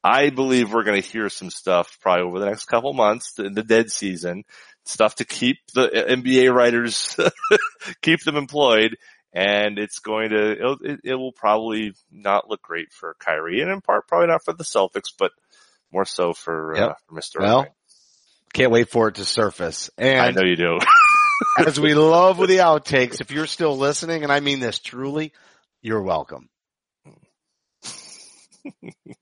I 0.02 0.30
believe 0.30 0.72
we're 0.72 0.82
going 0.82 1.00
to 1.00 1.08
hear 1.08 1.28
some 1.28 1.50
stuff 1.50 1.98
probably 2.00 2.24
over 2.24 2.40
the 2.40 2.46
next 2.46 2.64
couple 2.64 2.92
months 2.92 3.38
in 3.38 3.54
the 3.54 3.62
dead 3.62 3.92
season, 3.92 4.42
stuff 4.84 5.16
to 5.16 5.24
keep 5.24 5.58
the 5.74 5.88
NBA 5.88 6.52
writers, 6.54 7.16
keep 8.02 8.22
them 8.24 8.36
employed. 8.36 8.96
And 9.32 9.78
it's 9.78 10.00
going 10.00 10.30
to, 10.30 10.76
it, 10.82 11.00
it 11.04 11.14
will 11.14 11.30
probably 11.32 11.94
not 12.10 12.50
look 12.50 12.62
great 12.62 12.92
for 12.92 13.14
Kyrie 13.20 13.60
and 13.60 13.70
in 13.70 13.80
part 13.80 14.08
probably 14.08 14.26
not 14.26 14.44
for 14.44 14.52
the 14.52 14.64
Celtics, 14.64 15.12
but 15.16 15.30
more 15.92 16.04
so 16.04 16.32
for, 16.32 16.74
Yep. 16.76 16.90
uh, 16.90 16.94
for 17.06 17.14
Mr. 17.14 17.40
Well, 17.40 17.60
Irving. 17.60 17.72
Can't 18.52 18.72
wait 18.72 18.88
for 18.88 19.06
it 19.08 19.14
to 19.16 19.24
surface. 19.24 19.88
And 19.96 20.20
I 20.20 20.30
know 20.32 20.42
you 20.42 20.56
do. 20.56 20.80
as 21.64 21.78
we 21.78 21.94
love 21.94 22.36
with 22.38 22.50
the 22.50 22.56
outtakes, 22.58 23.20
if 23.20 23.30
you're 23.30 23.46
still 23.46 23.78
listening, 23.78 24.24
and 24.24 24.32
I 24.32 24.40
mean 24.40 24.58
this 24.58 24.80
truly, 24.80 25.32
you're 25.82 26.02
welcome. 26.02 26.48